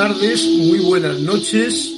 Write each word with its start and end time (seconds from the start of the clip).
tardes, 0.00 0.46
muy 0.46 0.78
buenas 0.78 1.20
noches. 1.20 1.92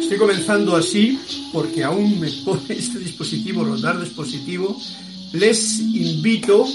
Estoy 0.00 0.16
comenzando 0.16 0.76
así 0.76 1.18
porque 1.52 1.82
aún 1.82 2.20
me 2.20 2.30
pone 2.44 2.62
este 2.68 3.00
dispositivo, 3.00 3.64
rodar 3.64 4.00
dispositivo. 4.00 4.80
Les 5.32 5.80
invito 5.80 6.68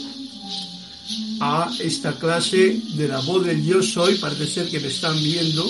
a 1.40 1.72
esta 1.80 2.12
clase 2.20 2.82
de 2.98 3.08
la 3.08 3.22
voz 3.22 3.46
del 3.46 3.64
yo 3.64 3.82
soy. 3.82 4.16
Parece 4.16 4.46
ser 4.46 4.68
que 4.68 4.82
me 4.82 4.90
están 4.90 5.16
viendo. 5.24 5.66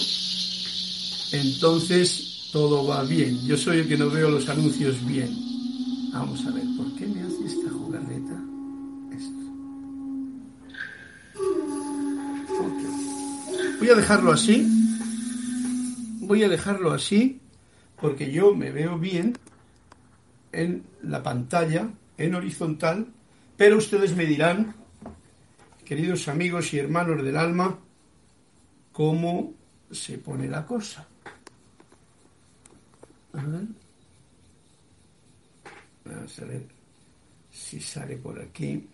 Entonces 1.32 2.50
todo 2.52 2.88
va 2.88 3.04
bien. 3.04 3.40
Yo 3.46 3.58
soy 3.58 3.82
el 3.82 3.88
que 3.88 3.98
no 3.98 4.10
veo 4.10 4.32
los 4.32 4.50
anuncios 4.50 4.96
bien. 5.06 5.45
Dejarlo 14.06 14.34
así. 14.34 14.68
Voy 16.20 16.44
a 16.44 16.48
dejarlo 16.48 16.92
así 16.92 17.42
porque 18.00 18.32
yo 18.32 18.54
me 18.54 18.70
veo 18.70 19.00
bien 19.00 19.36
en 20.52 20.84
la 21.02 21.24
pantalla, 21.24 21.90
en 22.16 22.36
horizontal, 22.36 23.08
pero 23.58 23.78
ustedes 23.78 24.16
me 24.16 24.28
dirán, 24.28 24.76
queridos 25.84 26.28
amigos 26.28 26.72
y 26.76 26.78
hermanos 26.78 27.24
del 27.24 27.36
alma, 27.36 27.80
cómo 28.92 29.56
se 29.90 30.20
pone 30.20 30.48
la 30.50 30.68
cosa. 30.68 31.08
A 33.34 33.44
ver. 33.44 33.62
Vamos 36.06 36.40
a 36.40 36.46
ver 36.46 36.62
si 37.52 37.80
sale 37.80 38.18
por 38.18 38.40
aquí. 38.40 38.88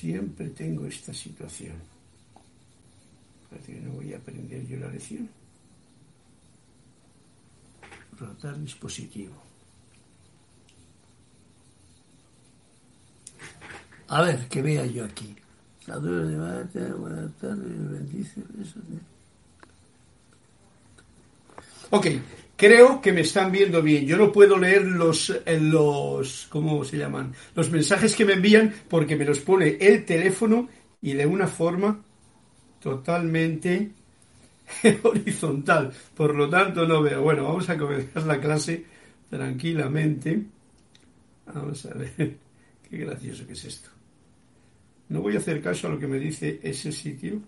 Siempre 0.00 0.50
tengo 0.50 0.84
esta 0.84 1.14
situación. 1.14 1.76
Parece 3.48 3.80
no 3.80 3.92
voy 3.92 4.12
a 4.12 4.18
aprender 4.18 4.66
yo 4.66 4.78
la 4.78 4.88
lección. 4.88 5.26
Rotar 8.18 8.58
dispositivo. 8.60 9.32
A 14.08 14.20
ver, 14.20 14.46
que 14.48 14.60
vea 14.60 14.84
yo 14.84 15.06
aquí. 15.06 15.34
Saludos 15.86 16.28
de 16.74 16.92
buenas 16.92 17.32
tardes, 17.40 17.90
bendice, 17.90 18.42
besos. 18.50 18.82
Ok, 21.90 22.06
creo 22.56 23.00
que 23.00 23.12
me 23.12 23.20
están 23.20 23.52
viendo 23.52 23.82
bien. 23.82 24.06
Yo 24.06 24.16
no 24.16 24.32
puedo 24.32 24.58
leer 24.58 24.86
los, 24.86 25.30
eh, 25.30 25.60
los, 25.60 26.46
¿cómo 26.50 26.84
se 26.84 26.98
llaman? 26.98 27.34
Los 27.54 27.70
mensajes 27.70 28.16
que 28.16 28.24
me 28.24 28.34
envían 28.34 28.74
porque 28.88 29.16
me 29.16 29.24
los 29.24 29.40
pone 29.40 29.76
el 29.80 30.04
teléfono 30.04 30.68
y 31.02 31.12
de 31.12 31.26
una 31.26 31.46
forma 31.46 32.02
totalmente 32.80 33.90
horizontal. 35.02 35.92
Por 36.14 36.34
lo 36.34 36.48
tanto, 36.48 36.86
no 36.86 37.02
veo. 37.02 37.22
Bueno, 37.22 37.44
vamos 37.44 37.68
a 37.68 37.76
comenzar 37.76 38.24
la 38.24 38.40
clase 38.40 38.84
tranquilamente. 39.28 40.42
Vamos 41.46 41.86
a 41.86 41.94
ver. 41.94 42.14
Qué 42.90 42.98
gracioso 42.98 43.46
que 43.46 43.52
es 43.52 43.64
esto. 43.64 43.90
No 45.08 45.20
voy 45.20 45.36
a 45.36 45.38
hacer 45.38 45.62
caso 45.62 45.86
a 45.86 45.90
lo 45.90 45.98
que 45.98 46.08
me 46.08 46.18
dice 46.18 46.58
ese 46.62 46.90
sitio, 46.90 47.40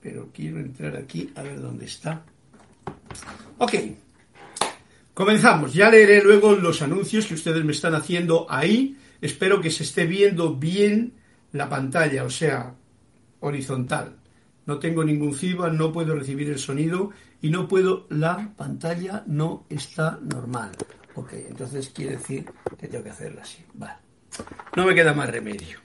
pero 0.00 0.30
quiero 0.32 0.58
entrar 0.58 0.96
aquí 0.96 1.30
a 1.36 1.42
ver 1.42 1.60
dónde 1.60 1.84
está. 1.84 2.24
Ok, 3.58 3.74
comenzamos. 5.14 5.74
Ya 5.74 5.90
leeré 5.90 6.22
luego 6.22 6.54
los 6.54 6.82
anuncios 6.82 7.26
que 7.26 7.34
ustedes 7.34 7.64
me 7.64 7.72
están 7.72 7.94
haciendo 7.94 8.46
ahí. 8.48 8.96
Espero 9.20 9.60
que 9.60 9.70
se 9.70 9.82
esté 9.82 10.06
viendo 10.06 10.54
bien 10.54 11.14
la 11.52 11.68
pantalla, 11.68 12.24
o 12.24 12.30
sea, 12.30 12.74
horizontal. 13.40 14.16
No 14.66 14.78
tengo 14.78 15.02
ningún 15.02 15.34
feedback, 15.34 15.72
no 15.72 15.92
puedo 15.92 16.14
recibir 16.14 16.50
el 16.50 16.58
sonido 16.58 17.10
y 17.40 17.50
no 17.50 17.66
puedo, 17.66 18.06
la 18.10 18.52
pantalla 18.56 19.24
no 19.26 19.64
está 19.68 20.18
normal. 20.22 20.72
Ok, 21.14 21.32
entonces 21.32 21.88
quiere 21.88 22.12
decir 22.16 22.44
que 22.78 22.86
tengo 22.86 23.02
que 23.02 23.10
hacerla 23.10 23.42
así. 23.42 23.64
Vale. 23.74 23.94
No 24.76 24.86
me 24.86 24.94
queda 24.94 25.14
más 25.14 25.30
remedio. 25.30 25.80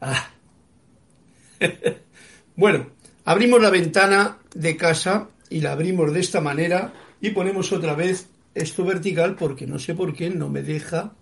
Ah. 0.00 0.30
bueno, 2.56 2.86
abrimos 3.24 3.60
la 3.60 3.70
ventana 3.70 4.38
de 4.54 4.76
casa 4.76 5.28
y 5.48 5.60
la 5.60 5.72
abrimos 5.72 6.12
de 6.12 6.20
esta 6.20 6.40
manera 6.40 6.92
y 7.20 7.30
ponemos 7.30 7.72
otra 7.72 7.94
vez 7.94 8.28
esto 8.54 8.84
vertical 8.84 9.36
porque 9.36 9.66
no 9.66 9.78
sé 9.78 9.94
por 9.94 10.14
qué 10.14 10.30
no 10.30 10.48
me 10.48 10.62
deja 10.62 11.12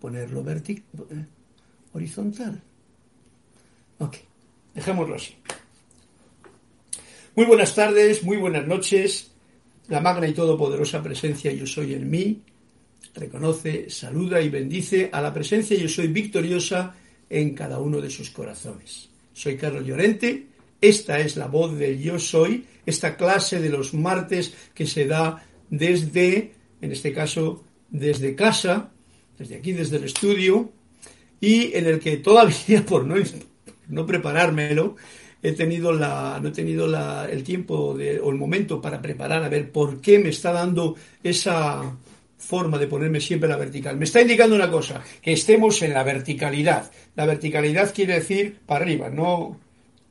ponerlo 0.00 0.42
vertical, 0.42 0.84
horizontal. 1.92 2.60
Ok, 3.98 4.16
dejémoslo 4.74 5.14
así. 5.14 5.36
Muy 7.34 7.46
buenas 7.46 7.74
tardes, 7.74 8.22
muy 8.24 8.36
buenas 8.36 8.66
noches. 8.66 9.30
La 9.88 10.00
magna 10.00 10.28
y 10.28 10.32
todopoderosa 10.32 11.02
presencia 11.02 11.52
yo 11.52 11.66
soy 11.66 11.94
en 11.94 12.10
mí. 12.10 12.42
Reconoce, 13.14 13.90
saluda 13.90 14.40
y 14.40 14.48
bendice 14.48 15.08
a 15.12 15.20
la 15.20 15.32
presencia 15.32 15.76
yo 15.76 15.88
soy 15.88 16.08
victoriosa 16.08 16.94
en 17.32 17.54
cada 17.54 17.78
uno 17.78 18.00
de 18.00 18.10
sus 18.10 18.30
corazones. 18.30 19.08
Soy 19.32 19.56
Carlos 19.56 19.86
Llorente, 19.86 20.46
esta 20.80 21.18
es 21.18 21.36
la 21.36 21.46
voz 21.46 21.76
del 21.78 21.98
yo 21.98 22.18
soy, 22.18 22.66
esta 22.84 23.16
clase 23.16 23.60
de 23.60 23.70
los 23.70 23.94
martes 23.94 24.52
que 24.74 24.86
se 24.86 25.06
da 25.06 25.42
desde, 25.70 26.52
en 26.82 26.92
este 26.92 27.12
caso, 27.12 27.64
desde 27.88 28.34
casa, 28.34 28.90
desde 29.38 29.56
aquí, 29.56 29.72
desde 29.72 29.96
el 29.96 30.04
estudio, 30.04 30.70
y 31.40 31.74
en 31.74 31.86
el 31.86 31.98
que 32.00 32.18
todavía, 32.18 32.84
por 32.86 33.06
no, 33.06 33.14
no 33.88 34.06
preparármelo, 34.06 34.96
he 35.42 35.52
tenido 35.52 35.92
la, 35.92 36.38
no 36.40 36.50
he 36.50 36.52
tenido 36.52 36.86
la, 36.86 37.28
el 37.30 37.42
tiempo 37.42 37.74
o 37.74 37.98
el 37.98 38.36
momento 38.36 38.80
para 38.80 39.00
preparar 39.00 39.42
a 39.42 39.48
ver 39.48 39.72
por 39.72 40.00
qué 40.00 40.18
me 40.18 40.28
está 40.28 40.52
dando 40.52 40.94
esa, 41.22 41.96
forma 42.42 42.76
de 42.76 42.88
ponerme 42.88 43.20
siempre 43.20 43.48
la 43.48 43.56
vertical. 43.56 43.96
Me 43.96 44.04
está 44.04 44.20
indicando 44.20 44.56
una 44.56 44.70
cosa, 44.70 45.02
que 45.22 45.32
estemos 45.32 45.80
en 45.82 45.94
la 45.94 46.02
verticalidad. 46.02 46.90
La 47.14 47.24
verticalidad 47.24 47.94
quiere 47.94 48.14
decir 48.14 48.58
para 48.66 48.84
arriba, 48.84 49.08
no, 49.08 49.58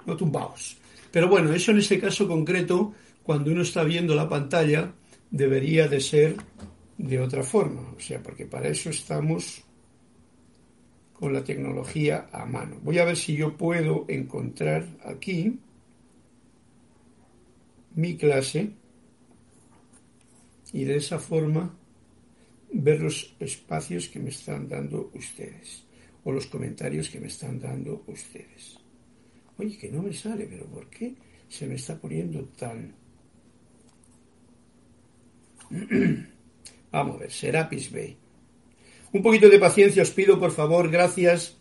no 0.06 0.18
tumbaos. 0.18 0.78
Pero 1.12 1.28
bueno, 1.28 1.54
eso 1.54 1.72
en 1.72 1.80
este 1.80 2.00
caso 2.00 2.28
concreto, 2.28 2.94
cuando 3.22 3.52
uno 3.52 3.62
está 3.62 3.84
viendo 3.84 4.16
la 4.16 4.30
pantalla, 4.30 4.94
debería 5.30 5.88
de 5.88 6.00
ser 6.00 6.38
de 6.98 7.20
otra 7.20 7.44
forma. 7.44 7.82
O 7.96 8.00
sea, 8.00 8.24
porque 8.24 8.46
para 8.46 8.70
eso 8.70 8.90
estamos 8.90 9.64
con 11.14 11.34
la 11.34 11.44
tecnología 11.44 12.30
a 12.32 12.46
mano. 12.46 12.80
Voy 12.82 12.98
a 12.98 13.06
ver 13.06 13.18
si 13.18 13.36
yo 13.36 13.56
puedo 13.58 14.06
encontrar 14.08 14.88
aquí 15.06 15.60
mi 17.94 18.16
clase 18.16 18.72
y 20.72 20.86
de 20.86 20.96
esa 20.96 21.20
forma 21.20 21.76
ver 22.74 23.02
los 23.02 23.36
espacios 23.40 24.08
que 24.08 24.20
me 24.20 24.30
están 24.30 24.68
dando 24.68 25.12
ustedes 25.14 25.84
o 26.24 26.32
los 26.32 26.48
comentarios 26.48 27.10
que 27.10 27.20
me 27.20 27.28
están 27.28 27.60
dando 27.60 28.04
ustedes. 28.08 28.78
Oye, 29.58 29.78
que 29.78 29.90
no 29.90 30.02
me 30.02 30.14
sale, 30.14 30.46
pero 30.46 30.66
¿por 30.66 30.90
qué 30.90 31.14
se 31.50 31.68
me 31.68 31.76
está 31.76 32.00
poniendo 32.00 32.46
tan... 32.46 32.96
Vamos 36.92 37.16
a 37.16 37.20
ver, 37.20 37.32
Serapis 37.32 37.92
Bay. 37.92 38.18
Un 39.14 39.22
poquito 39.22 39.50
de 39.50 39.60
paciencia 39.60 40.04
os 40.04 40.12
pido, 40.12 40.40
por 40.40 40.52
favor, 40.52 40.90
gracias 40.90 41.58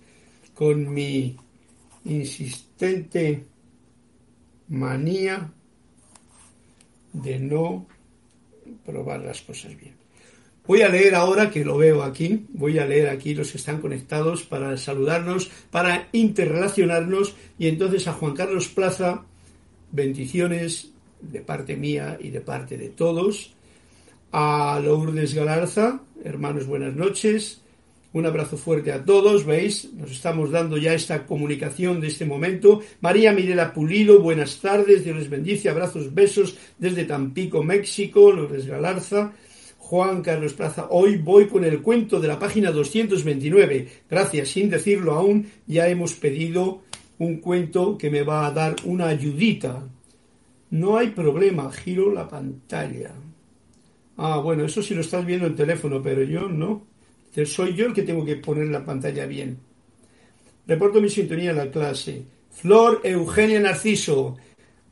con 0.54 0.92
mi 0.92 1.36
insistente 2.04 3.46
manía 4.68 5.52
de 7.12 7.38
no 7.40 7.86
probar 8.84 9.20
las 9.20 9.42
cosas 9.42 9.76
bien. 9.76 9.99
Voy 10.70 10.82
a 10.82 10.88
leer 10.88 11.16
ahora, 11.16 11.50
que 11.50 11.64
lo 11.64 11.76
veo 11.76 12.04
aquí, 12.04 12.46
voy 12.50 12.78
a 12.78 12.86
leer 12.86 13.08
aquí 13.08 13.34
los 13.34 13.50
que 13.50 13.58
están 13.58 13.80
conectados 13.80 14.44
para 14.44 14.76
saludarnos, 14.76 15.50
para 15.68 16.06
interrelacionarnos 16.12 17.34
y 17.58 17.66
entonces 17.66 18.06
a 18.06 18.12
Juan 18.12 18.36
Carlos 18.36 18.68
Plaza, 18.68 19.24
bendiciones 19.90 20.92
de 21.22 21.40
parte 21.40 21.76
mía 21.76 22.18
y 22.20 22.30
de 22.30 22.40
parte 22.40 22.78
de 22.78 22.88
todos. 22.88 23.52
A 24.30 24.80
Lourdes 24.80 25.34
Galarza, 25.34 26.02
hermanos, 26.22 26.68
buenas 26.68 26.94
noches. 26.94 27.62
Un 28.12 28.26
abrazo 28.26 28.56
fuerte 28.56 28.92
a 28.92 29.04
todos, 29.04 29.44
¿veis? 29.44 29.92
Nos 29.94 30.12
estamos 30.12 30.52
dando 30.52 30.76
ya 30.76 30.94
esta 30.94 31.26
comunicación 31.26 32.00
de 32.00 32.06
este 32.06 32.26
momento. 32.26 32.80
María 33.00 33.32
Mirela 33.32 33.74
Pulido, 33.74 34.20
buenas 34.20 34.60
tardes, 34.60 35.02
Dios 35.02 35.16
les 35.16 35.30
bendice, 35.30 35.68
abrazos, 35.68 36.14
besos 36.14 36.56
desde 36.78 37.06
Tampico, 37.06 37.64
México, 37.64 38.30
Lourdes 38.30 38.66
Galarza. 38.66 39.32
Juan 39.90 40.22
Carlos 40.22 40.52
Plaza, 40.52 40.86
hoy 40.90 41.16
voy 41.16 41.48
con 41.48 41.64
el 41.64 41.82
cuento 41.82 42.20
de 42.20 42.28
la 42.28 42.38
página 42.38 42.70
229. 42.70 43.88
Gracias, 44.08 44.50
sin 44.50 44.70
decirlo 44.70 45.14
aún, 45.14 45.50
ya 45.66 45.88
hemos 45.88 46.12
pedido 46.12 46.82
un 47.18 47.38
cuento 47.38 47.98
que 47.98 48.08
me 48.08 48.22
va 48.22 48.46
a 48.46 48.52
dar 48.52 48.76
una 48.84 49.08
ayudita. 49.08 49.82
No 50.70 50.96
hay 50.96 51.08
problema, 51.08 51.72
giro 51.72 52.12
la 52.12 52.28
pantalla. 52.28 53.10
Ah, 54.16 54.38
bueno, 54.38 54.64
eso 54.64 54.80
sí 54.80 54.94
lo 54.94 55.00
estás 55.00 55.26
viendo 55.26 55.48
en 55.48 55.56
teléfono, 55.56 56.00
pero 56.00 56.22
yo 56.22 56.48
no. 56.48 56.86
Soy 57.44 57.74
yo 57.74 57.86
el 57.86 57.92
que 57.92 58.02
tengo 58.02 58.24
que 58.24 58.36
poner 58.36 58.68
la 58.68 58.84
pantalla 58.84 59.26
bien. 59.26 59.58
Reporto 60.68 61.00
mi 61.00 61.08
sintonía 61.08 61.50
en 61.50 61.56
la 61.56 61.70
clase. 61.72 62.22
Flor 62.52 63.00
Eugenia 63.02 63.58
Narciso, 63.58 64.36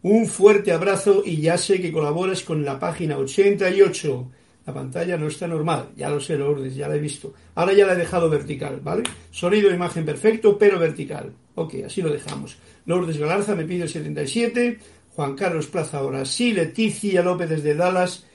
un 0.03 0.27
fuerte 0.27 0.73
abrazo 0.73 1.23
y 1.25 1.41
ya 1.41 1.56
sé 1.56 1.81
que 1.81 1.93
colaboras 1.93 2.43
con 2.43 2.65
la 2.65 2.81
página 2.81 3.17
88. 3.17 4.33
La 4.69 4.75
pantalla 4.75 5.17
no 5.17 5.29
está 5.29 5.49
normal, 5.49 5.93
ya 5.97 6.11
lo 6.11 6.20
sé, 6.20 6.37
Lourdes, 6.37 6.76
ya 6.76 6.88
la 6.88 6.97
he 6.97 6.99
visto. 6.99 7.32
Ahora 7.55 7.73
ya 7.73 7.87
la 7.87 7.94
he 7.94 7.97
dejado 7.97 8.29
vertical, 8.29 8.81
¿vale? 8.82 9.03
Sonido 9.31 9.73
imagen 9.73 10.05
perfecto, 10.05 10.59
pero 10.59 10.79
vertical. 10.79 11.32
Ok, 11.55 11.76
así 11.87 12.03
lo 12.03 12.11
dejamos. 12.11 12.59
Lourdes 12.85 13.17
Galarza 13.17 13.55
me 13.55 13.65
pide 13.65 13.85
el 13.85 13.88
77. 13.88 14.79
Juan 15.17 15.35
Carlos 15.37 15.69
Plaza 15.69 15.97
ahora 15.97 16.26
sí. 16.26 16.53
Leticia 16.53 17.23
López 17.23 17.49
desde 17.49 17.75
Dallas. 17.75 18.26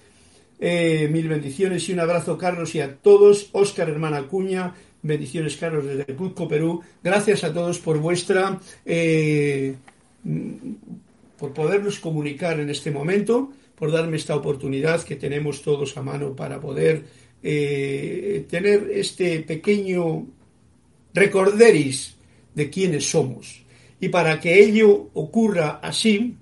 Eh, 0.59 1.07
mil 1.11 1.29
bendiciones 1.29 1.87
y 1.87 1.93
un 1.93 1.99
abrazo, 1.99 2.35
Carlos, 2.35 2.73
y 2.73 2.81
a 2.81 2.95
todos. 2.95 3.49
Óscar 3.51 3.89
Hermana 3.89 4.23
Cuña. 4.23 4.73
Bendiciones, 5.03 5.55
Carlos, 5.57 5.85
desde 5.85 6.15
Cuzco, 6.15 6.47
Perú. 6.47 6.81
Gracias 7.03 7.43
a 7.43 7.53
todos 7.53 7.77
por 7.77 7.99
vuestra. 7.99 8.59
Eh, 8.87 9.75
por 11.37 11.53
podernos 11.53 11.99
comunicar 11.99 12.59
en 12.59 12.71
este 12.71 12.89
momento 12.89 13.51
por 13.75 13.91
darme 13.91 14.17
esta 14.17 14.35
oportunidad 14.35 15.03
que 15.03 15.15
tenemos 15.15 15.61
todos 15.61 15.95
a 15.97 16.01
mano 16.01 16.35
para 16.35 16.59
poder 16.59 17.03
eh, 17.41 18.45
tener 18.49 18.89
este 18.93 19.39
pequeño 19.41 20.25
recorderis 21.13 22.15
de 22.55 22.69
quiénes 22.69 23.09
somos. 23.09 23.63
Y 23.99 24.09
para 24.09 24.39
que 24.39 24.63
ello 24.63 25.09
ocurra 25.13 25.79
así, 25.81 26.35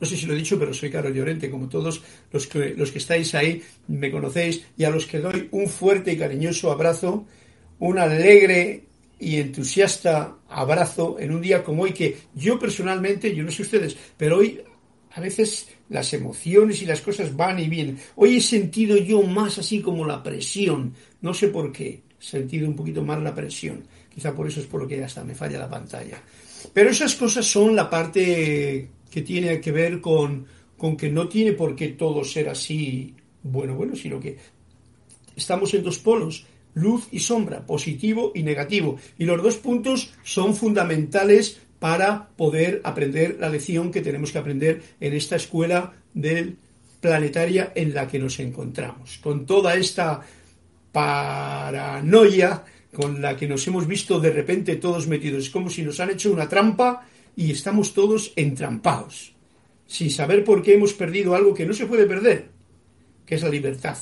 no 0.00 0.06
sé 0.06 0.16
si 0.16 0.26
lo 0.26 0.34
he 0.34 0.36
dicho, 0.36 0.58
pero 0.58 0.72
soy 0.74 0.90
Carlos 0.90 1.14
Llorente, 1.14 1.50
como 1.50 1.68
todos 1.68 2.02
los 2.30 2.46
que, 2.46 2.74
los 2.74 2.90
que 2.90 2.98
estáis 2.98 3.34
ahí 3.34 3.62
me 3.88 4.10
conocéis, 4.10 4.64
y 4.76 4.84
a 4.84 4.90
los 4.90 5.06
que 5.06 5.18
doy 5.18 5.48
un 5.52 5.68
fuerte 5.68 6.12
y 6.12 6.16
cariñoso 6.16 6.70
abrazo, 6.70 7.26
un 7.80 7.98
alegre 7.98 8.84
y 9.18 9.36
entusiasta 9.36 10.36
abrazo 10.48 11.16
en 11.18 11.32
un 11.32 11.40
día 11.40 11.64
como 11.64 11.82
hoy, 11.82 11.92
que 11.92 12.16
yo 12.34 12.58
personalmente, 12.58 13.34
yo 13.34 13.42
no 13.42 13.50
sé 13.50 13.62
ustedes, 13.62 13.96
pero 14.16 14.38
hoy 14.38 14.60
a 15.12 15.20
veces 15.20 15.68
las 15.88 16.12
emociones 16.12 16.82
y 16.82 16.86
las 16.86 17.00
cosas 17.00 17.34
van 17.34 17.58
y 17.58 17.68
vienen. 17.68 17.98
Hoy 18.16 18.36
he 18.36 18.40
sentido 18.40 18.96
yo 18.96 19.22
más 19.22 19.58
así 19.58 19.80
como 19.80 20.06
la 20.06 20.22
presión, 20.22 20.94
no 21.20 21.34
sé 21.34 21.48
por 21.48 21.72
qué, 21.72 22.02
he 22.20 22.24
sentido 22.24 22.68
un 22.68 22.76
poquito 22.76 23.02
más 23.02 23.22
la 23.22 23.34
presión. 23.34 23.84
Quizá 24.14 24.34
por 24.34 24.48
eso 24.48 24.60
es 24.60 24.66
por 24.66 24.82
lo 24.82 24.88
que 24.88 25.02
hasta 25.02 25.24
me 25.24 25.34
falla 25.34 25.58
la 25.58 25.70
pantalla. 25.70 26.20
Pero 26.72 26.90
esas 26.90 27.14
cosas 27.14 27.46
son 27.46 27.76
la 27.76 27.88
parte 27.88 28.88
que 29.10 29.22
tiene 29.22 29.60
que 29.60 29.72
ver 29.72 30.00
con, 30.00 30.46
con 30.76 30.96
que 30.96 31.10
no 31.10 31.28
tiene 31.28 31.52
por 31.52 31.76
qué 31.76 31.88
todo 31.88 32.24
ser 32.24 32.48
así 32.48 33.14
bueno, 33.42 33.74
bueno, 33.74 33.94
sino 33.94 34.18
que 34.20 34.36
estamos 35.36 35.72
en 35.74 35.82
dos 35.82 35.98
polos, 35.98 36.46
luz 36.74 37.08
y 37.10 37.20
sombra, 37.20 37.64
positivo 37.64 38.32
y 38.34 38.42
negativo. 38.42 38.96
Y 39.18 39.24
los 39.24 39.42
dos 39.42 39.56
puntos 39.56 40.12
son 40.22 40.54
fundamentales 40.54 41.60
para 41.78 42.28
poder 42.36 42.80
aprender 42.84 43.36
la 43.38 43.48
lección 43.48 43.90
que 43.90 44.00
tenemos 44.00 44.32
que 44.32 44.38
aprender 44.38 44.82
en 45.00 45.12
esta 45.14 45.36
escuela 45.36 45.92
del 46.14 46.56
planetaria 47.00 47.72
en 47.74 47.94
la 47.94 48.08
que 48.08 48.18
nos 48.18 48.40
encontramos. 48.40 49.18
Con 49.18 49.46
toda 49.46 49.74
esta 49.74 50.20
paranoia 50.92 52.64
con 52.92 53.20
la 53.20 53.36
que 53.36 53.46
nos 53.46 53.66
hemos 53.66 53.86
visto 53.86 54.18
de 54.18 54.30
repente 54.30 54.76
todos 54.76 55.06
metidos. 55.06 55.44
Es 55.44 55.50
como 55.50 55.70
si 55.70 55.82
nos 55.82 56.00
han 56.00 56.10
hecho 56.10 56.32
una 56.32 56.48
trampa 56.48 57.06
y 57.36 57.52
estamos 57.52 57.94
todos 57.94 58.32
entrampados, 58.34 59.34
sin 59.86 60.10
saber 60.10 60.42
por 60.42 60.62
qué 60.62 60.74
hemos 60.74 60.92
perdido 60.94 61.34
algo 61.34 61.54
que 61.54 61.66
no 61.66 61.74
se 61.74 61.86
puede 61.86 62.06
perder, 62.06 62.48
que 63.24 63.36
es 63.36 63.42
la 63.42 63.48
libertad. 63.48 63.96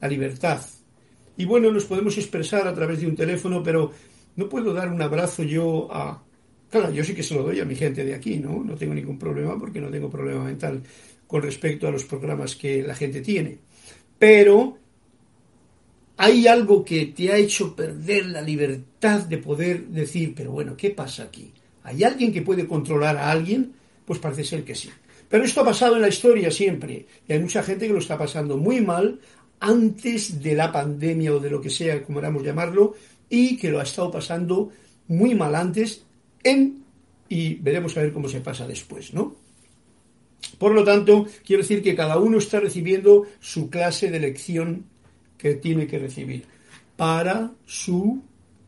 La 0.00 0.08
libertad. 0.08 0.62
Y 1.36 1.44
bueno, 1.44 1.70
nos 1.70 1.84
podemos 1.84 2.16
expresar 2.16 2.66
a 2.66 2.74
través 2.74 3.00
de 3.00 3.06
un 3.06 3.16
teléfono, 3.16 3.62
pero 3.62 3.92
no 4.36 4.48
puedo 4.48 4.72
dar 4.72 4.90
un 4.90 5.02
abrazo 5.02 5.42
yo 5.42 5.88
a 5.92 6.22
Claro, 6.70 6.92
yo 6.92 7.02
sí 7.02 7.14
que 7.14 7.22
se 7.22 7.34
lo 7.34 7.42
doy 7.42 7.58
a 7.58 7.64
mi 7.64 7.74
gente 7.74 8.04
de 8.04 8.14
aquí, 8.14 8.38
¿no? 8.38 8.62
No 8.62 8.76
tengo 8.76 8.94
ningún 8.94 9.18
problema 9.18 9.58
porque 9.58 9.80
no 9.80 9.90
tengo 9.90 10.08
problema 10.08 10.44
mental 10.44 10.80
con 11.26 11.42
respecto 11.42 11.88
a 11.88 11.90
los 11.90 12.04
programas 12.04 12.54
que 12.54 12.82
la 12.82 12.94
gente 12.94 13.20
tiene. 13.20 13.58
Pero 14.18 14.78
hay 16.16 16.46
algo 16.46 16.84
que 16.84 17.06
te 17.06 17.32
ha 17.32 17.36
hecho 17.36 17.74
perder 17.74 18.26
la 18.26 18.42
libertad 18.42 19.22
de 19.22 19.38
poder 19.38 19.86
decir, 19.86 20.32
pero 20.36 20.52
bueno, 20.52 20.76
¿qué 20.76 20.90
pasa 20.90 21.24
aquí? 21.24 21.52
¿Hay 21.82 22.04
alguien 22.04 22.32
que 22.32 22.42
puede 22.42 22.68
controlar 22.68 23.16
a 23.16 23.30
alguien? 23.30 23.72
Pues 24.04 24.20
parece 24.20 24.44
ser 24.44 24.62
que 24.62 24.74
sí. 24.74 24.90
Pero 25.28 25.44
esto 25.44 25.62
ha 25.62 25.64
pasado 25.64 25.96
en 25.96 26.02
la 26.02 26.08
historia 26.08 26.50
siempre. 26.50 27.06
Y 27.26 27.32
hay 27.32 27.40
mucha 27.40 27.62
gente 27.62 27.86
que 27.86 27.92
lo 27.92 27.98
está 27.98 28.18
pasando 28.18 28.56
muy 28.56 28.80
mal 28.80 29.18
antes 29.58 30.40
de 30.42 30.54
la 30.54 30.70
pandemia 30.70 31.34
o 31.34 31.40
de 31.40 31.50
lo 31.50 31.60
que 31.60 31.70
sea, 31.70 32.02
como 32.02 32.20
queramos 32.20 32.44
llamarlo, 32.44 32.94
y 33.28 33.56
que 33.56 33.70
lo 33.70 33.80
ha 33.80 33.84
estado 33.84 34.10
pasando 34.10 34.70
muy 35.08 35.34
mal 35.34 35.54
antes 35.54 36.04
en 36.42 36.84
y 37.28 37.54
veremos 37.54 37.96
a 37.96 38.02
ver 38.02 38.12
cómo 38.12 38.28
se 38.28 38.40
pasa 38.40 38.66
después, 38.66 39.14
¿no? 39.14 39.36
Por 40.58 40.74
lo 40.74 40.84
tanto, 40.84 41.26
quiero 41.44 41.62
decir 41.62 41.82
que 41.82 41.94
cada 41.94 42.18
uno 42.18 42.38
está 42.38 42.60
recibiendo 42.60 43.26
su 43.40 43.70
clase 43.70 44.10
de 44.10 44.20
lección 44.20 44.84
que 45.38 45.54
tiene 45.54 45.86
que 45.86 45.98
recibir 45.98 46.44
para 46.96 47.52
su 47.64 48.22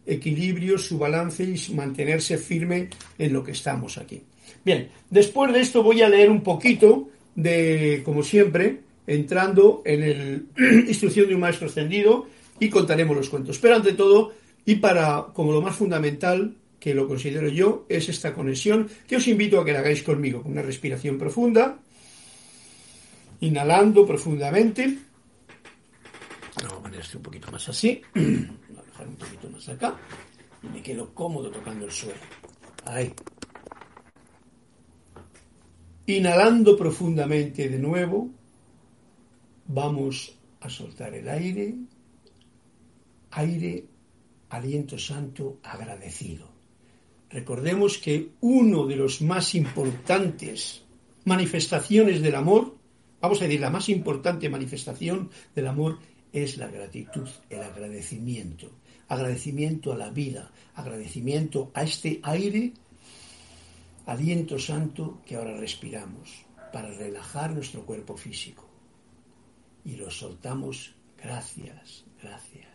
equilibrio, 0.07 0.79
su 0.79 0.99
balance 0.99 1.45
y 1.45 1.75
mantenerse 1.75 2.39
firme 2.39 2.89
en 3.19 3.33
lo 3.33 3.43
que 3.45 3.53
estamos 3.53 3.99
aquí. 3.99 4.23
Bien, 4.65 4.89
después 5.11 5.53
de 5.53 5.61
esto 5.61 5.83
voy 5.83 6.03
a 6.03 6.09
leer 6.09 6.31
un 6.31 6.43
poquito 6.43 7.09
de, 7.35 8.03
como 8.05 8.23
siempre, 8.23 8.81
entrando 9.07 9.83
en 9.85 10.03
el 10.03 10.47
instrucción 10.89 11.29
de 11.29 11.35
un 11.35 11.41
maestro 11.41 11.67
ascendido 11.67 12.27
y 12.59 12.69
contaremos 12.69 13.17
los 13.17 13.29
cuentos. 13.29 13.59
Pero 13.59 13.77
ante 13.77 13.93
todo, 13.93 14.33
y 14.65 14.77
para, 14.77 15.27
como 15.33 15.53
lo 15.53 15.61
más 15.61 15.77
fundamental, 15.77 16.55
que 16.83 16.95
lo 16.95 17.07
considero 17.07 17.47
yo, 17.47 17.87
es 17.89 18.09
esta 18.09 18.35
conexión 18.35 18.91
que 19.07 19.15
os 19.15 19.29
invito 19.29 19.61
a 19.61 19.65
que 19.65 19.73
la 19.73 19.79
hagáis 19.79 20.03
conmigo, 20.03 20.43
con 20.43 20.51
una 20.51 20.63
respiración 20.63 21.17
profunda, 21.17 21.79
inhalando 23.39 24.05
profundamente. 24.05 24.99
Vamos 26.57 26.73
a 26.73 26.83
poner 26.83 27.05
un 27.15 27.23
poquito 27.23 27.53
más 27.53 27.69
así, 27.69 28.03
voy 28.15 28.49
a 28.77 28.83
dejar 28.83 29.07
un 29.07 29.15
poquito 29.15 29.49
más 29.51 29.69
acá, 29.69 29.97
y 30.61 30.67
me 30.67 30.83
quedo 30.83 31.15
cómodo 31.15 31.53
tocando 31.53 31.87
el 31.87 31.93
suelo. 31.93 32.19
Ahí. 32.85 33.15
Inhalando 36.07 36.77
profundamente 36.77 37.69
de 37.69 37.79
nuevo, 37.79 38.29
vamos 39.69 40.37
a 40.59 40.69
soltar 40.69 41.15
el 41.15 41.29
aire, 41.29 41.77
aire, 43.31 43.87
aliento 44.49 44.99
santo 44.99 45.61
agradecido. 45.63 46.52
Recordemos 47.33 47.99
que 47.99 48.33
uno 48.41 48.87
de 48.87 48.97
los 48.97 49.23
más 49.23 49.55
importantes 49.55 50.83
manifestaciones 51.25 52.21
del 52.21 52.35
amor, 52.35 52.77
vamos 53.21 53.41
a 53.41 53.45
decir, 53.45 53.61
la 53.61 53.71
más 53.71 53.89
importante 53.89 54.51
manifestación 54.51 55.31
del 55.55 55.67
amor 55.67 55.99
es 56.33 56.59
la 56.59 56.69
gratitud, 56.69 57.29
el 57.49 57.63
agradecimiento. 57.63 58.71
Agradecimiento 59.09 59.93
a 59.93 59.97
la 59.97 60.11
vida, 60.11 60.51
agradecimiento 60.75 61.71
a 61.75 61.83
este 61.83 62.21
aire, 62.23 62.73
aliento 64.07 64.59
santo 64.59 65.21
que 65.27 65.37
ahora 65.37 65.57
respiramos, 65.57 66.45
para 66.73 66.91
relajar 66.91 67.53
nuestro 67.53 67.85
cuerpo 67.85 68.17
físico. 68.17 68.69
Y 69.85 69.97
lo 69.97 70.11
soltamos 70.11 70.95
gracias, 71.23 72.05
gracias. 72.21 72.72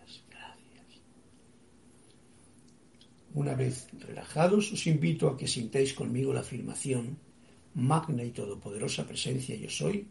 Una 3.34 3.56
vez 3.56 3.88
relajados, 4.00 4.72
os 4.72 4.88
invito 4.88 5.28
a 5.28 5.38
que 5.38 5.48
sintáis 5.48 5.94
conmigo 5.94 6.34
la 6.34 6.42
afirmación, 6.42 7.18
magna 7.76 8.24
y 8.24 8.32
todopoderosa 8.32 9.06
presencia 9.06 9.56
yo 9.56 9.70
soy, 9.70 10.08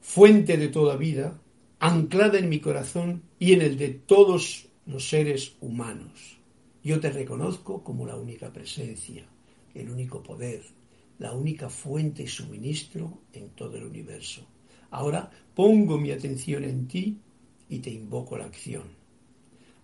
fuente 0.00 0.56
de 0.56 0.68
toda 0.68 0.96
vida, 0.96 1.40
anclada 1.78 2.38
en 2.38 2.48
mi 2.48 2.60
corazón 2.60 3.22
y 3.38 3.52
en 3.52 3.62
el 3.62 3.76
de 3.76 3.88
todos 3.88 4.68
los 4.86 5.08
seres 5.08 5.56
humanos. 5.60 6.38
Yo 6.82 6.98
te 6.98 7.10
reconozco 7.10 7.84
como 7.84 8.06
la 8.06 8.16
única 8.16 8.52
presencia, 8.52 9.26
el 9.74 9.90
único 9.90 10.22
poder, 10.22 10.62
la 11.18 11.32
única 11.32 11.68
fuente 11.68 12.22
y 12.22 12.26
suministro 12.26 13.20
en 13.32 13.50
todo 13.50 13.76
el 13.76 13.84
universo. 13.84 14.46
Ahora 14.90 15.30
pongo 15.54 15.98
mi 15.98 16.10
atención 16.10 16.64
en 16.64 16.88
ti 16.88 17.18
y 17.68 17.80
te 17.80 17.90
invoco 17.90 18.38
la 18.38 18.46
acción. 18.46 18.97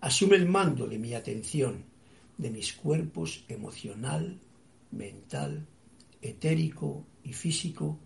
Asume 0.05 0.35
el 0.35 0.45
mando 0.45 0.85
de 0.85 0.99
mi 0.99 1.15
atención, 1.15 1.83
de 2.37 2.51
mis 2.51 2.73
cuerpos 2.73 3.43
emocional, 3.47 4.39
mental, 4.91 5.65
etérico 6.21 7.07
y 7.23 7.33
físico 7.33 7.97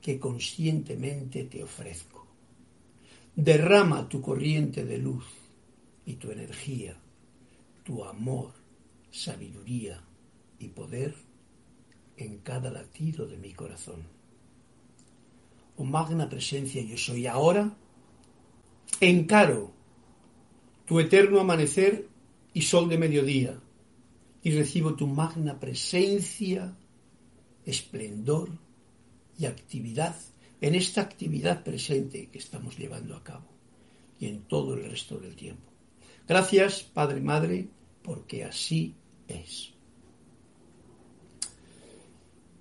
que 0.00 0.20
conscientemente 0.20 1.46
te 1.46 1.64
ofrezco. 1.64 2.28
Derrama 3.34 4.08
tu 4.08 4.22
corriente 4.22 4.84
de 4.84 4.98
luz 4.98 5.24
y 6.06 6.14
tu 6.14 6.30
energía, 6.30 6.96
tu 7.82 8.04
amor, 8.04 8.52
sabiduría 9.10 10.00
y 10.60 10.68
poder 10.68 11.12
en 12.16 12.38
cada 12.38 12.70
latido 12.70 13.26
de 13.26 13.36
mi 13.36 13.52
corazón. 13.52 14.04
Oh 15.76 15.82
magna 15.82 16.28
presencia 16.28 16.80
yo 16.82 16.96
soy 16.96 17.26
ahora, 17.26 17.76
encaro 19.00 19.77
tu 20.88 20.98
eterno 21.00 21.38
amanecer 21.38 22.08
y 22.54 22.62
sol 22.62 22.88
de 22.88 22.96
mediodía 22.96 23.60
y 24.42 24.52
recibo 24.52 24.94
tu 24.94 25.06
magna 25.06 25.60
presencia, 25.60 26.74
esplendor 27.66 28.48
y 29.38 29.44
actividad 29.44 30.16
en 30.62 30.74
esta 30.74 31.02
actividad 31.02 31.62
presente 31.62 32.30
que 32.30 32.38
estamos 32.38 32.78
llevando 32.78 33.14
a 33.14 33.22
cabo 33.22 33.46
y 34.18 34.28
en 34.28 34.40
todo 34.44 34.74
el 34.74 34.90
resto 34.90 35.18
del 35.18 35.36
tiempo. 35.36 35.70
Gracias, 36.26 36.82
Padre 36.82 37.20
Madre, 37.20 37.68
porque 38.02 38.44
así 38.44 38.94
es. 39.28 39.74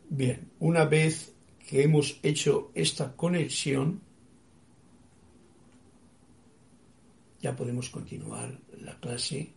Bien, 0.09 0.51
una 0.59 0.83
vez 0.83 1.33
que 1.67 1.81
hemos 1.83 2.19
hecho 2.23 2.71
esta 2.75 3.15
conexión, 3.15 4.01
ya 7.47 7.55
podemos 7.55 7.89
continuar 7.89 8.59
la 8.81 8.99
clase 8.99 9.53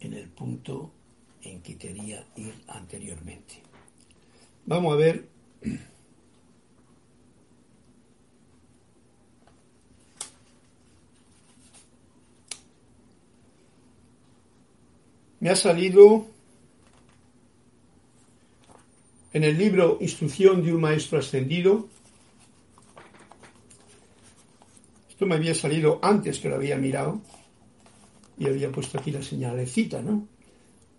en 0.00 0.14
el 0.14 0.30
punto 0.30 0.92
en 1.42 1.60
que 1.60 1.76
quería 1.76 2.26
ir 2.36 2.54
anteriormente. 2.66 3.60
Vamos 4.64 4.94
a 4.94 4.96
ver 4.96 5.28
me 15.40 15.50
ha 15.50 15.56
salido 15.56 16.28
en 19.34 19.44
el 19.44 19.58
libro 19.58 19.98
Instrucción 20.00 20.64
de 20.64 20.72
un 20.72 20.80
Maestro 20.80 21.18
Ascendido. 21.18 21.90
Esto 25.16 25.24
me 25.24 25.36
había 25.36 25.54
salido 25.54 25.98
antes 26.02 26.40
que 26.40 26.50
lo 26.50 26.56
había 26.56 26.76
mirado 26.76 27.22
y 28.38 28.44
había 28.48 28.70
puesto 28.70 28.98
aquí 28.98 29.10
la 29.10 29.22
señalecita, 29.22 30.02
¿no? 30.02 30.28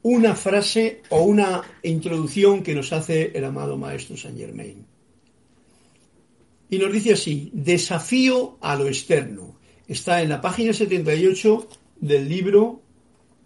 Una 0.01 0.33
frase 0.33 1.03
o 1.09 1.21
una 1.21 1.61
introducción 1.83 2.63
que 2.63 2.73
nos 2.73 2.91
hace 2.93 3.31
el 3.35 3.45
amado 3.45 3.77
Maestro 3.77 4.17
Saint 4.17 4.39
Germain. 4.39 4.83
Y 6.71 6.79
nos 6.79 6.91
dice 6.91 7.13
así, 7.13 7.51
desafío 7.53 8.57
a 8.59 8.75
lo 8.75 8.87
externo. 8.87 9.59
Está 9.87 10.23
en 10.23 10.29
la 10.29 10.41
página 10.41 10.73
78 10.73 11.67
del 11.97 12.27
libro 12.27 12.81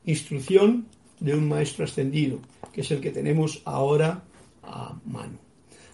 Instrucción 0.05 0.87
de 1.19 1.33
un 1.35 1.49
Maestro 1.49 1.83
Ascendido, 1.83 2.39
que 2.71 2.79
es 2.79 2.91
el 2.91 3.01
que 3.01 3.11
tenemos 3.11 3.61
ahora 3.65 4.23
a 4.63 4.97
mano. 5.03 5.37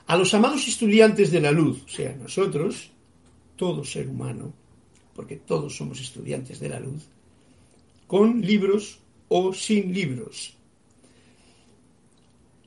A 0.06 0.16
los 0.16 0.32
amados 0.36 0.68
estudiantes 0.68 1.32
de 1.32 1.42
la 1.42 1.50
luz, 1.50 1.84
o 1.84 1.90
sea, 1.90 2.16
nosotros, 2.16 2.92
todo 3.56 3.84
ser 3.84 4.08
humano, 4.08 4.54
porque 5.18 5.36
todos 5.36 5.76
somos 5.76 6.00
estudiantes 6.00 6.60
de 6.60 6.70
la 6.70 6.80
luz, 6.80 7.10
con 8.06 8.40
libros 8.40 9.00
o 9.30 9.52
sin 9.52 9.92
libros. 9.92 10.54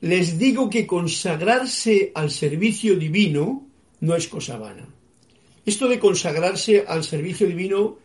Les 0.01 0.37
digo 0.37 0.69
que 0.69 0.85
consagrarse 0.85 2.11
al 2.13 2.29
servicio 2.29 2.97
divino 2.97 3.65
no 4.01 4.15
es 4.17 4.27
cosa 4.27 4.57
vana. 4.57 4.85
Esto 5.65 5.87
de 5.87 5.97
consagrarse 5.97 6.83
al 6.85 7.05
servicio 7.05 7.47
divino, 7.47 7.97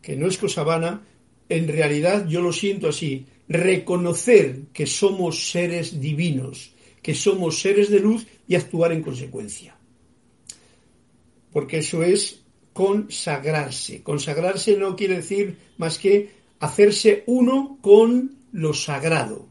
que 0.00 0.16
no 0.16 0.26
es 0.26 0.38
cosa 0.38 0.62
vana, 0.62 1.02
en 1.50 1.68
realidad 1.68 2.26
yo 2.26 2.40
lo 2.40 2.54
siento 2.54 2.88
así, 2.88 3.26
reconocer 3.48 4.62
que 4.72 4.86
somos 4.86 5.50
seres 5.50 6.00
divinos, 6.00 6.72
que 7.02 7.14
somos 7.14 7.60
seres 7.60 7.90
de 7.90 8.00
luz 8.00 8.26
y 8.48 8.54
actuar 8.54 8.92
en 8.92 9.02
consecuencia. 9.02 9.76
Porque 11.52 11.78
eso 11.78 12.02
es 12.02 12.40
consagrarse. 12.72 14.02
Consagrarse 14.02 14.76
no 14.76 14.96
quiere 14.96 15.16
decir 15.16 15.56
más 15.78 15.98
que 15.98 16.30
hacerse 16.60 17.24
uno 17.26 17.78
con 17.80 18.36
lo 18.52 18.74
sagrado. 18.74 19.46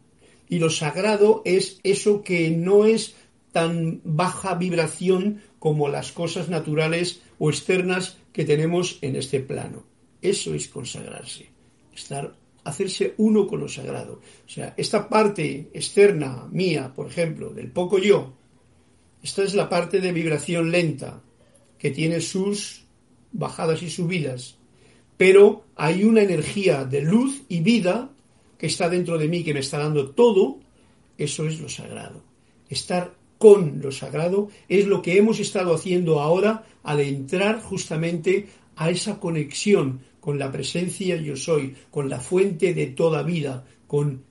Y 0.47 0.59
lo 0.59 0.69
sagrado 0.69 1.41
es 1.45 1.79
eso 1.83 2.23
que 2.23 2.49
no 2.49 2.85
es 2.85 3.15
tan 3.51 4.01
baja 4.03 4.55
vibración 4.55 5.41
como 5.59 5.89
las 5.89 6.11
cosas 6.11 6.49
naturales 6.49 7.21
o 7.37 7.49
externas 7.49 8.17
que 8.33 8.45
tenemos 8.45 8.99
en 9.01 9.15
este 9.15 9.39
plano. 9.39 9.83
Eso 10.21 10.53
es 10.53 10.67
consagrarse, 10.67 11.49
estar 11.95 12.33
hacerse 12.63 13.13
uno 13.17 13.47
con 13.47 13.59
lo 13.59 13.67
sagrado. 13.67 14.21
O 14.45 14.49
sea, 14.49 14.73
esta 14.77 15.09
parte 15.09 15.69
externa 15.73 16.47
mía, 16.51 16.91
por 16.95 17.07
ejemplo, 17.07 17.49
del 17.49 17.71
poco 17.71 17.97
yo, 17.97 18.33
esta 19.21 19.43
es 19.43 19.53
la 19.53 19.67
parte 19.67 19.99
de 19.99 20.11
vibración 20.11 20.71
lenta, 20.71 21.21
que 21.77 21.91
tiene 21.91 22.21
sus 22.21 22.85
bajadas 23.31 23.81
y 23.83 23.89
subidas, 23.89 24.57
pero 25.17 25.65
hay 25.75 26.03
una 26.03 26.21
energía 26.21 26.85
de 26.85 27.01
luz 27.01 27.43
y 27.49 27.61
vida 27.61 28.09
que 28.57 28.67
está 28.67 28.89
dentro 28.89 29.17
de 29.17 29.27
mí, 29.27 29.43
que 29.43 29.53
me 29.53 29.59
está 29.59 29.77
dando 29.77 30.11
todo, 30.11 30.59
eso 31.17 31.45
es 31.45 31.59
lo 31.59 31.69
sagrado. 31.69 32.23
Estar 32.69 33.13
con 33.37 33.81
lo 33.81 33.91
sagrado 33.91 34.49
es 34.67 34.85
lo 34.87 35.01
que 35.01 35.17
hemos 35.17 35.39
estado 35.39 35.73
haciendo 35.73 36.19
ahora 36.19 36.65
al 36.83 36.99
entrar 36.99 37.61
justamente 37.61 38.47
a 38.75 38.89
esa 38.89 39.19
conexión 39.19 40.01
con 40.19 40.39
la 40.39 40.51
presencia 40.51 41.15
yo 41.15 41.35
soy, 41.35 41.75
con 41.91 42.09
la 42.09 42.19
fuente 42.19 42.73
de 42.73 42.87
toda 42.87 43.23
vida, 43.23 43.65
con 43.87 44.23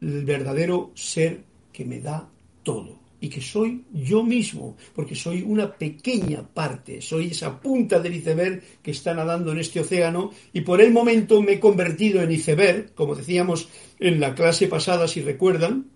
el 0.00 0.24
verdadero 0.24 0.90
ser 0.94 1.44
que 1.72 1.84
me 1.84 2.00
da 2.00 2.28
todo 2.62 3.01
y 3.22 3.28
que 3.28 3.40
soy 3.40 3.84
yo 3.92 4.24
mismo, 4.24 4.76
porque 4.92 5.14
soy 5.14 5.42
una 5.42 5.72
pequeña 5.72 6.42
parte, 6.42 7.00
soy 7.00 7.28
esa 7.28 7.60
punta 7.60 8.00
del 8.00 8.16
iceberg 8.16 8.60
que 8.82 8.90
está 8.90 9.14
nadando 9.14 9.52
en 9.52 9.58
este 9.58 9.78
océano 9.78 10.32
y 10.52 10.62
por 10.62 10.80
el 10.80 10.90
momento 10.90 11.40
me 11.40 11.52
he 11.52 11.60
convertido 11.60 12.20
en 12.20 12.32
iceberg, 12.32 12.94
como 12.94 13.14
decíamos 13.14 13.68
en 14.00 14.18
la 14.18 14.34
clase 14.34 14.66
pasada, 14.66 15.06
si 15.06 15.20
recuerdan, 15.20 15.86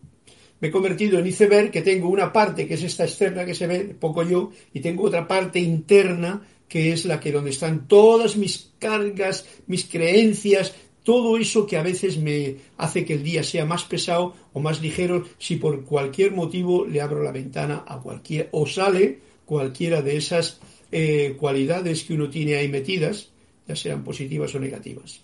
me 0.61 0.69
he 0.69 0.71
convertido 0.71 1.19
en 1.19 1.27
iceberg 1.27 1.73
que 1.73 1.83
tengo 1.83 2.09
una 2.11 2.33
parte 2.33 2.69
que 2.69 2.75
es 2.75 2.85
esta 2.85 3.05
externa 3.05 3.45
que 3.45 3.55
se 3.55 3.67
ve, 3.67 3.81
poco 3.99 4.23
yo, 4.23 4.53
y 4.73 4.79
tengo 4.79 5.03
otra 5.03 5.27
parte 5.27 5.59
interna 5.59 6.47
que 6.69 6.93
es 6.93 7.07
la 7.07 7.19
que 7.19 7.33
donde 7.33 7.51
están 7.51 7.89
todas 7.89 8.37
mis 8.37 8.71
cargas, 8.79 9.47
mis 9.67 9.85
creencias, 9.85 10.75
todo 11.07 11.39
eso 11.39 11.69
que 11.69 11.77
a 11.77 11.85
veces 11.85 12.19
me 12.19 12.57
hace 12.79 13.05
que 13.05 13.15
el 13.15 13.23
día 13.23 13.45
sea 13.45 13.65
más 13.65 13.85
pesado 13.85 14.35
o 14.57 14.61
más 14.61 14.81
ligero 14.81 15.23
si 15.39 15.57
por 15.57 15.85
cualquier 15.85 16.33
motivo 16.33 16.87
le 16.87 17.03
abro 17.03 17.23
la 17.23 17.31
ventana 17.31 17.85
a 17.87 18.01
cualquier 18.01 18.49
o 18.53 18.67
sale 18.67 19.19
cualquiera 19.45 20.01
de 20.01 20.17
esas 20.17 20.61
eh, 20.91 21.37
cualidades 21.39 22.05
que 22.05 22.15
uno 22.15 22.31
tiene 22.31 22.57
ahí 22.57 22.67
metidas, 22.69 23.29
ya 23.69 23.77
sean 23.77 24.03
positivas 24.03 24.55
o 24.55 24.59
negativas. 24.59 25.21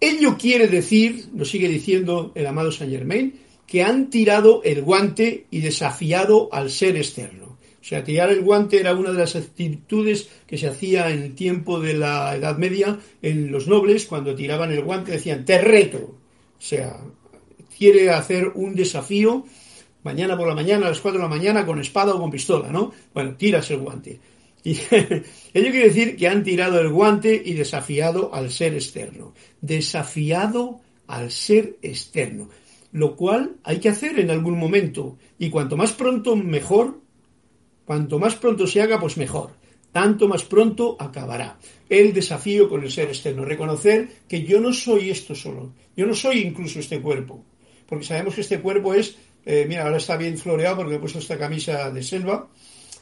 Ello 0.00 0.36
quiere 0.36 0.66
decir, 0.66 1.28
nos 1.32 1.48
sigue 1.48 1.68
diciendo 1.68 2.32
el 2.34 2.44
amado 2.44 2.72
Saint 2.72 2.92
Germain, 2.92 3.38
que 3.68 3.84
han 3.84 4.10
tirado 4.10 4.60
el 4.64 4.82
guante 4.82 5.46
y 5.48 5.60
desafiado 5.60 6.48
al 6.50 6.70
ser 6.70 6.96
externo. 6.96 7.56
O 7.80 7.84
sea, 7.84 8.02
tirar 8.02 8.30
el 8.30 8.40
guante 8.40 8.80
era 8.80 8.96
una 8.96 9.12
de 9.12 9.18
las 9.18 9.36
actitudes 9.36 10.28
que 10.48 10.58
se 10.58 10.66
hacía 10.66 11.08
en 11.10 11.22
el 11.22 11.34
tiempo 11.36 11.78
de 11.78 11.94
la 11.94 12.34
Edad 12.34 12.58
Media 12.58 12.98
en 13.22 13.52
los 13.52 13.68
nobles, 13.68 14.06
cuando 14.06 14.34
tiraban 14.34 14.72
el 14.72 14.82
guante 14.82 15.12
decían, 15.12 15.44
te 15.44 15.58
reto. 15.58 16.18
O 16.62 16.64
sea, 16.64 16.96
quiere 17.76 18.10
hacer 18.10 18.52
un 18.54 18.76
desafío 18.76 19.44
mañana 20.04 20.36
por 20.36 20.46
la 20.46 20.54
mañana, 20.54 20.86
a 20.86 20.90
las 20.90 21.00
4 21.00 21.18
de 21.18 21.24
la 21.24 21.28
mañana, 21.28 21.66
con 21.66 21.80
espada 21.80 22.14
o 22.14 22.20
con 22.20 22.30
pistola, 22.30 22.70
¿no? 22.70 22.92
Bueno, 23.12 23.34
tiras 23.34 23.68
el 23.72 23.78
guante. 23.78 24.20
Ello 24.64 25.26
quiere 25.52 25.88
decir 25.88 26.16
que 26.16 26.28
han 26.28 26.44
tirado 26.44 26.78
el 26.78 26.90
guante 26.90 27.42
y 27.44 27.54
desafiado 27.54 28.32
al 28.32 28.52
ser 28.52 28.74
externo. 28.74 29.34
Desafiado 29.60 30.80
al 31.08 31.32
ser 31.32 31.78
externo. 31.82 32.48
Lo 32.92 33.16
cual 33.16 33.56
hay 33.64 33.80
que 33.80 33.88
hacer 33.88 34.20
en 34.20 34.30
algún 34.30 34.56
momento. 34.56 35.18
Y 35.40 35.50
cuanto 35.50 35.76
más 35.76 35.92
pronto, 35.92 36.36
mejor. 36.36 37.00
Cuanto 37.84 38.20
más 38.20 38.36
pronto 38.36 38.68
se 38.68 38.82
haga, 38.82 39.00
pues 39.00 39.16
mejor. 39.16 39.50
Tanto 39.90 40.28
más 40.28 40.44
pronto 40.44 40.96
acabará. 41.00 41.58
El 41.92 42.14
desafío 42.14 42.68
con 42.70 42.82
el 42.82 42.90
ser 42.90 43.08
externo. 43.08 43.44
Reconocer 43.44 44.08
que 44.26 44.42
yo 44.44 44.60
no 44.60 44.72
soy 44.72 45.10
esto 45.10 45.34
solo. 45.34 45.74
Yo 45.94 46.06
no 46.06 46.14
soy 46.14 46.38
incluso 46.40 46.80
este 46.80 47.00
cuerpo. 47.00 47.44
Porque 47.86 48.06
sabemos 48.06 48.34
que 48.34 48.40
este 48.40 48.60
cuerpo 48.60 48.94
es 48.94 49.16
eh, 49.44 49.66
mira, 49.68 49.84
ahora 49.84 49.96
está 49.96 50.16
bien 50.16 50.38
floreado 50.38 50.76
porque 50.76 50.96
he 50.96 50.98
puesto 50.98 51.18
esta 51.18 51.38
camisa 51.38 51.90
de 51.90 52.02
selva. 52.02 52.48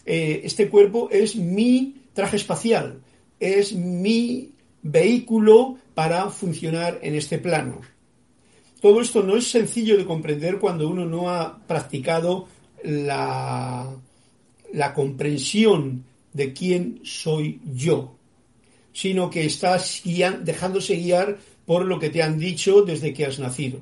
Eh, 0.07 0.41
este 0.45 0.69
cuerpo 0.69 1.09
es 1.11 1.37
mi 1.37 2.03
traje 2.15 2.37
espacial, 2.37 3.01
es 3.39 3.75
mi 3.75 4.53
vehículo 4.83 5.79
para 5.95 6.31
funcionar 6.31 6.99
en 7.03 7.15
este 7.15 7.39
plano. 7.39 7.81
Todo 8.81 9.03
esto 9.03 9.23
no 9.23 9.37
es 9.37 9.51
sencillo 9.51 9.99
de 9.99 10.07
comprender 10.07 10.59
cuando 10.59 10.89
uno 10.89 11.05
no 11.05 11.29
ha 11.29 11.59
practicado 11.67 12.49
la, 12.83 13.95
la 14.73 14.95
comprensión 14.95 16.05
de 16.33 16.55
quién 16.55 17.01
soy 17.03 17.61
yo, 17.75 18.17
sino 18.93 19.31
que 19.31 19.45
estás 19.45 20.03
dejándose 20.43 20.97
guiar 20.97 21.39
por 21.67 21.85
lo 21.85 21.99
que 21.99 22.11
te 22.11 22.23
han 22.23 22.39
dicho 22.39 22.83
desde 22.83 23.13
que 23.13 23.27
has 23.27 23.39
nacido. 23.39 23.81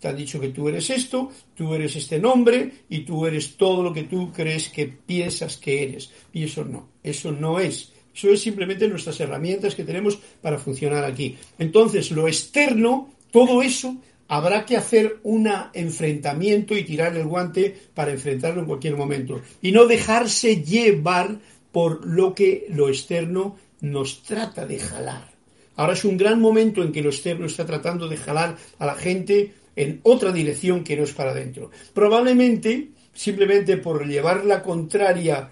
Te 0.00 0.08
han 0.08 0.16
dicho 0.16 0.38
que 0.38 0.50
tú 0.50 0.68
eres 0.68 0.90
esto, 0.90 1.30
tú 1.56 1.74
eres 1.74 1.96
este 1.96 2.20
nombre 2.20 2.70
y 2.88 3.00
tú 3.00 3.26
eres 3.26 3.56
todo 3.56 3.82
lo 3.82 3.92
que 3.92 4.04
tú 4.04 4.32
crees 4.32 4.68
que 4.68 4.86
piensas 4.86 5.56
que 5.56 5.82
eres. 5.82 6.10
Y 6.32 6.44
eso 6.44 6.64
no, 6.64 6.88
eso 7.02 7.32
no 7.32 7.58
es. 7.58 7.92
Eso 8.14 8.30
es 8.30 8.40
simplemente 8.40 8.88
nuestras 8.88 9.18
herramientas 9.20 9.74
que 9.74 9.84
tenemos 9.84 10.18
para 10.40 10.58
funcionar 10.58 11.04
aquí. 11.04 11.36
Entonces, 11.58 12.10
lo 12.10 12.28
externo, 12.28 13.10
todo 13.32 13.62
eso, 13.62 13.96
habrá 14.28 14.66
que 14.66 14.76
hacer 14.76 15.18
un 15.22 15.50
enfrentamiento 15.72 16.76
y 16.76 16.84
tirar 16.84 17.16
el 17.16 17.26
guante 17.26 17.74
para 17.94 18.12
enfrentarlo 18.12 18.60
en 18.60 18.66
cualquier 18.66 18.96
momento. 18.96 19.40
Y 19.62 19.72
no 19.72 19.86
dejarse 19.86 20.62
llevar 20.62 21.38
por 21.72 22.06
lo 22.06 22.34
que 22.34 22.66
lo 22.70 22.88
externo 22.88 23.56
nos 23.80 24.22
trata 24.22 24.66
de 24.66 24.78
jalar. 24.78 25.38
Ahora 25.76 25.92
es 25.92 26.04
un 26.04 26.16
gran 26.16 26.40
momento 26.40 26.82
en 26.82 26.92
que 26.92 27.02
lo 27.02 27.10
externo 27.10 27.46
está 27.46 27.64
tratando 27.64 28.08
de 28.08 28.16
jalar 28.16 28.56
a 28.78 28.86
la 28.86 28.94
gente 28.94 29.54
en 29.76 30.00
otra 30.02 30.32
dirección 30.32 30.82
que 30.82 30.96
no 30.96 31.04
es 31.04 31.12
para 31.12 31.30
adentro. 31.30 31.70
Probablemente, 31.94 32.90
simplemente 33.14 33.76
por 33.76 34.06
llevar 34.06 34.44
la 34.44 34.62
contraria 34.62 35.50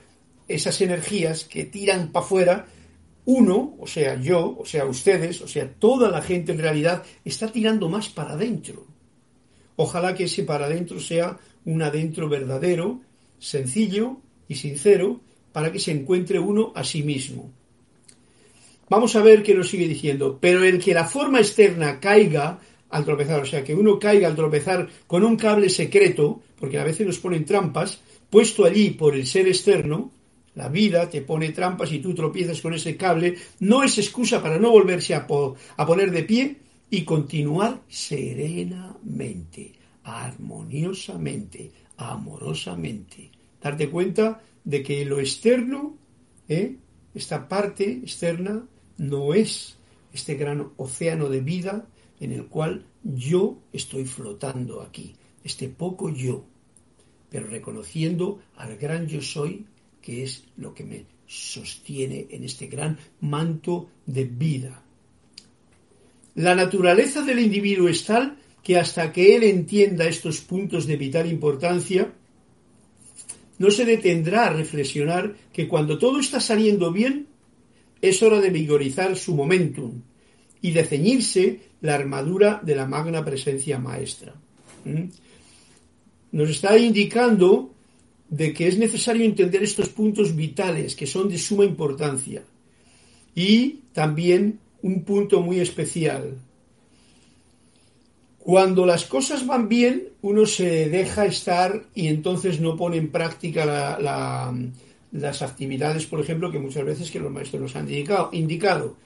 esas 0.48 0.80
energías 0.80 1.44
que 1.44 1.64
tiran 1.64 2.10
para 2.10 2.24
afuera, 2.24 2.66
uno, 3.26 3.76
o 3.78 3.86
sea, 3.86 4.20
yo, 4.20 4.56
o 4.58 4.64
sea, 4.64 4.84
ustedes, 4.86 5.40
o 5.42 5.48
sea, 5.48 5.72
toda 5.72 6.10
la 6.10 6.22
gente 6.22 6.52
en 6.52 6.58
realidad 6.58 7.04
está 7.24 7.50
tirando 7.50 7.88
más 7.88 8.08
para 8.08 8.32
adentro. 8.32 8.86
Ojalá 9.76 10.14
que 10.14 10.24
ese 10.24 10.42
para 10.42 10.66
adentro 10.66 10.98
sea 11.00 11.38
un 11.64 11.82
adentro 11.82 12.28
verdadero, 12.28 13.00
sencillo 13.38 14.18
y 14.48 14.54
sincero, 14.54 15.20
para 15.52 15.70
que 15.70 15.78
se 15.78 15.92
encuentre 15.92 16.38
uno 16.38 16.72
a 16.74 16.82
sí 16.82 17.02
mismo. 17.02 17.52
Vamos 18.88 19.16
a 19.16 19.22
ver 19.22 19.42
qué 19.42 19.54
nos 19.54 19.68
sigue 19.68 19.88
diciendo. 19.88 20.38
Pero 20.40 20.64
el 20.64 20.78
que 20.78 20.94
la 20.94 21.04
forma 21.04 21.40
externa 21.40 21.98
caiga 21.98 22.60
al 22.90 23.04
tropezar, 23.04 23.40
o 23.42 23.46
sea, 23.46 23.64
que 23.64 23.74
uno 23.74 23.98
caiga 23.98 24.28
al 24.28 24.36
tropezar 24.36 24.88
con 25.06 25.24
un 25.24 25.36
cable 25.36 25.68
secreto, 25.68 26.42
porque 26.58 26.78
a 26.78 26.84
veces 26.84 27.06
nos 27.06 27.18
ponen 27.18 27.44
trampas, 27.44 28.00
puesto 28.30 28.64
allí 28.64 28.90
por 28.90 29.14
el 29.14 29.26
ser 29.26 29.48
externo, 29.48 30.12
la 30.54 30.68
vida 30.68 31.10
te 31.10 31.20
pone 31.20 31.50
trampas 31.50 31.92
y 31.92 31.98
tú 31.98 32.14
tropiezas 32.14 32.60
con 32.60 32.74
ese 32.74 32.96
cable, 32.96 33.36
no 33.60 33.82
es 33.82 33.98
excusa 33.98 34.42
para 34.42 34.58
no 34.58 34.70
volverse 34.70 35.14
a, 35.14 35.26
a 35.76 35.86
poner 35.86 36.10
de 36.10 36.22
pie 36.22 36.56
y 36.88 37.02
continuar 37.02 37.82
serenamente, 37.88 39.72
armoniosamente, 40.04 41.70
amorosamente. 41.96 43.30
Darte 43.60 43.90
cuenta 43.90 44.40
de 44.64 44.82
que 44.82 45.04
lo 45.04 45.20
externo, 45.20 45.98
¿eh? 46.48 46.76
esta 47.14 47.48
parte 47.48 47.90
externa, 47.90 48.64
no 48.98 49.34
es 49.34 49.76
este 50.12 50.34
gran 50.34 50.70
océano 50.76 51.28
de 51.28 51.40
vida 51.40 51.86
en 52.20 52.32
el 52.32 52.46
cual 52.46 52.86
yo 53.02 53.58
estoy 53.72 54.04
flotando 54.04 54.80
aquí, 54.80 55.14
este 55.44 55.68
poco 55.68 56.10
yo, 56.10 56.44
pero 57.30 57.46
reconociendo 57.46 58.40
al 58.56 58.76
gran 58.76 59.06
yo 59.06 59.20
soy, 59.20 59.66
que 60.00 60.22
es 60.22 60.44
lo 60.56 60.72
que 60.72 60.84
me 60.84 61.04
sostiene 61.26 62.26
en 62.30 62.44
este 62.44 62.66
gran 62.68 62.98
manto 63.20 63.90
de 64.06 64.24
vida. 64.24 64.82
La 66.36 66.54
naturaleza 66.54 67.22
del 67.22 67.40
individuo 67.40 67.88
es 67.88 68.04
tal 68.04 68.38
que 68.62 68.78
hasta 68.78 69.12
que 69.12 69.36
él 69.36 69.44
entienda 69.44 70.06
estos 70.06 70.40
puntos 70.40 70.86
de 70.86 70.96
vital 70.96 71.30
importancia, 71.30 72.12
no 73.58 73.70
se 73.70 73.84
detendrá 73.84 74.46
a 74.46 74.52
reflexionar 74.52 75.34
que 75.52 75.68
cuando 75.68 75.98
todo 75.98 76.20
está 76.20 76.40
saliendo 76.40 76.92
bien, 76.92 77.26
es 78.00 78.22
hora 78.22 78.40
de 78.40 78.50
vigorizar 78.50 79.16
su 79.16 79.34
momentum, 79.34 80.00
y 80.66 80.72
de 80.72 80.84
ceñirse 80.84 81.60
la 81.80 81.94
armadura 81.94 82.60
de 82.62 82.74
la 82.74 82.86
magna 82.86 83.24
presencia 83.24 83.78
maestra. 83.78 84.34
¿Mm? 84.84 85.04
Nos 86.32 86.50
está 86.50 86.76
indicando 86.76 87.70
de 88.28 88.52
que 88.52 88.66
es 88.66 88.76
necesario 88.76 89.24
entender 89.24 89.62
estos 89.62 89.88
puntos 89.90 90.34
vitales 90.34 90.96
que 90.96 91.06
son 91.06 91.28
de 91.28 91.38
suma 91.38 91.64
importancia 91.64 92.42
y 93.34 93.80
también 93.92 94.58
un 94.82 95.04
punto 95.04 95.40
muy 95.40 95.60
especial. 95.60 96.36
Cuando 98.38 98.86
las 98.86 99.04
cosas 99.04 99.46
van 99.46 99.68
bien, 99.68 100.08
uno 100.22 100.46
se 100.46 100.88
deja 100.88 101.26
estar 101.26 101.84
y 101.94 102.08
entonces 102.08 102.60
no 102.60 102.76
pone 102.76 102.96
en 102.96 103.10
práctica 103.10 104.50
las 105.20 105.42
actividades, 105.42 106.06
por 106.06 106.20
ejemplo, 106.20 106.50
que 106.50 106.58
muchas 106.58 106.84
veces 106.84 107.10
que 107.10 107.20
los 107.20 107.32
maestros 107.32 107.62
nos 107.62 107.76
han 107.76 107.88
indicado 108.32 108.96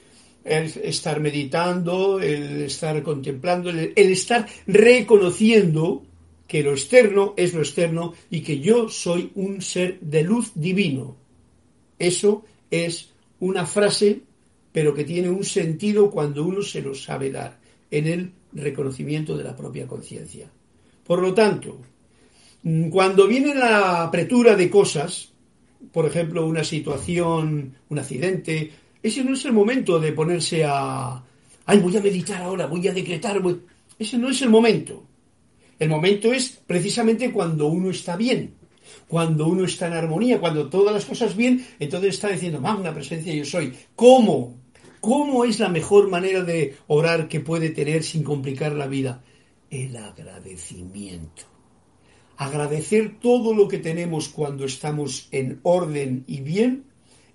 el 0.45 0.73
estar 0.85 1.21
meditando, 1.21 2.21
el 2.21 2.63
estar 2.63 3.03
contemplando, 3.03 3.71
el, 3.71 3.93
estar 3.97 4.47
reconociendo 4.67 6.03
que 6.47 6.63
lo 6.63 6.73
externo 6.73 7.35
es 7.37 7.55
lo 7.55 7.61
externo 7.61 8.15
y 8.31 8.41
que 8.41 8.59
yo 8.59 8.89
soy 8.89 9.31
un 9.35 9.63
ser 9.63 10.01
de 10.01 10.23
luz 10.23 10.53
divino. 10.55 11.17
Eso 11.99 12.45
es 12.71 13.11
una 13.39 13.67
frase, 13.67 14.21
pero 14.73 14.95
que 14.95 15.05
tiene 15.05 15.31
un 15.31 15.45
sentido 15.45 16.11
cuando 16.11 16.45
uno 16.45 16.63
se 16.63 16.83
lo 16.83 16.95
sabe 16.95 17.31
dar, 17.31 17.59
en 17.91 18.07
el 18.07 18.33
reconocimiento 18.53 19.37
de 19.37 19.45
la 19.45 19.57
propia 19.57 19.87
conciencia. 19.87 20.51
Por 21.07 21.21
lo 21.21 21.35
tanto, 21.35 21.79
cuando 22.91 23.27
viene 23.27 23.55
la 23.55 24.05
apretura 24.05 24.57
de 24.57 24.71
cosas, 24.71 25.30
por 25.93 26.07
ejemplo, 26.07 26.47
una 26.47 26.65
situación, 26.65 27.75
un 27.89 27.99
accidente, 27.99 28.71
ese 29.03 29.25
no 29.25 29.35
es 29.35 29.45
el 29.45 29.53
momento 29.53 29.99
de 29.99 30.13
ponerse 30.13 30.65
a, 30.65 31.23
ay, 31.67 31.79
voy 31.79 31.97
a 31.97 32.03
meditar 32.03 32.43
ahora, 32.43 32.67
voy 32.67 32.87
a 32.89 32.93
decretar. 32.93 33.41
Ese 33.99 34.19
no 34.19 34.31
es 34.31 34.43
el 34.43 34.51
momento. 34.51 35.05
El 35.79 35.89
momento 35.89 36.33
es 36.33 36.61
precisamente 36.67 37.33
cuando 37.33 37.67
uno 37.69 37.91
está 37.91 38.17
bien, 38.17 38.55
cuando 39.09 39.47
uno 39.47 39.65
está 39.65 39.87
en 39.87 39.95
armonía, 39.95 40.39
cuando 40.39 40.69
todas 40.69 40.93
las 40.93 41.07
cosas 41.07 41.35
bien, 41.35 41.67
entonces 41.79 42.15
está 42.15 42.29
diciendo, 42.29 42.61
magna 42.61 42.93
presencia 42.93 43.35
yo 43.35 43.45
soy. 43.45 43.73
¿Cómo? 43.97 44.59
¿Cómo 45.01 45.47
es 45.47 45.59
la 45.59 45.71
mejor 45.71 46.11
manera 46.11 46.43
de 46.43 46.77
orar 46.89 47.27
que 47.27 47.41
puede 47.41 47.71
tener 47.71 48.03
sin 48.03 48.23
complicar 48.23 48.73
la 48.73 48.87
vida? 48.87 49.23
El 49.71 49.97
agradecimiento. 49.97 51.50
Agradecer 52.41 53.19
todo 53.21 53.53
lo 53.53 53.69
que 53.69 53.77
tenemos 53.77 54.31
cuando 54.31 54.65
estamos 54.65 55.29
en 55.31 55.61
orden 55.63 56.25
y 56.27 56.41
bien 56.41 56.85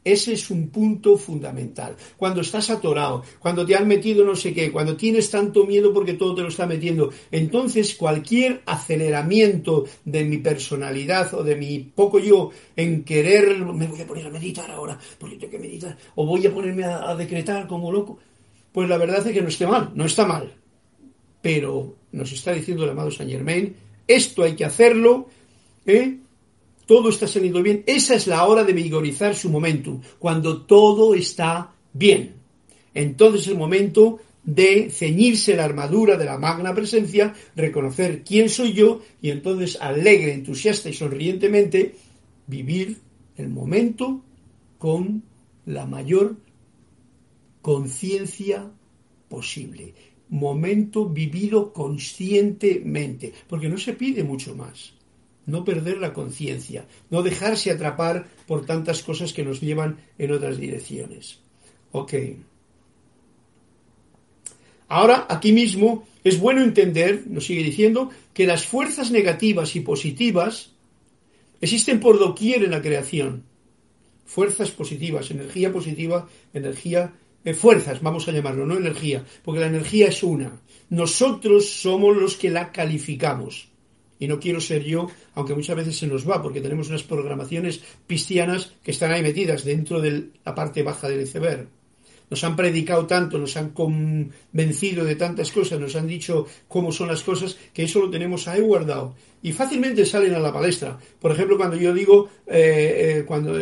ese 0.03 0.33
es 0.33 0.49
un 0.49 0.69
punto 0.69 1.15
fundamental. 1.15 1.95
Cuando 2.17 2.41
estás 2.41 2.71
atorado, 2.71 3.23
cuando 3.37 3.67
te 3.67 3.75
han 3.75 3.87
metido 3.87 4.25
no 4.25 4.35
sé 4.35 4.51
qué, 4.51 4.71
cuando 4.71 4.97
tienes 4.97 5.29
tanto 5.29 5.67
miedo 5.67 5.93
porque 5.93 6.13
todo 6.13 6.33
te 6.33 6.41
lo 6.41 6.47
está 6.47 6.65
metiendo, 6.65 7.11
entonces 7.29 7.93
cualquier 7.93 8.63
aceleramiento 8.65 9.85
de 10.05 10.25
mi 10.25 10.39
personalidad 10.39 11.31
o 11.35 11.43
de 11.43 11.55
mi 11.55 11.79
poco 11.79 12.17
yo 12.17 12.49
en 12.75 13.03
querer, 13.03 13.59
me 13.59 13.85
voy 13.85 14.01
a 14.01 14.07
poner 14.07 14.25
a 14.25 14.31
meditar 14.31 14.71
ahora, 14.71 14.97
porque 15.19 15.35
tengo 15.35 15.51
que 15.51 15.59
meditar, 15.59 15.95
o 16.15 16.25
voy 16.25 16.47
a 16.47 16.53
ponerme 16.53 16.83
a, 16.83 17.13
decretar 17.13 17.67
como 17.67 17.91
loco, 17.91 18.17
pues 18.71 18.89
la 18.89 18.97
verdad 18.97 19.27
es 19.27 19.33
que 19.33 19.41
no 19.43 19.49
esté 19.49 19.67
mal, 19.67 19.91
no 19.93 20.05
está 20.05 20.25
mal. 20.25 20.51
Pero 21.43 21.95
nos 22.11 22.31
está 22.31 22.53
diciendo 22.53 22.85
el 22.85 22.89
amado 22.89 23.11
Saint 23.11 23.31
Germain, 23.31 23.75
esto 24.07 24.43
hay 24.43 24.55
que 24.55 24.65
hacerlo, 24.65 25.29
¿eh? 25.85 26.17
todo 26.85 27.09
está 27.09 27.27
saliendo 27.27 27.63
bien, 27.63 27.83
esa 27.87 28.15
es 28.15 28.27
la 28.27 28.45
hora 28.45 28.63
de 28.63 28.73
vigorizar 28.73 29.35
su 29.35 29.49
momentum, 29.49 30.01
cuando 30.19 30.61
todo 30.61 31.15
está 31.15 31.71
bien. 31.93 32.35
Entonces 32.93 33.41
es 33.41 33.47
el 33.47 33.57
momento 33.57 34.19
de 34.43 34.91
ceñirse 34.91 35.55
la 35.55 35.65
armadura 35.65 36.17
de 36.17 36.25
la 36.25 36.37
magna 36.37 36.73
presencia, 36.73 37.33
reconocer 37.55 38.23
quién 38.23 38.49
soy 38.49 38.73
yo 38.73 39.01
y 39.21 39.31
entonces 39.31 39.77
alegre, 39.81 40.33
entusiasta 40.33 40.89
y 40.89 40.93
sonrientemente 40.93 41.95
vivir 42.45 42.99
el 43.37 43.49
momento 43.49 44.21
con 44.77 45.23
la 45.65 45.85
mayor 45.87 46.35
conciencia 47.61 48.69
posible. 49.27 49.93
Momento 50.29 51.07
vivido 51.07 51.71
conscientemente, 51.71 53.33
porque 53.47 53.69
no 53.69 53.77
se 53.77 53.93
pide 53.93 54.23
mucho 54.23 54.55
más. 54.55 54.93
No 55.45 55.63
perder 55.63 55.99
la 55.99 56.13
conciencia, 56.13 56.87
no 57.11 57.21
dejarse 57.21 57.69
atrapar 57.69 58.27
por 58.47 58.65
tantas 58.65 59.03
cosas 59.03 59.33
que 59.33 59.43
nos 59.43 59.61
llevan 59.61 59.97
en 60.17 60.31
otras 60.31 60.57
direcciones. 60.57 61.39
Ok. 61.91 62.13
Ahora, 64.87 65.27
aquí 65.29 65.51
mismo, 65.51 66.07
es 66.23 66.39
bueno 66.39 66.63
entender, 66.63 67.25
nos 67.27 67.45
sigue 67.45 67.63
diciendo, 67.63 68.09
que 68.33 68.47
las 68.47 68.65
fuerzas 68.65 69.11
negativas 69.11 69.75
y 69.75 69.81
positivas 69.81 70.71
existen 71.61 71.99
por 71.99 72.19
doquier 72.19 72.63
en 72.63 72.71
la 72.71 72.81
creación. 72.81 73.43
Fuerzas 74.25 74.71
positivas, 74.71 75.31
energía 75.31 75.71
positiva, 75.71 76.27
energía, 76.53 77.13
eh, 77.45 77.53
fuerzas, 77.53 78.01
vamos 78.01 78.27
a 78.27 78.31
llamarlo, 78.31 78.65
no 78.65 78.75
energía, 78.75 79.23
porque 79.43 79.61
la 79.61 79.67
energía 79.67 80.07
es 80.07 80.21
una. 80.23 80.59
Nosotros 80.89 81.69
somos 81.69 82.17
los 82.17 82.35
que 82.35 82.49
la 82.49 82.71
calificamos. 82.71 83.69
Y 84.19 84.27
no 84.27 84.39
quiero 84.39 84.59
ser 84.59 84.83
yo, 84.83 85.07
aunque 85.33 85.55
muchas 85.55 85.75
veces 85.75 85.97
se 85.97 86.07
nos 86.07 86.29
va, 86.29 86.41
porque 86.41 86.61
tenemos 86.61 86.89
unas 86.89 87.03
programaciones 87.03 87.81
cristianas 88.07 88.73
que 88.83 88.91
están 88.91 89.11
ahí 89.11 89.21
metidas 89.21 89.63
dentro 89.63 90.01
de 90.01 90.29
la 90.43 90.55
parte 90.55 90.83
baja 90.83 91.07
del 91.07 91.21
iceberg 91.21 91.67
nos 92.29 92.43
han 92.43 92.55
predicado 92.55 93.05
tanto, 93.05 93.37
nos 93.37 93.55
han 93.57 93.69
convencido 93.69 95.05
de 95.05 95.15
tantas 95.15 95.51
cosas, 95.51 95.79
nos 95.79 95.95
han 95.95 96.07
dicho 96.07 96.47
cómo 96.67 96.91
son 96.91 97.07
las 97.07 97.21
cosas, 97.21 97.57
que 97.73 97.83
eso 97.83 97.99
lo 97.99 98.09
tenemos 98.09 98.47
ahí 98.47 98.61
guardado. 98.61 99.15
Y 99.43 99.51
fácilmente 99.51 100.05
salen 100.05 100.33
a 100.33 100.39
la 100.39 100.51
palestra. 100.51 100.97
Por 101.19 101.31
ejemplo, 101.31 101.57
cuando 101.57 101.75
yo 101.75 101.93
digo 101.93 102.29
eh, 102.47 103.19
eh, 103.19 103.23
cuando 103.25 103.57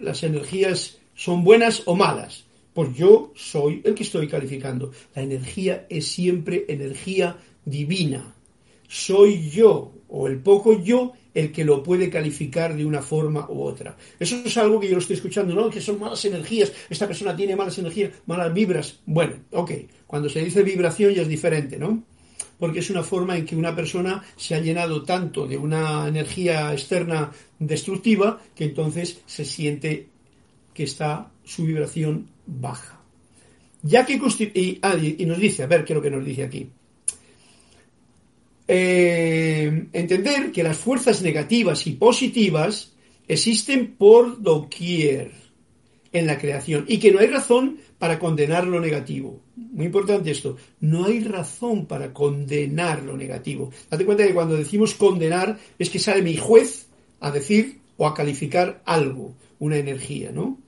las 0.00 0.22
energías 0.22 0.98
son 1.14 1.44
buenas 1.44 1.82
o 1.84 1.94
malas, 1.94 2.41
pues 2.74 2.94
yo 2.94 3.32
soy 3.34 3.82
el 3.84 3.94
que 3.94 4.02
estoy 4.02 4.28
calificando. 4.28 4.92
La 5.14 5.22
energía 5.22 5.86
es 5.88 6.06
siempre 6.06 6.64
energía 6.68 7.36
divina. 7.64 8.34
Soy 8.88 9.50
yo, 9.50 9.92
o 10.08 10.26
el 10.26 10.38
poco 10.38 10.82
yo, 10.82 11.12
el 11.34 11.52
que 11.52 11.64
lo 11.64 11.82
puede 11.82 12.10
calificar 12.10 12.76
de 12.76 12.84
una 12.84 13.02
forma 13.02 13.46
u 13.48 13.62
otra. 13.62 13.96
Eso 14.18 14.36
es 14.44 14.56
algo 14.58 14.78
que 14.78 14.88
yo 14.88 14.94
lo 14.94 15.00
estoy 15.00 15.16
escuchando, 15.16 15.54
no, 15.54 15.70
que 15.70 15.80
son 15.80 15.98
malas 15.98 16.24
energías, 16.24 16.72
esta 16.90 17.06
persona 17.06 17.34
tiene 17.34 17.56
malas 17.56 17.78
energías, 17.78 18.12
malas 18.26 18.52
vibras. 18.52 19.00
Bueno, 19.06 19.36
ok, 19.50 19.72
cuando 20.06 20.28
se 20.28 20.44
dice 20.44 20.62
vibración 20.62 21.14
ya 21.14 21.22
es 21.22 21.28
diferente, 21.28 21.78
¿no? 21.78 22.02
Porque 22.58 22.80
es 22.80 22.90
una 22.90 23.02
forma 23.02 23.36
en 23.36 23.46
que 23.46 23.56
una 23.56 23.74
persona 23.74 24.22
se 24.36 24.54
ha 24.54 24.60
llenado 24.60 25.02
tanto 25.02 25.46
de 25.46 25.56
una 25.56 26.06
energía 26.06 26.72
externa 26.72 27.32
destructiva 27.58 28.40
que 28.54 28.64
entonces 28.64 29.22
se 29.26 29.44
siente 29.44 30.08
que 30.74 30.84
está 30.84 31.30
su 31.44 31.64
vibración 31.64 32.28
baja. 32.46 33.00
Ya 33.82 34.06
que 34.06 34.14
y, 34.14 35.26
nos 35.26 35.38
dice, 35.38 35.62
a 35.62 35.66
ver 35.66 35.84
qué 35.84 35.92
es 35.92 35.96
lo 35.96 36.02
que 36.02 36.10
nos 36.10 36.24
dice 36.24 36.44
aquí. 36.44 36.70
Eh, 38.68 39.88
entender 39.92 40.52
que 40.52 40.62
las 40.62 40.78
fuerzas 40.78 41.20
negativas 41.22 41.86
y 41.86 41.92
positivas 41.92 42.92
existen 43.26 43.94
por 43.96 44.40
doquier 44.40 45.32
en 46.12 46.26
la 46.26 46.38
creación 46.38 46.84
y 46.86 46.98
que 46.98 47.10
no 47.10 47.18
hay 47.18 47.26
razón 47.26 47.78
para 47.98 48.18
condenar 48.18 48.66
lo 48.66 48.80
negativo. 48.80 49.40
Muy 49.56 49.86
importante 49.86 50.30
esto, 50.30 50.56
no 50.80 51.06
hay 51.06 51.20
razón 51.20 51.86
para 51.86 52.12
condenar 52.12 53.02
lo 53.02 53.16
negativo. 53.16 53.70
Date 53.90 54.04
cuenta 54.04 54.26
que 54.26 54.34
cuando 54.34 54.56
decimos 54.56 54.94
condenar 54.94 55.58
es 55.78 55.90
que 55.90 55.98
sale 55.98 56.22
mi 56.22 56.36
juez 56.36 56.86
a 57.20 57.30
decir 57.30 57.78
o 57.96 58.06
a 58.06 58.14
calificar 58.14 58.82
algo, 58.84 59.34
una 59.58 59.76
energía, 59.76 60.30
¿no? 60.32 60.58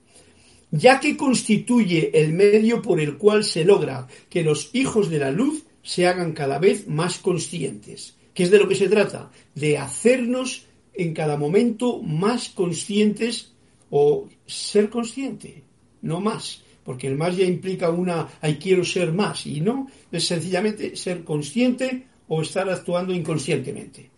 Ya 0.77 0.99
que 0.99 1.15
constituye 1.15 2.11
el 2.13 2.33
medio 2.33 2.81
por 2.81 2.99
el 2.99 3.17
cual 3.17 3.45
se 3.45 3.63
logra 3.63 4.07
que 4.29 4.43
los 4.43 4.71
hijos 4.73 5.09
de 5.09 5.19
la 5.19 5.31
luz 5.31 5.63
se 5.81 6.05
hagan 6.05 6.33
cada 6.33 6.59
vez 6.59 6.85
más 6.89 7.17
conscientes. 7.19 8.17
¿Qué 8.33 8.43
es 8.43 8.51
de 8.51 8.59
lo 8.59 8.67
que 8.67 8.75
se 8.75 8.89
trata? 8.89 9.31
De 9.53 9.77
hacernos 9.77 10.65
en 10.93 11.13
cada 11.13 11.37
momento 11.37 12.01
más 12.01 12.49
conscientes 12.49 13.53
o 13.89 14.27
ser 14.45 14.89
consciente, 14.89 15.63
no 16.01 16.19
más, 16.19 16.61
porque 16.83 17.07
el 17.07 17.15
más 17.15 17.37
ya 17.37 17.45
implica 17.45 17.89
una, 17.89 18.27
ay, 18.41 18.57
quiero 18.57 18.83
ser 18.83 19.13
más, 19.13 19.45
y 19.45 19.61
no, 19.61 19.87
es 20.11 20.27
sencillamente 20.27 20.97
ser 20.97 21.23
consciente 21.23 22.07
o 22.27 22.41
estar 22.41 22.69
actuando 22.69 23.13
inconscientemente. 23.13 24.09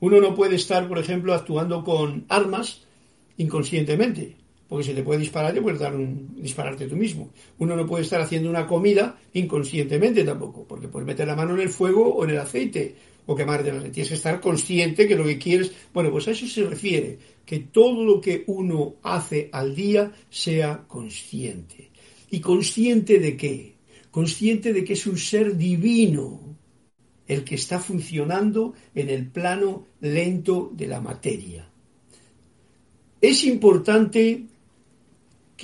Uno 0.00 0.20
no 0.20 0.34
puede 0.34 0.56
estar, 0.56 0.86
por 0.86 0.98
ejemplo, 0.98 1.32
actuando 1.32 1.82
con 1.82 2.26
armas 2.28 2.82
inconscientemente 3.38 4.43
porque 4.74 4.88
se 4.88 4.94
te 4.94 5.04
puede 5.04 5.20
disparar 5.20 5.56
y 5.56 5.60
puedes 5.60 5.78
dar 5.78 5.94
un, 5.94 6.34
dispararte 6.34 6.88
tú 6.88 6.96
mismo. 6.96 7.30
Uno 7.58 7.76
no 7.76 7.86
puede 7.86 8.02
estar 8.02 8.20
haciendo 8.20 8.50
una 8.50 8.66
comida 8.66 9.16
inconscientemente 9.32 10.24
tampoco, 10.24 10.64
porque 10.66 10.88
puedes 10.88 11.06
meter 11.06 11.28
la 11.28 11.36
mano 11.36 11.54
en 11.54 11.60
el 11.60 11.68
fuego 11.68 12.12
o 12.12 12.24
en 12.24 12.30
el 12.30 12.38
aceite 12.38 12.96
o 13.24 13.36
quemarte 13.36 13.72
la 13.72 13.78
Tienes 13.82 14.08
que 14.08 14.16
estar 14.16 14.40
consciente 14.40 15.06
que 15.06 15.14
lo 15.14 15.22
que 15.26 15.38
quieres. 15.38 15.70
Bueno, 15.92 16.10
pues 16.10 16.26
a 16.26 16.32
eso 16.32 16.48
se 16.48 16.64
refiere, 16.64 17.16
que 17.46 17.60
todo 17.60 18.04
lo 18.04 18.20
que 18.20 18.42
uno 18.48 18.96
hace 19.04 19.48
al 19.52 19.76
día 19.76 20.10
sea 20.28 20.82
consciente. 20.88 21.90
¿Y 22.32 22.40
consciente 22.40 23.20
de 23.20 23.36
qué? 23.36 23.74
Consciente 24.10 24.72
de 24.72 24.82
que 24.82 24.94
es 24.94 25.06
un 25.06 25.18
ser 25.18 25.56
divino 25.56 26.40
el 27.28 27.44
que 27.44 27.54
está 27.54 27.78
funcionando 27.78 28.74
en 28.92 29.08
el 29.08 29.28
plano 29.28 29.86
lento 30.00 30.72
de 30.74 30.88
la 30.88 31.00
materia. 31.00 31.68
Es 33.20 33.44
importante 33.44 34.48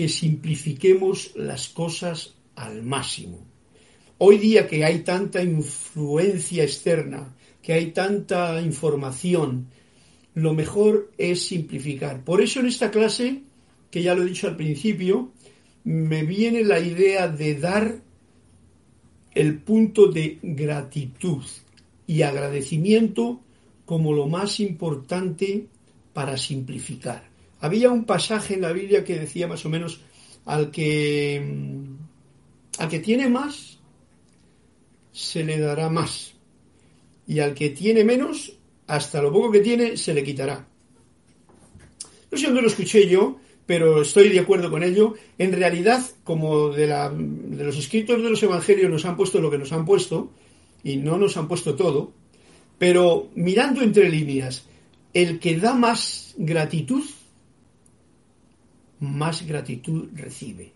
que 0.01 0.09
simplifiquemos 0.09 1.33
las 1.37 1.69
cosas 1.69 2.33
al 2.57 2.83
máximo. 2.83 3.47
Hoy 4.17 4.39
día 4.39 4.67
que 4.67 4.83
hay 4.83 5.01
tanta 5.01 5.43
influencia 5.43 6.63
externa, 6.65 7.37
que 7.61 7.75
hay 7.75 7.93
tanta 7.93 8.63
información, 8.63 9.67
lo 10.33 10.55
mejor 10.55 11.11
es 11.19 11.43
simplificar. 11.43 12.25
Por 12.25 12.41
eso 12.41 12.61
en 12.61 12.69
esta 12.69 12.91
clase, 12.91 13.43
que 13.91 14.03
ya 14.03 14.15
lo 14.15 14.23
he 14.23 14.29
dicho 14.29 14.49
al 14.49 14.57
principio, 14.57 15.33
me 15.85 16.23
viene 16.23 16.65
la 16.65 16.81
idea 16.81 17.29
de 17.29 17.57
dar 17.57 18.01
el 19.35 19.59
punto 19.59 20.07
de 20.07 20.39
gratitud 20.43 21.45
y 22.07 22.23
agradecimiento 22.23 23.43
como 23.85 24.15
lo 24.15 24.29
más 24.29 24.61
importante 24.61 25.67
para 26.15 26.39
simplificar. 26.39 27.30
Había 27.61 27.91
un 27.91 28.05
pasaje 28.05 28.55
en 28.55 28.63
la 28.63 28.73
Biblia 28.73 29.05
que 29.05 29.19
decía 29.19 29.47
más 29.47 29.65
o 29.65 29.69
menos 29.69 30.01
al 30.47 30.71
que 30.71 31.43
al 32.79 32.89
que 32.89 33.01
tiene 33.01 33.29
más 33.29 33.79
se 35.13 35.45
le 35.45 35.59
dará 35.59 35.91
más 35.91 36.35
y 37.27 37.41
al 37.41 37.55
que 37.55 37.71
tiene 37.71 38.05
menos 38.05 38.55
hasta 38.87 39.23
lo 39.23 39.33
poco 39.33 39.53
que 39.53 39.61
tiene 39.61 39.97
se 39.97 40.15
le 40.15 40.25
quitará. 40.25 40.67
No 42.31 42.39
sé 42.39 42.47
dónde 42.47 42.63
lo 42.63 42.69
escuché 42.69 43.09
yo, 43.09 43.39
pero 43.67 44.03
estoy 44.03 44.31
de 44.31 44.41
acuerdo 44.41 44.71
con 44.71 44.83
ello. 44.83 45.15
En 45.39 45.53
realidad, 45.53 46.05
como 46.25 46.71
de, 46.71 46.87
la, 46.87 47.11
de 47.11 47.65
los 47.65 47.77
escritos 47.77 48.23
de 48.23 48.31
los 48.31 48.43
evangelios 48.43 48.91
nos 48.91 49.05
han 49.05 49.17
puesto 49.17 49.41
lo 49.41 49.51
que 49.51 49.59
nos 49.59 49.73
han 49.73 49.85
puesto, 49.85 50.33
y 50.83 50.97
no 50.97 51.19
nos 51.19 51.37
han 51.37 51.47
puesto 51.47 51.75
todo, 51.77 52.13
pero 52.79 53.29
mirando 53.35 53.83
entre 53.83 54.09
líneas, 54.09 54.65
el 55.13 55.39
que 55.39 55.57
da 55.57 55.75
más 55.75 56.35
gratitud 56.37 57.05
más 59.01 59.47
gratitud 59.47 60.11
recibe. 60.15 60.73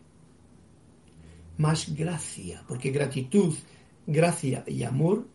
Más 1.59 1.95
gracia, 1.95 2.65
porque 2.67 2.91
gratitud, 2.91 3.55
gracia 4.07 4.65
y 4.67 4.83
amor 4.83 5.27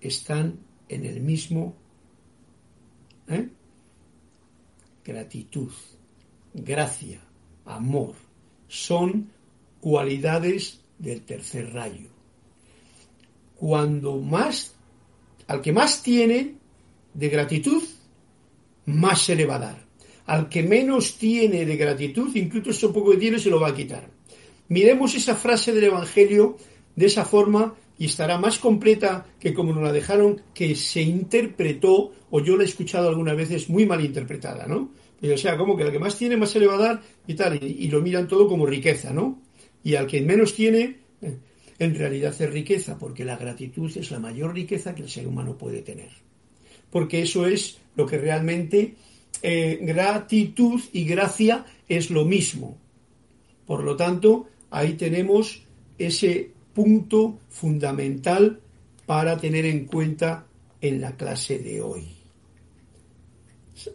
están 0.00 0.58
en 0.88 1.04
el 1.04 1.20
mismo. 1.20 1.74
¿eh? 3.26 3.48
Gratitud, 5.04 5.72
gracia, 6.54 7.20
amor, 7.66 8.14
son 8.68 9.30
cualidades 9.80 10.80
del 10.98 11.22
tercer 11.22 11.72
rayo. 11.72 12.08
Cuando 13.56 14.18
más, 14.18 14.74
al 15.48 15.60
que 15.60 15.72
más 15.72 16.02
tiene 16.02 16.54
de 17.12 17.28
gratitud, 17.28 17.82
más 18.86 19.22
se 19.22 19.34
le 19.34 19.44
va 19.44 19.56
a 19.56 19.58
dar 19.58 19.87
al 20.28 20.50
que 20.50 20.62
menos 20.62 21.16
tiene 21.16 21.64
de 21.64 21.76
gratitud, 21.76 22.36
incluso 22.36 22.70
eso 22.70 22.92
poco 22.92 23.12
que 23.12 23.16
tiene 23.16 23.38
se 23.38 23.48
lo 23.48 23.58
va 23.58 23.68
a 23.68 23.74
quitar. 23.74 24.10
Miremos 24.68 25.14
esa 25.14 25.34
frase 25.34 25.72
del 25.72 25.84
Evangelio 25.84 26.58
de 26.94 27.06
esa 27.06 27.24
forma 27.24 27.74
y 27.98 28.04
estará 28.04 28.38
más 28.38 28.58
completa 28.58 29.26
que 29.40 29.54
como 29.54 29.72
nos 29.72 29.82
la 29.82 29.90
dejaron, 29.90 30.42
que 30.52 30.76
se 30.76 31.00
interpretó, 31.00 32.12
o 32.30 32.40
yo 32.40 32.58
la 32.58 32.64
he 32.64 32.66
escuchado 32.66 33.08
algunas 33.08 33.36
veces 33.38 33.70
muy 33.70 33.86
mal 33.86 34.04
interpretada, 34.04 34.66
¿no? 34.66 34.90
o 35.22 35.36
sea, 35.38 35.56
como 35.56 35.76
que 35.76 35.84
el 35.84 35.92
que 35.92 35.98
más 35.98 36.16
tiene 36.16 36.36
más 36.36 36.50
se 36.50 36.60
le 36.60 36.66
va 36.66 36.74
a 36.74 36.78
dar 36.78 37.02
y 37.26 37.34
tal, 37.34 37.58
y, 37.62 37.88
lo 37.88 38.02
miran 38.02 38.28
todo 38.28 38.46
como 38.46 38.66
riqueza, 38.66 39.12
¿no? 39.12 39.40
Y 39.82 39.94
al 39.94 40.06
que 40.06 40.20
menos 40.20 40.54
tiene, 40.54 40.98
eh, 41.22 41.38
en 41.78 41.94
realidad 41.94 42.34
es 42.38 42.52
riqueza, 42.52 42.98
porque 42.98 43.24
la 43.24 43.36
gratitud 43.36 43.90
es 43.96 44.10
la 44.10 44.20
mayor 44.20 44.54
riqueza 44.54 44.94
que 44.94 45.02
el 45.02 45.08
ser 45.08 45.26
humano 45.26 45.56
puede 45.56 45.80
tener. 45.80 46.10
Porque 46.90 47.22
eso 47.22 47.46
es 47.46 47.78
lo 47.96 48.06
que 48.06 48.18
realmente 48.18 48.94
eh, 49.42 49.78
gratitud 49.82 50.80
y 50.92 51.04
gracia 51.04 51.64
es 51.88 52.10
lo 52.10 52.24
mismo. 52.24 52.76
Por 53.66 53.84
lo 53.84 53.96
tanto, 53.96 54.48
ahí 54.70 54.94
tenemos 54.94 55.62
ese 55.98 56.50
punto 56.74 57.38
fundamental 57.48 58.60
para 59.06 59.36
tener 59.38 59.64
en 59.66 59.86
cuenta 59.86 60.46
en 60.80 61.00
la 61.00 61.16
clase 61.16 61.58
de 61.58 61.80
hoy. 61.80 62.04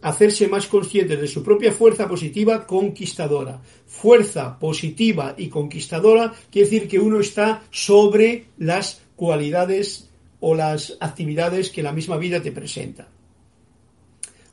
Hacerse 0.01 0.47
más 0.47 0.67
conscientes 0.67 1.19
de 1.19 1.27
su 1.27 1.43
propia 1.43 1.71
fuerza 1.71 2.07
positiva 2.07 2.65
conquistadora. 2.65 3.61
Fuerza 3.85 4.57
positiva 4.57 5.35
y 5.37 5.49
conquistadora 5.49 6.33
quiere 6.49 6.69
decir 6.69 6.87
que 6.87 6.99
uno 6.99 7.19
está 7.19 7.63
sobre 7.69 8.45
las 8.57 9.01
cualidades 9.15 10.09
o 10.39 10.55
las 10.55 10.97
actividades 10.99 11.69
que 11.69 11.83
la 11.83 11.91
misma 11.91 12.17
vida 12.17 12.41
te 12.41 12.51
presenta. 12.51 13.07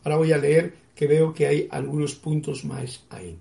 Ahora 0.05 0.17
voy 0.17 0.33
a 0.33 0.39
leer 0.39 0.75
que 1.01 1.07
veo 1.07 1.33
que 1.33 1.47
hay 1.47 1.67
algunos 1.71 2.15
puntos 2.15 2.63
más 2.67 3.05
ahí. 3.09 3.35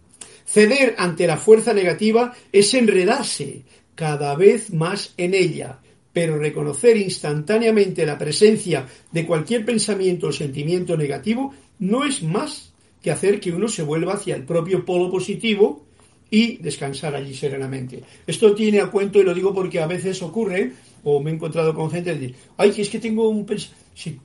Ceder 0.46 0.96
ante 0.98 1.28
la 1.28 1.36
fuerza 1.36 1.74
negativa 1.74 2.34
es 2.54 2.74
enredarse, 2.74 3.64
cada 3.96 4.34
vez 4.38 4.72
más 4.72 5.14
en 5.18 5.34
ella, 5.34 5.78
pero 6.14 6.38
reconocer 6.38 6.96
instantáneamente 6.96 8.06
la 8.06 8.18
presencia 8.18 8.88
de 9.12 9.26
cualquier 9.26 9.66
pensamiento 9.66 10.28
o 10.28 10.32
sentimiento 10.32 10.96
negativo 10.96 11.54
no 11.80 12.06
es 12.06 12.24
más 12.24 12.72
que 13.02 13.12
hacer 13.12 13.42
que 13.42 13.52
uno 13.52 13.68
se 13.68 13.84
vuelva 13.84 14.14
hacia 14.14 14.38
el 14.38 14.46
propio 14.46 14.86
polo 14.86 15.12
positivo 15.12 15.86
y 16.32 16.60
descansar 16.60 17.14
allí 17.14 17.34
serenamente. 17.34 18.02
Esto 18.26 18.56
tiene 18.56 18.80
a 18.80 18.90
cuento 18.90 19.20
y 19.20 19.24
lo 19.24 19.34
digo 19.34 19.54
porque 19.54 19.82
a 19.82 19.88
veces 19.88 20.22
ocurre, 20.22 20.72
o 21.04 21.20
me 21.20 21.32
he 21.32 21.34
encontrado 21.34 21.74
con 21.74 21.92
gente 21.92 22.14
que 22.14 22.20
dice, 22.20 22.36
ay, 22.56 22.74
es 22.78 22.88
que 22.88 23.00
tengo 23.00 23.28
un 23.28 23.46
si 23.94 24.18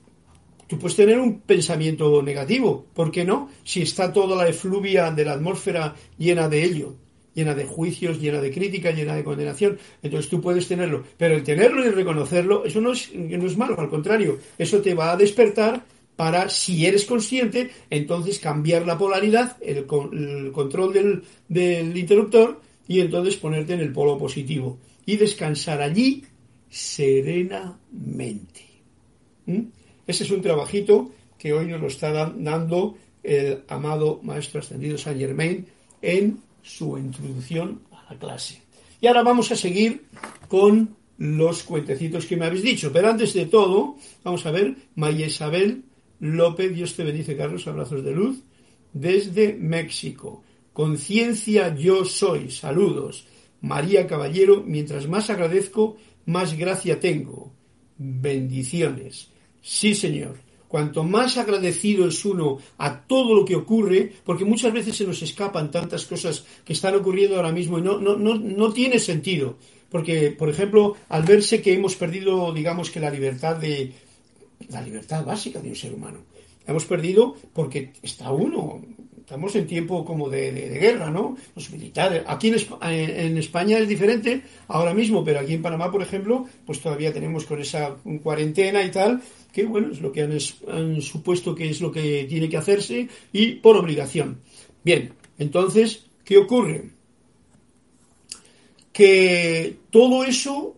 tú 0.67 0.77
puedes 0.79 0.95
tener 0.95 1.19
un 1.19 1.41
pensamiento 1.41 2.21
negativo, 2.21 2.85
¿por 2.93 3.11
qué 3.11 3.25
no? 3.25 3.49
Si 3.63 3.81
está 3.81 4.11
toda 4.11 4.35
la 4.35 4.49
efluvia 4.49 5.11
de 5.11 5.25
la 5.25 5.33
atmósfera 5.33 5.95
llena 6.17 6.49
de 6.49 6.63
ello 6.63 6.95
llena 7.35 7.53
de 7.53 7.65
juicios, 7.65 8.19
llena 8.19 8.41
de 8.41 8.49
crítica, 8.49 8.89
llena 8.91 9.15
de 9.15 9.23
condenación. 9.23 9.77
Entonces 10.01 10.29
tú 10.29 10.41
puedes 10.41 10.67
tenerlo, 10.67 11.03
pero 11.17 11.35
el 11.35 11.43
tenerlo 11.43 11.85
y 11.85 11.89
reconocerlo, 11.89 12.65
eso 12.65 12.81
no 12.81 12.93
es, 12.93 13.11
malo, 13.57 13.79
al 13.79 13.89
contrario, 13.89 14.39
eso 14.57 14.81
te 14.81 14.95
va 14.95 15.11
a 15.11 15.17
despertar 15.17 15.85
para, 16.15 16.49
si 16.49 16.85
eres 16.85 17.05
consciente, 17.05 17.71
entonces 17.89 18.39
cambiar 18.39 18.87
la 18.87 18.97
polaridad, 18.97 19.57
el, 19.61 19.85
control 19.85 20.93
del, 20.93 21.23
del, 21.49 21.95
interruptor 21.95 22.61
y 22.87 23.01
entonces 23.01 23.35
ponerte 23.35 23.73
en 23.73 23.81
el 23.81 23.91
polo 23.91 24.17
positivo 24.17 24.79
y 25.05 25.17
descansar 25.17 25.81
allí 25.81 26.23
serenamente. 26.69 28.61
¿Mm? 29.45 29.61
Ese 30.07 30.23
es 30.23 30.31
un 30.31 30.41
trabajito 30.41 31.11
que 31.37 31.53
hoy 31.53 31.67
nos 31.67 31.81
lo 31.81 31.87
está 31.87 32.11
dando 32.11 32.97
el 33.23 33.63
amado 33.67 34.19
Maestro 34.23 34.59
Ascendido 34.59 34.97
Saint 34.97 35.19
Germain 35.19 35.65
en 36.01 36.39
su 36.61 36.97
introducción 36.97 37.81
a 37.91 38.13
la 38.13 38.19
clase. 38.19 38.61
Y 39.01 39.07
ahora 39.07 39.23
vamos 39.23 39.51
a 39.51 39.55
seguir 39.55 40.05
con 40.47 40.95
los 41.17 41.63
cuentecitos 41.63 42.25
que 42.25 42.37
me 42.37 42.45
habéis 42.45 42.63
dicho. 42.63 42.91
Pero 42.91 43.09
antes 43.09 43.33
de 43.33 43.45
todo, 43.45 43.95
vamos 44.23 44.45
a 44.45 44.51
ver, 44.51 44.75
Maya 44.95 45.25
Isabel 45.25 45.83
López, 46.19 46.73
Dios 46.73 46.95
te 46.95 47.03
bendice, 47.03 47.35
Carlos, 47.35 47.67
abrazos 47.67 48.03
de 48.03 48.11
luz, 48.11 48.41
desde 48.93 49.53
México. 49.53 50.43
Conciencia 50.73 51.75
yo 51.75 52.05
soy, 52.05 52.51
saludos. 52.51 53.27
María 53.61 54.07
Caballero, 54.07 54.63
mientras 54.65 55.07
más 55.07 55.29
agradezco, 55.29 55.97
más 56.25 56.57
gracia 56.57 56.99
tengo. 56.99 57.53
Bendiciones. 57.97 59.29
Sí, 59.65 59.95
Señor. 59.95 60.37
Cuanto 60.67 61.03
más 61.03 61.37
agradecido 61.37 62.07
es 62.07 62.23
uno 62.23 62.59
a 62.77 63.01
todo 63.01 63.33
lo 63.33 63.43
que 63.43 63.55
ocurre, 63.55 64.11
porque 64.23 64.45
muchas 64.45 64.71
veces 64.71 64.95
se 64.95 65.07
nos 65.07 65.23
escapan 65.23 65.71
tantas 65.71 66.05
cosas 66.05 66.45
que 66.63 66.73
están 66.73 66.93
ocurriendo 66.93 67.35
ahora 67.35 67.51
mismo 67.51 67.79
y 67.79 67.81
no, 67.81 67.97
no, 67.97 68.15
no, 68.15 68.35
no 68.35 68.71
tiene 68.71 68.99
sentido. 68.99 69.57
Porque, 69.89 70.29
por 70.29 70.49
ejemplo, 70.49 70.95
al 71.09 71.23
verse 71.23 71.63
que 71.63 71.73
hemos 71.73 71.95
perdido, 71.95 72.53
digamos 72.53 72.91
que 72.91 72.99
la 72.99 73.09
libertad 73.09 73.55
de 73.55 73.91
la 74.69 74.81
libertad 74.81 75.25
básica 75.25 75.59
de 75.59 75.69
un 75.69 75.75
ser 75.75 75.93
humano, 75.93 76.19
hemos 76.67 76.85
perdido 76.85 77.35
porque 77.51 77.93
está 78.03 78.31
uno, 78.31 78.83
estamos 79.25 79.55
en 79.55 79.65
tiempo 79.65 80.05
como 80.05 80.29
de, 80.29 80.51
guerra, 80.51 81.09
¿no? 81.09 81.35
Los 81.55 81.71
militares. 81.71 82.21
Aquí 82.27 82.49
en, 82.49 82.57
en, 82.81 83.37
España 83.39 83.79
es 83.79 83.87
diferente 83.87 84.43
ahora 84.67 84.93
mismo, 84.93 85.23
pero 85.23 85.39
aquí 85.39 85.55
en 85.55 85.63
Panamá, 85.63 85.91
por 85.91 86.03
ejemplo, 86.03 86.45
pues 86.63 86.79
todavía 86.79 87.11
tenemos 87.11 87.43
con 87.45 87.59
esa 87.59 87.95
cuarentena 88.21 88.83
y 88.83 88.91
tal, 88.91 89.19
que 89.51 89.65
bueno, 89.65 89.91
es 89.91 89.99
lo 89.99 90.11
que 90.11 90.21
han, 90.21 91.01
supuesto 91.01 91.55
que 91.55 91.71
es 91.71 91.81
lo 91.81 91.91
que 91.91 92.27
tiene 92.29 92.47
que 92.47 92.57
hacerse 92.57 93.09
y 93.33 93.53
por 93.53 93.77
obligación. 93.77 94.41
Bien, 94.83 95.13
entonces, 95.39 96.05
¿qué 96.23 96.37
ocurre? 96.37 96.91
Que 98.93 99.75
todo 99.89 100.23
eso 100.23 100.75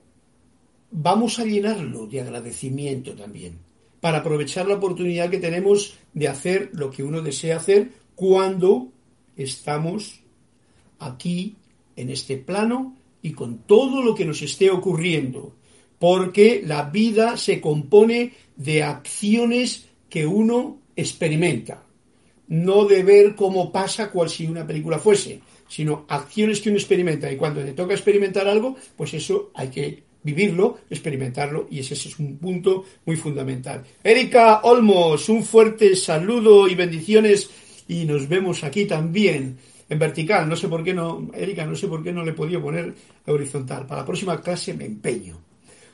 vamos 0.89 1.37
a 1.39 1.43
llenarlo 1.43 2.07
de 2.07 2.21
agradecimiento 2.21 3.13
también, 3.13 3.59
para 3.99 4.19
aprovechar 4.19 4.69
la 4.69 4.75
oportunidad 4.75 5.29
que 5.29 5.39
tenemos 5.39 5.97
de 6.13 6.29
hacer 6.29 6.69
lo 6.71 6.89
que 6.89 7.03
uno 7.03 7.21
desea 7.21 7.57
hacer 7.57 8.06
cuando 8.17 8.89
estamos 9.37 10.21
aquí 10.97 11.55
en 11.95 12.09
este 12.09 12.35
plano 12.37 12.97
y 13.21 13.33
con 13.33 13.59
todo 13.59 14.01
lo 14.01 14.15
que 14.15 14.25
nos 14.25 14.41
esté 14.41 14.71
ocurriendo 14.71 15.53
porque 15.99 16.63
la 16.65 16.83
vida 16.83 17.37
se 17.37 17.61
compone 17.61 18.33
de 18.55 18.81
acciones 18.81 19.85
que 20.09 20.25
uno 20.25 20.79
experimenta, 20.95 21.83
no 22.47 22.85
de 22.85 23.03
ver 23.03 23.35
cómo 23.35 23.71
pasa 23.71 24.09
cual 24.09 24.29
si 24.29 24.47
una 24.47 24.65
película 24.65 24.97
fuese, 24.97 25.41
sino 25.67 26.05
acciones 26.07 26.59
que 26.59 26.69
uno 26.69 26.79
experimenta. 26.79 27.31
Y 27.31 27.37
cuando 27.37 27.61
le 27.61 27.73
toca 27.73 27.93
experimentar 27.93 28.47
algo, 28.47 28.75
pues 28.95 29.13
eso 29.13 29.51
hay 29.53 29.67
que 29.67 30.03
vivirlo, 30.23 30.79
experimentarlo, 30.89 31.67
y 31.69 31.79
ese 31.79 31.93
es 31.93 32.19
un 32.19 32.37
punto 32.37 32.83
muy 33.05 33.15
fundamental. 33.15 33.83
Erika 34.03 34.61
Olmos, 34.63 35.29
un 35.29 35.43
fuerte 35.43 35.95
saludo 35.95 36.67
y 36.67 36.75
bendiciones, 36.75 37.49
y 37.87 38.05
nos 38.05 38.27
vemos 38.27 38.63
aquí 38.63 38.85
también 38.85 39.57
en 39.89 39.99
vertical. 39.99 40.47
No 40.47 40.55
sé 40.55 40.67
por 40.67 40.83
qué 40.83 40.93
no, 40.93 41.29
Erika, 41.33 41.65
no 41.65 41.75
sé 41.75 41.87
por 41.87 42.03
qué 42.03 42.11
no 42.11 42.23
le 42.23 42.31
he 42.31 42.35
podido 42.35 42.61
poner 42.61 42.93
horizontal. 43.25 43.85
Para 43.85 44.01
la 44.01 44.05
próxima 44.05 44.41
clase 44.41 44.73
me 44.73 44.85
empeño. 44.85 45.39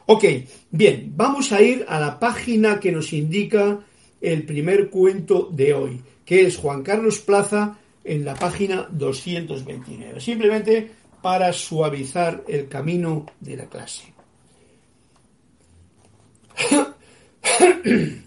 Ok, 0.05 0.25
bien, 0.71 1.13
vamos 1.15 1.51
a 1.51 1.61
ir 1.61 1.85
a 1.87 1.99
la 1.99 2.19
página 2.19 2.79
que 2.79 2.91
nos 2.91 3.13
indica 3.13 3.79
el 4.19 4.43
primer 4.43 4.89
cuento 4.89 5.49
de 5.51 5.73
hoy, 5.73 6.01
que 6.25 6.45
es 6.45 6.57
Juan 6.57 6.83
Carlos 6.83 7.19
Plaza 7.19 7.77
en 8.03 8.25
la 8.25 8.35
página 8.35 8.87
229, 8.91 10.19
simplemente 10.19 10.91
para 11.21 11.53
suavizar 11.53 12.43
el 12.47 12.67
camino 12.67 13.25
de 13.39 13.55
la 13.55 13.65
clase. 13.67 14.13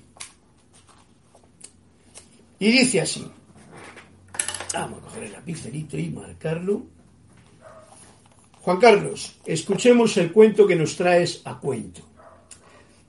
y 2.59 2.71
dice 2.71 3.03
así, 3.03 3.31
vamos 4.81 4.99
a 5.01 5.03
coger 5.03 5.25
el 5.25 5.33
lapicerito 5.33 5.99
y 5.99 6.11
marcarlo. 6.11 6.87
Juan 8.61 8.79
Carlos, 8.79 9.37
escuchemos 9.45 10.17
el 10.17 10.33
cuento 10.33 10.67
que 10.67 10.77
nos 10.77 10.97
traes 10.97 11.41
a 11.45 11.59
cuento. 11.59 12.03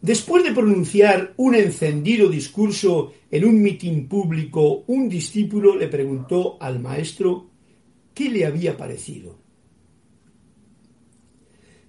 Después 0.02 0.44
de 0.44 0.52
pronunciar 0.52 1.34
un 1.38 1.56
encendido 1.56 2.30
discurso 2.30 3.14
en 3.32 3.46
un 3.46 3.62
mitin 3.62 4.08
público, 4.08 4.84
un 4.88 5.10
discípulo 5.10 5.76
le 5.76 5.88
preguntó 5.88 6.58
al 6.62 6.80
maestro 6.80 7.50
qué 8.14 8.30
le 8.30 8.46
había 8.46 8.78
parecido. 8.78 9.40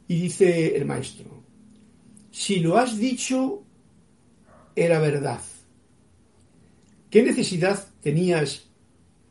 Y 0.08 0.22
dice 0.22 0.74
el 0.74 0.86
maestro, 0.86 1.42
si 2.30 2.60
lo 2.60 2.78
has 2.78 2.98
dicho, 2.98 3.62
era 4.74 4.98
verdad. 5.00 5.42
¿Qué 7.10 7.22
necesidad 7.22 7.86
tenías? 8.00 8.67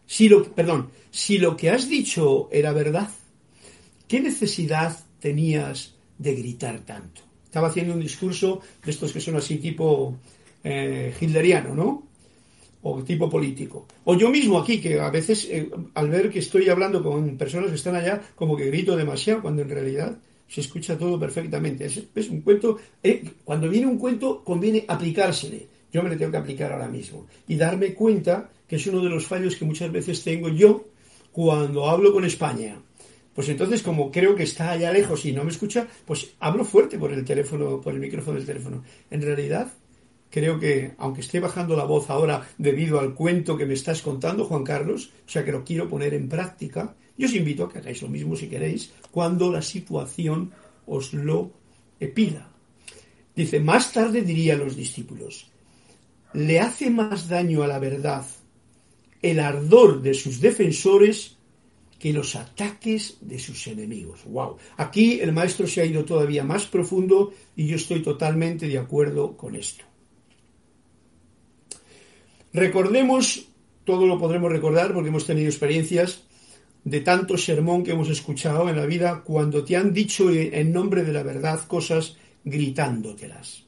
Si 0.07 0.27
lo, 0.27 0.43
perdón, 0.43 0.89
si 1.11 1.37
lo 1.37 1.55
que 1.55 1.69
has 1.69 1.87
dicho 1.87 2.49
era 2.51 2.71
verdad, 2.73 3.09
¿Qué 4.07 4.21
necesidad 4.21 4.97
tenías 5.19 5.93
de 6.17 6.33
gritar 6.33 6.79
tanto? 6.85 7.21
Estaba 7.43 7.67
haciendo 7.67 7.93
un 7.93 7.99
discurso 7.99 8.61
de 8.83 8.91
estos 8.91 9.11
que 9.11 9.19
son 9.19 9.35
así 9.35 9.57
tipo 9.57 10.17
eh, 10.63 11.13
¿no? 11.75 12.07
O 12.83 13.03
tipo 13.03 13.29
político. 13.29 13.85
O 14.05 14.15
yo 14.15 14.29
mismo 14.29 14.59
aquí, 14.59 14.79
que 14.79 14.99
a 14.99 15.09
veces 15.09 15.47
eh, 15.51 15.69
al 15.93 16.09
ver 16.09 16.29
que 16.29 16.39
estoy 16.39 16.69
hablando 16.69 17.03
con 17.03 17.37
personas 17.37 17.69
que 17.69 17.75
están 17.75 17.95
allá, 17.95 18.21
como 18.35 18.55
que 18.55 18.67
grito 18.67 18.95
demasiado, 18.95 19.41
cuando 19.41 19.61
en 19.61 19.69
realidad 19.69 20.17
se 20.47 20.61
escucha 20.61 20.97
todo 20.97 21.19
perfectamente. 21.19 21.85
Es, 21.85 22.29
un 22.29 22.41
cuento, 22.41 22.77
eh, 23.03 23.23
cuando 23.43 23.67
viene 23.67 23.87
un 23.87 23.97
cuento 23.97 24.41
conviene 24.41 24.85
aplicársele. 24.87 25.67
Yo 25.91 26.03
me 26.03 26.09
lo 26.09 26.17
tengo 26.17 26.31
que 26.31 26.37
aplicar 26.37 26.71
ahora 26.71 26.87
mismo 26.87 27.27
y 27.47 27.55
darme 27.55 27.93
cuenta 27.93 28.49
que 28.67 28.75
es 28.75 28.87
uno 28.87 29.01
de 29.01 29.09
los 29.09 29.25
fallos 29.25 29.55
que 29.55 29.65
muchas 29.65 29.91
veces 29.91 30.23
tengo 30.23 30.49
yo 30.49 30.85
cuando 31.31 31.89
hablo 31.89 32.11
con 32.11 32.25
España. 32.25 32.81
Pues 33.33 33.49
entonces, 33.49 33.83
como 33.83 34.11
creo 34.11 34.35
que 34.35 34.43
está 34.43 34.71
allá 34.71 34.91
lejos 34.91 35.23
y 35.25 35.31
no 35.31 35.43
me 35.43 35.51
escucha, 35.51 35.87
pues 36.05 36.31
hablo 36.39 36.65
fuerte 36.65 36.97
por 36.97 37.13
el 37.13 37.23
teléfono, 37.23 37.79
por 37.79 37.93
el 37.93 37.99
micrófono 37.99 38.37
del 38.37 38.47
teléfono. 38.47 38.83
En 39.11 39.21
realidad, 39.21 39.71
creo 40.31 40.59
que, 40.59 40.93
aunque 40.97 41.21
esté 41.21 41.39
bajando 41.39 41.75
la 41.75 41.85
voz 41.85 42.09
ahora 42.09 42.47
debido 42.57 42.99
al 42.99 43.13
cuento 43.13 43.55
que 43.55 43.67
me 43.67 43.75
estás 43.75 44.01
contando, 44.01 44.45
Juan 44.45 44.63
Carlos, 44.63 45.11
o 45.25 45.29
sea 45.29 45.45
que 45.45 45.51
lo 45.51 45.63
quiero 45.63 45.87
poner 45.87 46.15
en 46.15 46.27
práctica, 46.27 46.95
yo 47.15 47.27
os 47.27 47.35
invito 47.35 47.65
a 47.65 47.71
que 47.71 47.77
hagáis 47.77 48.01
lo 48.01 48.09
mismo 48.09 48.35
si 48.35 48.47
queréis, 48.47 48.91
cuando 49.11 49.51
la 49.51 49.61
situación 49.61 50.51
os 50.87 51.13
lo 51.13 51.51
pida. 52.15 52.49
Dice, 53.35 53.59
más 53.59 53.93
tarde 53.93 54.23
diría 54.23 54.55
a 54.55 54.57
los 54.57 54.75
discípulos, 54.75 55.51
le 56.33 56.59
hace 56.59 56.89
más 56.89 57.29
daño 57.29 57.63
a 57.63 57.67
la 57.67 57.79
verdad 57.79 58.25
el 59.21 59.39
ardor 59.39 60.01
de 60.01 60.13
sus 60.13 60.39
defensores 60.39 61.37
que 61.99 62.13
los 62.13 62.35
ataques 62.35 63.17
de 63.21 63.39
sus 63.39 63.65
enemigos. 63.67 64.23
Wow. 64.25 64.57
Aquí 64.77 65.19
el 65.19 65.33
maestro 65.33 65.65
se 65.67 65.81
ha 65.81 65.85
ido 65.85 66.05
todavía 66.05 66.43
más 66.43 66.65
profundo 66.65 67.33
y 67.55 67.67
yo 67.67 67.75
estoy 67.75 68.01
totalmente 68.03 68.67
de 68.67 68.77
acuerdo 68.77 69.35
con 69.35 69.55
esto. 69.55 69.83
Recordemos, 72.53 73.47
todo 73.83 74.05
lo 74.05 74.19
podremos 74.19 74.51
recordar 74.51 74.93
porque 74.93 75.09
hemos 75.09 75.25
tenido 75.25 75.47
experiencias 75.47 76.23
de 76.83 77.01
tanto 77.01 77.37
sermón 77.37 77.83
que 77.83 77.91
hemos 77.91 78.09
escuchado 78.09 78.69
en 78.69 78.77
la 78.77 78.85
vida 78.85 79.23
cuando 79.23 79.63
te 79.63 79.75
han 79.75 79.93
dicho 79.93 80.29
en 80.31 80.71
nombre 80.71 81.03
de 81.03 81.13
la 81.13 81.23
verdad 81.23 81.59
cosas 81.67 82.15
gritándotelas. 82.45 83.66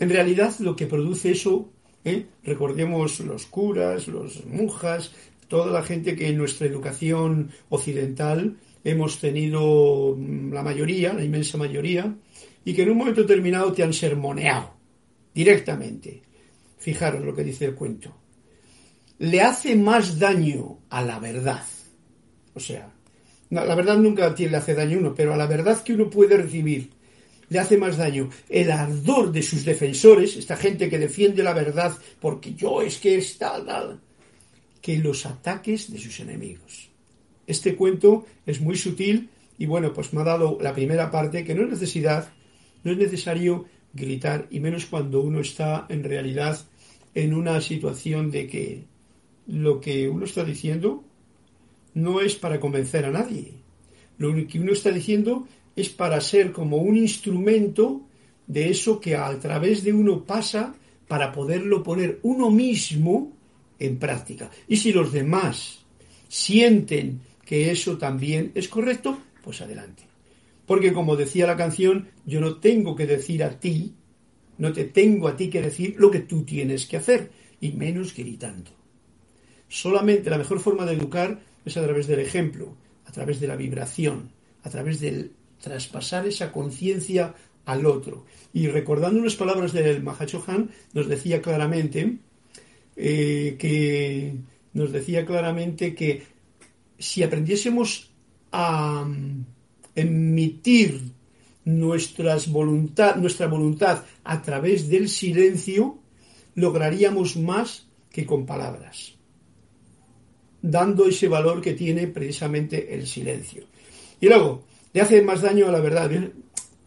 En 0.00 0.10
realidad 0.10 0.52
lo 0.58 0.74
que 0.74 0.86
produce 0.86 1.30
eso, 1.30 1.70
¿eh? 2.04 2.26
recordemos 2.42 3.20
los 3.20 3.46
curas, 3.46 4.08
los 4.08 4.44
monjas, 4.46 5.12
toda 5.46 5.70
la 5.70 5.84
gente 5.84 6.16
que 6.16 6.28
en 6.28 6.38
nuestra 6.38 6.66
educación 6.66 7.50
occidental 7.68 8.56
hemos 8.82 9.20
tenido 9.20 10.16
mm, 10.16 10.52
la 10.52 10.62
mayoría, 10.62 11.12
la 11.12 11.24
inmensa 11.24 11.56
mayoría, 11.56 12.12
y 12.64 12.74
que 12.74 12.82
en 12.82 12.90
un 12.90 12.98
momento 12.98 13.22
determinado 13.22 13.72
te 13.72 13.84
han 13.84 13.92
sermoneado 13.92 14.74
directamente. 15.32 16.22
Fijaros 16.78 17.24
lo 17.24 17.34
que 17.34 17.44
dice 17.44 17.66
el 17.66 17.74
cuento. 17.76 18.16
Le 19.18 19.40
hace 19.42 19.76
más 19.76 20.18
daño 20.18 20.78
a 20.88 21.02
la 21.02 21.20
verdad 21.20 21.62
o 22.54 22.60
sea, 22.60 22.92
la 23.50 23.74
verdad 23.74 23.96
nunca 23.96 24.34
le 24.36 24.56
hace 24.56 24.74
daño 24.74 24.96
a 24.96 25.00
uno, 25.00 25.14
pero 25.14 25.34
a 25.34 25.36
la 25.36 25.46
verdad 25.46 25.82
que 25.82 25.94
uno 25.94 26.10
puede 26.10 26.36
recibir 26.36 26.90
le 27.50 27.58
hace 27.58 27.76
más 27.76 27.98
daño 27.98 28.30
el 28.48 28.70
ardor 28.70 29.30
de 29.30 29.42
sus 29.42 29.64
defensores, 29.64 30.36
esta 30.36 30.56
gente 30.56 30.88
que 30.88 30.98
defiende 30.98 31.42
la 31.42 31.52
verdad 31.52 31.92
porque 32.20 32.54
yo 32.54 32.80
es 32.80 32.98
que 32.98 33.16
es 33.16 33.36
tal, 33.36 33.66
tal, 33.66 34.00
que 34.80 34.96
los 34.96 35.26
ataques 35.26 35.92
de 35.92 35.98
sus 35.98 36.20
enemigos. 36.20 36.88
Este 37.46 37.74
cuento 37.74 38.24
es 38.46 38.60
muy 38.60 38.76
sutil 38.76 39.28
y 39.58 39.66
bueno, 39.66 39.92
pues 39.92 40.12
me 40.12 40.22
ha 40.22 40.24
dado 40.24 40.58
la 40.60 40.72
primera 40.72 41.10
parte 41.10 41.44
que 41.44 41.54
no 41.54 41.64
es 41.64 41.70
necesidad, 41.70 42.32
no 42.84 42.92
es 42.92 42.98
necesario 42.98 43.66
gritar 43.92 44.46
y 44.50 44.60
menos 44.60 44.86
cuando 44.86 45.20
uno 45.20 45.40
está 45.40 45.86
en 45.88 46.04
realidad 46.04 46.60
en 47.14 47.34
una 47.34 47.60
situación 47.60 48.30
de 48.30 48.46
que 48.46 48.84
lo 49.48 49.80
que 49.80 50.08
uno 50.08 50.24
está 50.24 50.44
diciendo 50.44 51.02
no 51.94 52.20
es 52.20 52.36
para 52.36 52.60
convencer 52.60 53.04
a 53.04 53.10
nadie. 53.10 53.54
Lo 54.18 54.32
que 54.46 54.60
uno 54.60 54.72
está 54.72 54.92
diciendo 54.92 55.48
es 55.76 55.88
para 55.88 56.20
ser 56.20 56.52
como 56.52 56.78
un 56.78 56.96
instrumento 56.96 58.02
de 58.46 58.70
eso 58.70 59.00
que 59.00 59.16
a 59.16 59.38
través 59.38 59.84
de 59.84 59.92
uno 59.92 60.24
pasa 60.24 60.74
para 61.06 61.32
poderlo 61.32 61.82
poner 61.82 62.18
uno 62.22 62.50
mismo 62.50 63.32
en 63.78 63.98
práctica. 63.98 64.50
Y 64.68 64.76
si 64.76 64.92
los 64.92 65.12
demás 65.12 65.84
sienten 66.28 67.20
que 67.44 67.70
eso 67.70 67.98
también 67.98 68.52
es 68.54 68.68
correcto, 68.68 69.18
pues 69.42 69.60
adelante. 69.60 70.04
Porque 70.66 70.92
como 70.92 71.16
decía 71.16 71.46
la 71.46 71.56
canción, 71.56 72.08
yo 72.24 72.40
no 72.40 72.56
tengo 72.56 72.94
que 72.94 73.06
decir 73.06 73.42
a 73.42 73.58
ti, 73.58 73.92
no 74.58 74.72
te 74.72 74.84
tengo 74.84 75.26
a 75.26 75.36
ti 75.36 75.50
que 75.50 75.62
decir 75.62 75.96
lo 75.98 76.10
que 76.10 76.20
tú 76.20 76.44
tienes 76.44 76.86
que 76.86 76.98
hacer, 76.98 77.30
y 77.60 77.72
menos 77.72 78.14
gritando. 78.14 78.70
Solamente 79.68 80.30
la 80.30 80.38
mejor 80.38 80.60
forma 80.60 80.86
de 80.86 80.94
educar 80.94 81.40
es 81.64 81.76
a 81.76 81.82
través 81.82 82.06
del 82.06 82.20
ejemplo, 82.20 82.74
a 83.06 83.12
través 83.12 83.40
de 83.40 83.48
la 83.48 83.56
vibración, 83.56 84.30
a 84.62 84.70
través 84.70 85.00
del 85.00 85.32
traspasar 85.60 86.26
esa 86.26 86.52
conciencia 86.52 87.34
al 87.64 87.86
otro. 87.86 88.24
Y 88.52 88.68
recordando 88.68 89.20
unas 89.20 89.36
palabras 89.36 89.72
del 89.72 90.02
Mahachohan, 90.02 90.70
nos 90.92 91.08
decía 91.08 91.40
claramente 91.40 92.18
eh, 92.96 93.56
que 93.58 94.34
nos 94.72 94.92
decía 94.92 95.24
claramente 95.24 95.94
que 95.94 96.24
si 96.98 97.22
aprendiésemos 97.22 98.10
a 98.52 99.04
mm, 99.04 99.44
emitir 99.94 101.00
nuestra 101.64 102.36
voluntad 102.48 104.04
a 104.24 104.42
través 104.42 104.88
del 104.88 105.08
silencio, 105.08 105.98
lograríamos 106.54 107.36
más 107.36 107.86
que 108.10 108.26
con 108.26 108.46
palabras 108.46 109.20
dando 110.62 111.06
ese 111.06 111.28
valor 111.28 111.60
que 111.60 111.74
tiene 111.74 112.06
precisamente 112.06 112.94
el 112.94 113.06
silencio. 113.06 113.64
Y 114.20 114.26
luego, 114.26 114.64
le 114.92 115.00
hace 115.00 115.22
más 115.22 115.42
daño 115.42 115.68
a 115.68 115.72
la 115.72 115.80
verdad. 115.80 116.10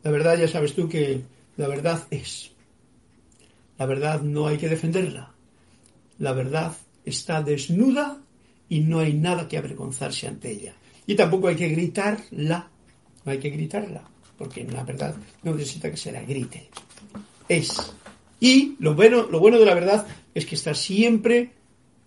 La 0.04 0.12
verdad 0.12 0.38
ya 0.38 0.48
sabes 0.48 0.74
tú 0.74 0.90
que 0.90 1.22
la 1.58 1.68
verdad 1.68 2.06
es. 2.12 2.52
La 3.78 3.86
verdad 3.86 4.22
no 4.22 4.48
hay 4.48 4.58
que 4.58 4.70
defenderla. 4.70 5.34
La 6.20 6.34
verdad 6.34 6.76
está 7.06 7.42
desnuda 7.42 8.22
y 8.70 8.82
no 8.82 9.00
hay 9.00 9.14
nada 9.14 9.48
que 9.48 9.58
avergonzarse 9.58 10.28
ante 10.28 10.52
ella. 10.52 10.76
Y 11.06 11.16
tampoco 11.16 11.48
hay 11.48 11.56
que 11.56 11.70
gritarla. 11.70 12.70
No 13.26 13.32
hay 13.32 13.40
que 13.40 13.50
gritarla, 13.50 14.04
porque 14.38 14.66
la 14.66 14.84
verdad 14.84 15.16
no 15.44 15.56
necesita 15.56 15.90
que 15.90 15.98
se 15.98 16.12
la 16.12 16.22
grite. 16.24 16.70
Es. 17.48 17.94
Y 18.40 18.76
lo 18.80 18.96
bueno, 18.96 19.24
lo 19.24 19.40
bueno 19.40 19.58
de 19.58 19.66
la 19.66 19.74
verdad 19.74 20.06
es 20.34 20.46
que 20.46 20.56
está 20.56 20.74
siempre 20.76 21.52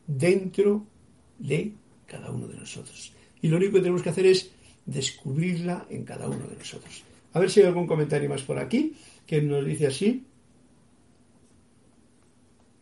dentro 0.07 0.85
de 1.39 1.73
cada 2.07 2.31
uno 2.31 2.47
de 2.47 2.57
nosotros. 2.57 3.13
Y 3.41 3.49
lo 3.49 3.57
único 3.57 3.75
que 3.75 3.81
tenemos 3.81 4.03
que 4.03 4.11
hacer 4.11 4.27
es 4.27 4.51
descubrirla 4.87 5.87
en 5.91 6.05
cada 6.05 6.29
uno 6.29 6.47
de 6.47 6.57
nosotros. 6.57 7.03
A 7.33 7.41
ver 7.41 7.51
si 7.51 7.61
hay 7.61 7.67
algún 7.67 7.87
comentario 7.87 8.29
más 8.29 8.43
por 8.43 8.59
aquí 8.59 8.95
que 9.27 9.43
nos 9.43 9.65
dice 9.67 9.89
así. 9.89 10.25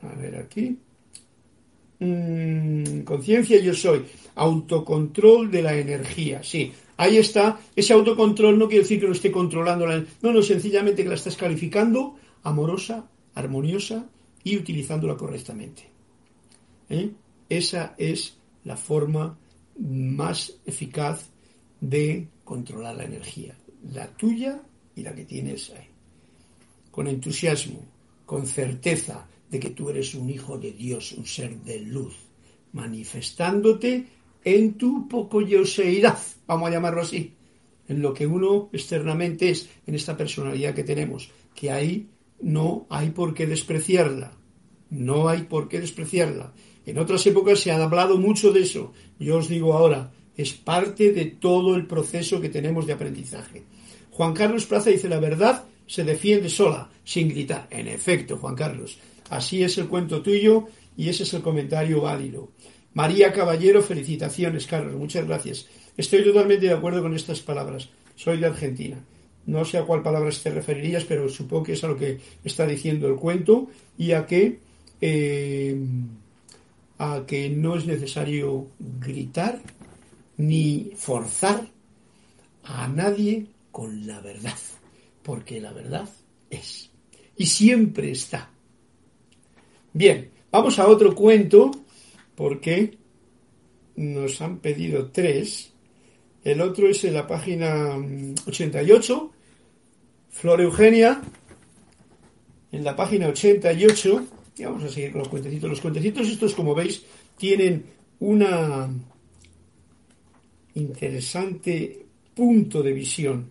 A 0.03 0.15
ver 0.15 0.37
aquí. 0.37 0.79
Mm, 1.99 3.01
conciencia 3.01 3.59
yo 3.61 3.75
soy. 3.75 4.05
Autocontrol 4.37 5.51
de 5.51 5.63
la 5.63 5.77
energía. 5.77 6.43
Sí, 6.43 6.73
ahí 6.99 7.17
está. 7.17 7.59
Ese 7.75 7.95
autocontrol 7.95 8.59
no 8.59 8.69
quiere 8.69 8.83
decir 8.83 9.01
que 9.01 9.07
lo 9.07 9.13
esté 9.13 9.33
controlando. 9.33 9.87
La... 9.87 10.05
No, 10.23 10.33
no, 10.33 10.43
sencillamente 10.43 11.03
que 11.03 11.09
la 11.09 11.15
estás 11.15 11.37
calificando 11.37 12.17
amorosa, 12.43 13.09
armoniosa 13.35 14.07
y 14.45 14.57
utilizándola 14.57 15.17
correctamente. 15.17 15.89
¿Eh? 16.91 17.11
Esa 17.49 17.95
es 17.97 18.37
la 18.65 18.77
forma 18.77 19.39
más 19.79 20.53
eficaz 20.67 21.31
de 21.91 22.29
controlar 22.45 22.97
la 22.97 23.05
energía, 23.05 23.55
la 23.93 24.07
tuya 24.09 24.61
y 24.97 25.03
la 25.03 25.15
que 25.15 25.25
tienes 25.25 25.71
ahí. 25.71 25.87
Con 26.91 27.07
entusiasmo, 27.09 27.85
con 28.25 28.47
certeza 28.47 29.27
de 29.51 29.61
que 29.61 29.71
tú 29.71 29.91
eres 29.91 30.15
un 30.15 30.31
hijo 30.31 30.57
de 30.57 30.73
Dios, 30.73 31.13
un 31.13 31.27
ser 31.27 31.57
de 31.61 31.81
luz, 31.81 32.15
manifestándote 32.73 34.07
en 34.45 34.75
tu 34.75 35.07
pocoyoseidad, 35.09 36.19
vamos 36.47 36.69
a 36.69 36.73
llamarlo 36.73 37.03
así, 37.03 37.35
en 37.89 38.01
lo 38.01 38.15
que 38.15 38.27
uno 38.27 38.71
externamente 38.73 39.51
es, 39.51 39.69
en 39.87 39.95
esta 39.95 40.17
personalidad 40.17 40.75
que 40.75 40.85
tenemos, 40.85 41.31
que 41.55 41.71
ahí 41.71 42.09
no 42.41 42.87
hay 42.89 43.11
por 43.11 43.35
qué 43.35 43.47
despreciarla, 43.47 44.33
no 44.89 45.29
hay 45.29 45.43
por 45.43 45.69
qué 45.69 45.81
despreciarla. 45.81 46.55
En 46.87 46.99
otras 46.99 47.27
épocas 47.27 47.61
se 47.61 47.73
ha 47.73 47.83
hablado 47.83 48.17
mucho 48.17 48.53
de 48.53 48.61
eso. 48.61 48.93
Yo 49.19 49.39
os 49.39 49.49
digo 49.49 49.75
ahora, 49.75 50.13
es 50.37 50.53
parte 50.53 51.13
de 51.13 51.27
todo 51.27 51.75
el 51.75 51.87
proceso 51.87 52.41
que 52.41 52.49
tenemos 52.49 52.87
de 52.87 52.93
aprendizaje. 52.93 53.63
Juan 54.11 54.35
Carlos 54.35 54.67
Plaza 54.67 54.91
dice, 54.91 55.09
la 55.09 55.21
verdad 55.21 55.65
se 55.87 56.05
defiende 56.05 56.49
sola, 56.49 56.91
sin 57.05 57.29
gritar. 57.29 57.67
En 57.71 57.89
efecto, 57.89 58.37
Juan 58.37 58.55
Carlos, 58.55 58.99
así 59.31 59.63
es 59.63 59.79
el 59.79 59.89
cuento 59.89 60.23
tuyo 60.23 60.67
y 60.97 61.09
ese 61.09 61.25
es 61.25 61.35
el 61.35 61.43
comentario 61.43 62.01
válido. 62.01 62.51
María 62.95 63.33
Caballero, 63.33 63.83
felicitaciones, 63.83 64.67
Carlos, 64.67 64.95
muchas 64.95 65.27
gracias. 65.27 65.67
Estoy 65.97 66.25
totalmente 66.25 66.67
de 66.67 66.73
acuerdo 66.73 67.03
con 67.03 67.15
estas 67.15 67.41
palabras. 67.41 67.89
Soy 68.17 68.39
de 68.39 68.47
Argentina. 68.47 69.05
No 69.47 69.65
sé 69.65 69.79
a 69.79 69.85
cuál 69.85 70.03
palabras 70.03 70.43
te 70.43 70.51
referirías, 70.51 71.05
pero 71.05 71.29
supongo 71.29 71.65
que 71.65 71.73
es 71.73 71.85
a 71.85 71.89
lo 71.89 71.99
que 71.99 72.19
está 72.45 72.67
diciendo 72.67 73.09
el 73.09 73.17
cuento 73.17 73.69
y 73.99 74.13
a 74.13 74.27
que 74.27 74.59
eh, 75.01 75.77
a 76.99 77.25
que 77.27 77.51
no 77.51 77.77
es 77.77 77.87
necesario 77.87 78.69
gritar 78.79 79.61
ni 80.37 80.93
forzar 80.97 81.69
a 82.63 82.89
nadie 82.89 83.47
con 83.71 84.07
la 84.07 84.21
verdad, 84.21 84.59
porque 85.23 85.61
la 85.61 85.73
verdad 85.73 86.09
es 86.51 86.91
y 87.37 87.47
siempre 87.47 88.11
está. 88.11 88.51
Bien, 89.93 90.31
vamos 90.51 90.79
a 90.79 90.89
otro 90.89 91.15
cuento 91.15 91.71
porque 92.35 92.97
nos 93.97 94.41
han 94.41 94.59
pedido 94.59 95.11
tres. 95.11 95.73
El 96.43 96.61
otro 96.61 96.89
es 96.89 97.05
en 97.05 97.15
la 97.15 97.27
página 97.27 97.97
88, 98.47 99.23
mm, 99.23 99.31
Flor 100.31 100.61
Eugenia, 100.61 101.23
en 102.73 102.85
la 102.85 102.97
página 102.97 103.29
88, 103.29 104.27
y 104.59 104.65
vamos 104.65 104.85
a 104.85 104.89
seguir 104.89 105.13
con 105.13 105.21
los 105.21 105.29
cuentecitos. 105.29 105.71
Los 105.71 105.81
cuentecitos 105.81 106.29
estos, 106.29 106.55
como 106.55 106.75
veis, 106.75 107.05
tienen 107.39 107.87
una 108.21 108.91
interesante 110.75 112.07
punto 112.35 112.83
de 112.83 112.93
visión. 112.93 113.51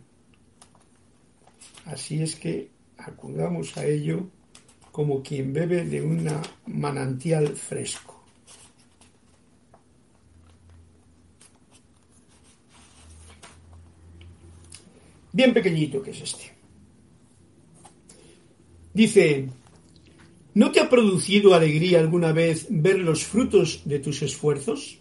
Así 1.86 2.22
es 2.22 2.36
que 2.36 2.70
acudamos 2.98 3.78
a 3.78 3.86
ello 3.86 4.28
como 4.92 5.24
quien 5.24 5.54
bebe 5.54 5.86
de 5.86 6.02
un 6.02 6.30
manantial 6.68 7.48
fresco. 7.56 8.24
Bien 15.32 15.52
pequeñito 15.52 16.02
que 16.02 16.12
es 16.12 16.22
este. 16.22 16.52
Dice, 18.94 19.50
¿no 20.54 20.72
te 20.72 20.80
ha 20.80 20.88
producido 20.88 21.56
alegría 21.56 22.00
alguna 22.00 22.32
vez 22.32 22.68
ver 22.70 23.00
los 23.00 23.24
frutos 23.24 23.82
de 23.86 23.98
tus 23.98 24.22
esfuerzos? 24.22 25.00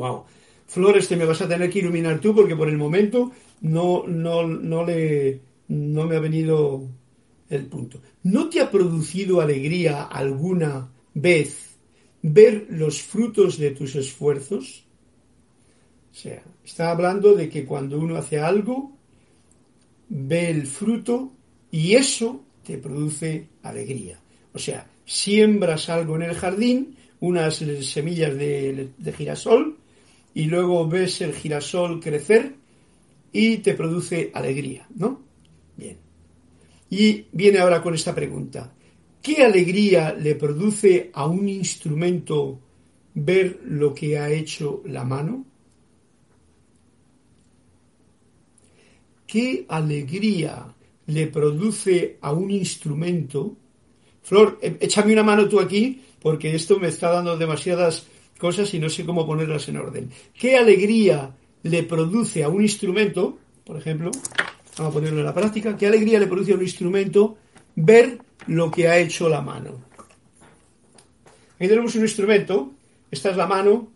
Wow. 0.00 0.24
Flores, 0.66 1.08
te 1.08 1.16
me 1.16 1.26
vas 1.26 1.42
a 1.42 1.48
tener 1.48 1.68
que 1.68 1.80
iluminar 1.80 2.20
tú 2.20 2.34
porque 2.34 2.56
por 2.56 2.70
el 2.70 2.78
momento 2.78 3.32
no, 3.60 4.04
no, 4.06 4.46
no, 4.46 4.82
le, 4.82 5.40
no 5.68 6.06
me 6.06 6.16
ha 6.16 6.20
venido 6.20 6.88
el 7.50 7.66
punto. 7.66 8.00
¿No 8.22 8.48
te 8.48 8.60
ha 8.60 8.70
producido 8.70 9.42
alegría 9.42 10.04
alguna 10.04 10.90
vez 11.12 11.76
ver 12.22 12.66
los 12.70 13.02
frutos 13.02 13.58
de 13.58 13.72
tus 13.72 13.94
esfuerzos? 13.94 14.84
O 16.12 16.14
sea, 16.14 16.42
está 16.64 16.92
hablando 16.92 17.34
de 17.34 17.50
que 17.50 17.66
cuando 17.66 17.98
uno 17.98 18.16
hace 18.16 18.38
algo, 18.38 18.92
ve 20.08 20.48
el 20.48 20.66
fruto 20.66 21.30
y 21.70 21.92
eso 21.92 22.42
te 22.64 22.78
produce 22.78 23.48
alegría. 23.62 24.18
O 24.54 24.58
sea, 24.58 24.88
siembras 25.04 25.90
algo 25.90 26.16
en 26.16 26.22
el 26.22 26.34
jardín, 26.34 26.96
unas 27.20 27.56
semillas 27.56 28.34
de, 28.34 28.92
de 28.96 29.12
girasol, 29.12 29.76
y 30.34 30.44
luego 30.44 30.86
ves 30.88 31.20
el 31.20 31.34
girasol 31.34 32.00
crecer 32.00 32.54
y 33.32 33.58
te 33.58 33.74
produce 33.74 34.30
alegría, 34.34 34.86
¿no? 34.96 35.20
Bien. 35.76 35.98
Y 36.90 37.26
viene 37.32 37.58
ahora 37.58 37.82
con 37.82 37.94
esta 37.94 38.14
pregunta. 38.14 38.72
¿Qué 39.22 39.44
alegría 39.44 40.14
le 40.14 40.34
produce 40.34 41.10
a 41.12 41.26
un 41.26 41.48
instrumento 41.48 42.58
ver 43.14 43.60
lo 43.64 43.94
que 43.94 44.18
ha 44.18 44.30
hecho 44.30 44.82
la 44.86 45.04
mano? 45.04 45.44
¿Qué 49.26 49.66
alegría 49.68 50.74
le 51.06 51.26
produce 51.26 52.18
a 52.20 52.32
un 52.32 52.50
instrumento? 52.50 53.56
Flor, 54.22 54.58
eh, 54.62 54.76
échame 54.80 55.12
una 55.12 55.22
mano 55.22 55.48
tú 55.48 55.60
aquí, 55.60 56.02
porque 56.20 56.54
esto 56.54 56.80
me 56.80 56.88
está 56.88 57.10
dando 57.10 57.36
demasiadas 57.36 58.06
cosas 58.40 58.72
y 58.74 58.80
no 58.80 58.88
sé 58.88 59.04
cómo 59.04 59.26
ponerlas 59.26 59.68
en 59.68 59.76
orden. 59.76 60.10
¿Qué 60.34 60.56
alegría 60.56 61.30
le 61.62 61.82
produce 61.84 62.42
a 62.42 62.48
un 62.48 62.62
instrumento, 62.62 63.38
por 63.64 63.76
ejemplo, 63.76 64.10
vamos 64.78 64.90
a 64.90 64.94
ponerlo 64.94 65.20
en 65.20 65.26
la 65.26 65.34
práctica, 65.34 65.76
qué 65.76 65.86
alegría 65.86 66.18
le 66.18 66.26
produce 66.26 66.52
a 66.52 66.56
un 66.56 66.62
instrumento 66.62 67.36
ver 67.76 68.18
lo 68.46 68.70
que 68.70 68.88
ha 68.88 68.98
hecho 68.98 69.28
la 69.28 69.42
mano? 69.42 69.78
Aquí 71.56 71.68
tenemos 71.68 71.94
un 71.94 72.02
instrumento, 72.02 72.72
esta 73.10 73.30
es 73.30 73.36
la 73.36 73.46
mano, 73.46 73.88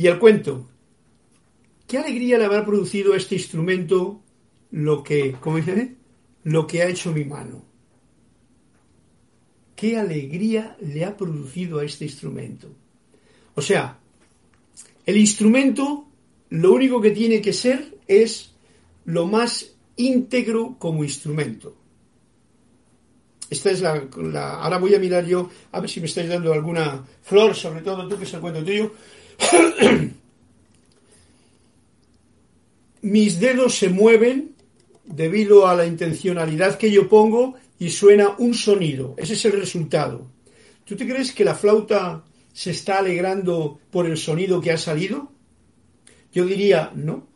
Y 0.00 0.06
el 0.06 0.18
cuento. 0.18 0.66
¿Qué 1.86 1.98
alegría 1.98 2.38
le 2.38 2.46
habrá 2.46 2.64
producido 2.64 3.14
este 3.14 3.34
instrumento 3.34 4.22
lo 4.70 5.02
que, 5.02 5.32
¿cómo 5.38 5.58
dice? 5.58 5.94
Lo 6.44 6.66
que 6.66 6.80
ha 6.80 6.88
hecho 6.88 7.12
mi 7.12 7.26
mano. 7.26 7.62
¿Qué 9.76 9.98
alegría 9.98 10.74
le 10.80 11.04
ha 11.04 11.14
producido 11.14 11.80
a 11.80 11.84
este 11.84 12.06
instrumento? 12.06 12.68
O 13.54 13.60
sea, 13.60 13.98
el 15.04 15.18
instrumento 15.18 16.08
lo 16.48 16.72
único 16.72 16.98
que 16.98 17.10
tiene 17.10 17.42
que 17.42 17.52
ser 17.52 17.98
es 18.08 18.54
lo 19.04 19.26
más 19.26 19.74
íntegro 19.96 20.76
como 20.78 21.04
instrumento. 21.04 21.76
Esta 23.50 23.70
es 23.70 23.82
la, 23.82 24.08
Ahora 24.62 24.78
voy 24.78 24.94
a 24.94 24.98
mirar 24.98 25.26
yo, 25.26 25.50
a 25.72 25.80
ver 25.80 25.90
si 25.90 26.00
me 26.00 26.06
estáis 26.06 26.30
dando 26.30 26.54
alguna 26.54 27.04
flor, 27.20 27.54
sobre 27.54 27.82
todo 27.82 28.08
tú 28.08 28.16
que 28.16 28.24
es 28.24 28.32
el 28.32 28.40
cuento 28.40 28.64
tuyo. 28.64 28.92
Mis 33.02 33.40
dedos 33.40 33.76
se 33.76 33.88
mueven 33.88 34.54
debido 35.04 35.66
a 35.66 35.74
la 35.74 35.86
intencionalidad 35.86 36.76
que 36.76 36.90
yo 36.90 37.08
pongo 37.08 37.54
y 37.78 37.88
suena 37.88 38.34
un 38.38 38.54
sonido. 38.54 39.14
Ese 39.16 39.32
es 39.32 39.44
el 39.46 39.52
resultado. 39.52 40.30
¿Tú 40.84 40.96
te 40.96 41.06
crees 41.06 41.32
que 41.32 41.44
la 41.44 41.54
flauta 41.54 42.24
se 42.52 42.72
está 42.72 42.98
alegrando 42.98 43.80
por 43.90 44.06
el 44.06 44.18
sonido 44.18 44.60
que 44.60 44.72
ha 44.72 44.76
salido? 44.76 45.32
Yo 46.32 46.44
diría, 46.44 46.92
no. 46.94 47.26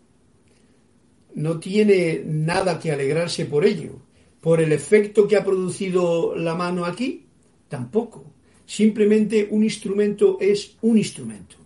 No 1.34 1.58
tiene 1.58 2.22
nada 2.26 2.78
que 2.78 2.92
alegrarse 2.92 3.46
por 3.46 3.64
ello. 3.64 4.02
Por 4.40 4.60
el 4.60 4.72
efecto 4.72 5.26
que 5.26 5.36
ha 5.36 5.44
producido 5.44 6.36
la 6.36 6.54
mano 6.54 6.84
aquí, 6.84 7.24
tampoco. 7.68 8.34
Simplemente 8.66 9.48
un 9.50 9.64
instrumento 9.64 10.36
es 10.40 10.76
un 10.82 10.98
instrumento 10.98 11.63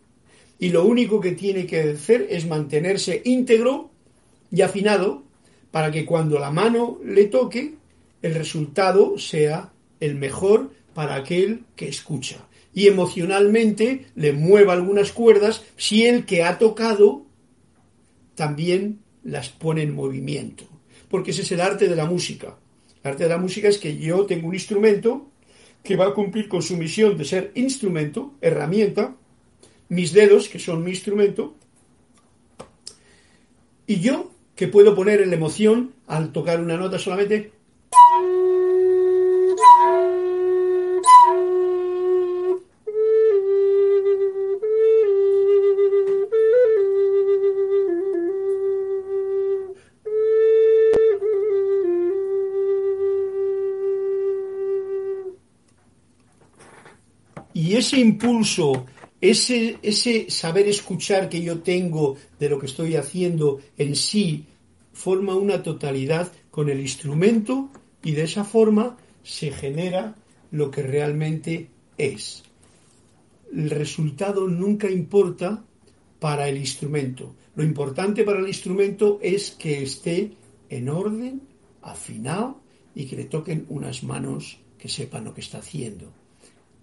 y 0.58 0.70
lo 0.70 0.84
único 0.84 1.20
que 1.20 1.32
tiene 1.32 1.66
que 1.66 1.80
hacer 1.80 2.26
es 2.30 2.46
mantenerse 2.46 3.22
íntegro 3.24 3.90
y 4.50 4.62
afinado 4.62 5.22
para 5.70 5.90
que 5.90 6.04
cuando 6.04 6.38
la 6.38 6.50
mano 6.50 6.98
le 7.04 7.26
toque 7.26 7.74
el 8.22 8.34
resultado 8.34 9.18
sea 9.18 9.72
el 10.00 10.16
mejor 10.16 10.72
para 10.94 11.14
aquel 11.14 11.64
que 11.76 11.88
escucha. 11.88 12.46
Y 12.74 12.86
emocionalmente 12.86 14.06
le 14.14 14.32
mueva 14.32 14.72
algunas 14.72 15.12
cuerdas 15.12 15.64
si 15.76 16.06
el 16.06 16.26
que 16.26 16.42
ha 16.42 16.58
tocado 16.58 17.26
también 18.34 19.00
las 19.24 19.48
pone 19.48 19.82
en 19.82 19.94
movimiento. 19.94 20.64
Porque 21.08 21.30
ese 21.30 21.42
es 21.42 21.52
el 21.52 21.60
arte 21.60 21.88
de 21.88 21.96
la 21.96 22.04
música. 22.06 22.56
El 23.02 23.10
arte 23.10 23.24
de 23.24 23.30
la 23.30 23.38
música 23.38 23.68
es 23.68 23.78
que 23.78 23.96
yo 23.96 24.26
tengo 24.26 24.48
un 24.48 24.54
instrumento 24.54 25.28
que 25.82 25.96
va 25.96 26.08
a 26.08 26.14
cumplir 26.14 26.48
con 26.48 26.62
su 26.62 26.76
misión 26.76 27.16
de 27.16 27.24
ser 27.24 27.52
instrumento, 27.54 28.34
herramienta, 28.40 29.16
mis 29.88 30.12
dedos, 30.12 30.48
que 30.48 30.58
son 30.58 30.84
mi 30.84 30.90
instrumento, 30.90 31.54
y 33.86 34.00
yo, 34.00 34.30
que 34.54 34.68
puedo 34.68 34.94
poner 34.94 35.22
en 35.22 35.30
la 35.30 35.36
emoción 35.36 35.94
al 36.06 36.32
tocar 36.32 36.60
una 36.60 36.76
nota 36.76 36.98
solamente. 36.98 37.52
Y 57.54 57.74
ese 57.76 57.98
impulso 57.98 58.86
ese, 59.20 59.78
ese 59.82 60.30
saber 60.30 60.68
escuchar 60.68 61.28
que 61.28 61.42
yo 61.42 61.60
tengo 61.60 62.16
de 62.38 62.48
lo 62.48 62.58
que 62.58 62.66
estoy 62.66 62.96
haciendo 62.96 63.60
en 63.76 63.96
sí 63.96 64.44
forma 64.92 65.34
una 65.34 65.62
totalidad 65.62 66.32
con 66.50 66.68
el 66.68 66.80
instrumento 66.80 67.70
y 68.02 68.12
de 68.12 68.22
esa 68.22 68.44
forma 68.44 68.96
se 69.22 69.50
genera 69.50 70.16
lo 70.50 70.70
que 70.70 70.82
realmente 70.82 71.68
es. 71.96 72.42
El 73.52 73.70
resultado 73.70 74.46
nunca 74.46 74.90
importa 74.90 75.64
para 76.18 76.48
el 76.48 76.58
instrumento. 76.58 77.34
Lo 77.54 77.64
importante 77.64 78.24
para 78.24 78.40
el 78.40 78.48
instrumento 78.48 79.18
es 79.22 79.50
que 79.52 79.82
esté 79.82 80.32
en 80.68 80.88
orden, 80.88 81.42
afinado 81.82 82.60
y 82.94 83.06
que 83.06 83.16
le 83.16 83.24
toquen 83.24 83.66
unas 83.68 84.02
manos 84.02 84.58
que 84.78 84.88
sepan 84.88 85.24
lo 85.24 85.34
que 85.34 85.40
está 85.40 85.58
haciendo. 85.58 86.12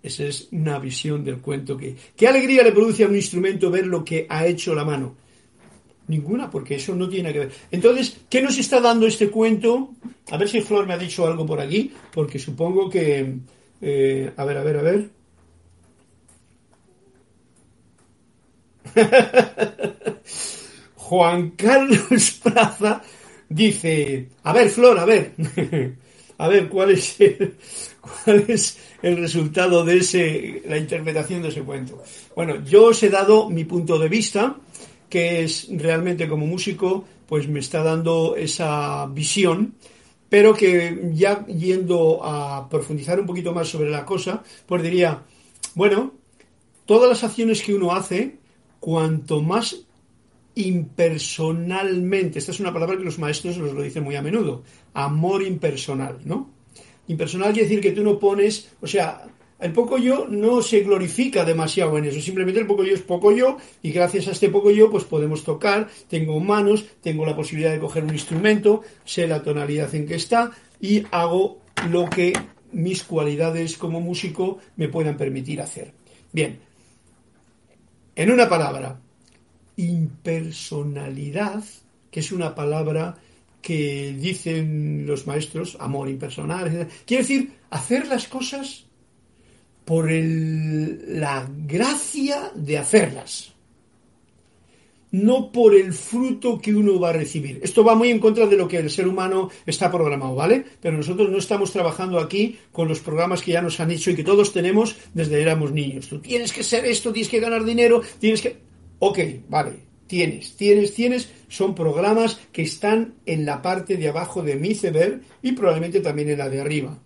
Esa 0.06 0.26
es 0.26 0.50
una 0.52 0.78
visión 0.78 1.24
del 1.24 1.40
cuento 1.40 1.76
que... 1.76 1.96
¿Qué 2.16 2.28
alegría 2.28 2.62
le 2.62 2.72
produce 2.72 3.04
a 3.04 3.08
un 3.08 3.16
instrumento 3.16 3.72
ver 3.72 3.88
lo 3.88 4.06
que 4.06 4.28
ha 4.30 4.46
hecho 4.46 4.76
la 4.76 4.86
mano? 4.86 5.16
Ninguna, 6.08 6.48
porque 6.52 6.76
eso 6.76 6.94
no 6.94 7.10
tiene 7.10 7.34
que 7.34 7.40
ver. 7.40 7.52
Entonces, 7.72 8.16
¿qué 8.30 8.40
nos 8.44 8.56
está 8.60 8.80
dando 8.80 9.08
este 9.08 9.32
cuento? 9.32 9.96
A 10.30 10.38
ver 10.38 10.48
si 10.48 10.62
Flor 10.62 10.86
me 10.86 10.94
ha 10.94 10.98
dicho 11.00 11.26
algo 11.26 11.44
por 11.44 11.60
aquí, 11.60 11.92
porque 12.14 12.38
supongo 12.38 12.88
que... 12.88 13.34
Eh, 13.82 14.32
a 14.38 14.46
ver, 14.46 14.58
a 14.58 14.64
ver, 14.64 14.78
a 14.78 14.82
ver. 14.84 15.10
Juan 20.98 21.50
Carlos 21.52 22.40
Plaza 22.44 23.02
dice, 23.50 24.30
a 24.44 24.54
ver, 24.54 24.70
Flor, 24.70 25.00
a 25.00 25.06
ver, 25.06 25.34
a 26.38 26.48
ver, 26.48 26.68
¿cuál 26.70 26.92
es, 26.92 27.20
el, 27.20 27.56
¿cuál 28.02 28.46
es 28.48 28.78
el 29.02 29.18
resultado 29.18 29.84
de 29.86 29.98
ese, 29.98 30.64
la 30.68 30.78
interpretación 30.78 31.42
de 31.42 31.50
ese 31.50 31.62
cuento? 31.62 32.02
Bueno, 32.36 32.64
yo 32.64 32.86
os 32.86 33.04
he 33.04 33.10
dado 33.10 33.50
mi 33.50 33.64
punto 33.64 33.98
de 33.98 34.10
vista, 34.10 34.58
que 35.10 35.44
es 35.44 35.68
realmente 35.72 36.28
como 36.28 36.46
músico, 36.46 37.06
pues 37.28 37.48
me 37.48 37.60
está 37.60 37.84
dando 37.84 38.36
esa 38.36 39.06
visión, 39.08 39.76
pero 40.30 40.54
que 40.54 41.12
ya 41.14 41.46
yendo 41.46 42.20
a 42.24 42.68
profundizar 42.70 43.20
un 43.20 43.26
poquito 43.26 43.54
más 43.54 43.70
sobre 43.70 43.90
la 43.90 44.06
cosa, 44.06 44.44
pues 44.66 44.84
diría, 44.84 45.24
bueno, 45.76 46.14
todas 46.86 47.10
las 47.10 47.24
acciones 47.24 47.62
que 47.62 47.74
uno 47.74 47.94
hace, 47.94 48.38
cuanto 48.80 49.42
más 49.42 49.85
impersonalmente, 50.56 52.40
esta 52.40 52.52
es 52.52 52.60
una 52.60 52.74
palabra 52.74 52.98
que 52.98 53.04
los 53.04 53.20
maestros 53.20 53.58
nos 53.58 53.74
lo 53.74 53.82
dicen 53.82 54.04
muy 54.04 54.16
a 54.16 54.22
menudo, 54.22 54.64
amor 54.94 55.44
impersonal, 55.44 56.20
¿no? 56.24 56.50
Impersonal 57.08 57.54
quiere 57.54 57.68
decir 57.68 57.82
que 57.82 57.92
tú 57.92 58.04
no 58.04 58.18
pones, 58.18 58.72
o 58.82 58.88
sea, 58.88 59.28
el 59.60 59.72
poco 59.74 59.98
yo 59.98 60.28
no 60.30 60.62
se 60.62 60.82
glorifica 60.82 61.46
demasiado 61.46 61.98
en 61.98 62.06
eso, 62.06 62.22
simplemente 62.22 62.60
el 62.60 62.68
poco 62.68 62.84
yo 62.84 62.94
es 62.94 63.02
poco 63.02 63.32
yo 63.32 63.58
y 63.82 63.92
gracias 63.92 64.28
a 64.28 64.32
este 64.32 64.50
poco 64.50 64.72
yo 64.72 64.90
pues 64.90 65.04
podemos 65.04 65.44
tocar, 65.44 65.90
tengo 66.10 66.40
manos, 66.40 66.86
tengo 67.02 67.26
la 67.26 67.36
posibilidad 67.36 67.72
de 67.72 67.80
coger 67.80 68.04
un 68.04 68.14
instrumento, 68.14 68.82
sé 69.04 69.28
la 69.28 69.44
tonalidad 69.44 69.94
en 69.94 70.08
que 70.08 70.16
está 70.16 70.52
y 70.80 71.04
hago 71.12 71.60
lo 71.90 72.10
que 72.10 72.34
mis 72.72 73.04
cualidades 73.04 73.78
como 73.78 74.02
músico 74.02 74.60
me 74.76 74.90
puedan 74.90 75.18
permitir 75.18 75.62
hacer. 75.62 75.94
Bien, 76.32 76.60
en 78.16 78.32
una 78.32 78.50
palabra, 78.50 79.00
impersonalidad, 79.78 81.64
que 82.12 82.20
es 82.20 82.32
una 82.32 82.56
palabra 82.56 83.18
que 83.62 84.16
dicen 84.18 85.06
los 85.08 85.26
maestros, 85.26 85.76
amor 85.80 86.08
impersonal, 86.08 86.68
etc. 86.68 86.90
quiere 87.06 87.24
decir 87.24 87.52
hacer 87.72 88.08
las 88.08 88.28
cosas 88.28 88.86
por 89.86 90.12
la 90.12 91.48
gracia 91.66 92.52
de 92.56 92.78
hacerlas, 92.78 93.54
no 95.12 95.52
por 95.52 95.76
el 95.76 95.94
fruto 95.94 96.60
que 96.60 96.76
uno 96.76 97.00
va 97.00 97.10
a 97.10 97.14
recibir. 97.14 97.60
Esto 97.64 97.84
va 97.84 97.96
muy 97.96 98.10
en 98.10 98.20
contra 98.20 98.48
de 98.48 98.58
lo 98.58 98.68
que 98.68 98.78
el 98.78 98.90
ser 98.90 99.08
humano 99.08 99.50
está 99.66 99.90
programado, 99.92 100.36
¿vale? 100.36 100.66
Pero 100.82 100.98
nosotros 100.98 101.30
no 101.30 101.38
estamos 101.38 101.72
trabajando 101.72 102.20
aquí 102.20 102.58
con 102.72 102.88
los 102.88 103.00
programas 103.00 103.42
que 103.42 103.54
ya 103.54 103.62
nos 103.62 103.80
han 103.80 103.92
hecho 103.92 104.12
y 104.12 104.16
que 104.16 104.24
todos 104.24 104.52
tenemos 104.52 104.96
desde 105.14 105.42
éramos 105.42 105.72
niños. 105.72 106.08
Tú 106.08 106.20
tienes 106.20 106.52
que 106.52 106.64
ser 106.64 106.86
esto, 106.86 107.14
tienes 107.14 107.30
que 107.30 107.40
ganar 107.40 107.64
dinero, 107.64 108.02
tienes 108.20 108.42
que... 108.42 108.65
Ok, 109.08 109.20
vale, 109.50 109.74
tienes, 110.08 110.58
tienes, 110.58 110.96
tienes, 110.96 111.30
son 111.48 111.76
programas 111.76 112.40
que 112.52 112.64
están 112.64 113.14
en 113.28 113.46
la 113.46 113.62
parte 113.62 113.98
de 113.98 114.08
abajo 114.08 114.42
de 114.42 114.56
mi 114.56 114.70
iceberg 114.70 115.22
y 115.44 115.52
probablemente 115.52 116.00
también 116.00 116.32
en 116.32 116.40
la 116.40 116.50
de 116.50 116.60
arriba. 116.60 116.98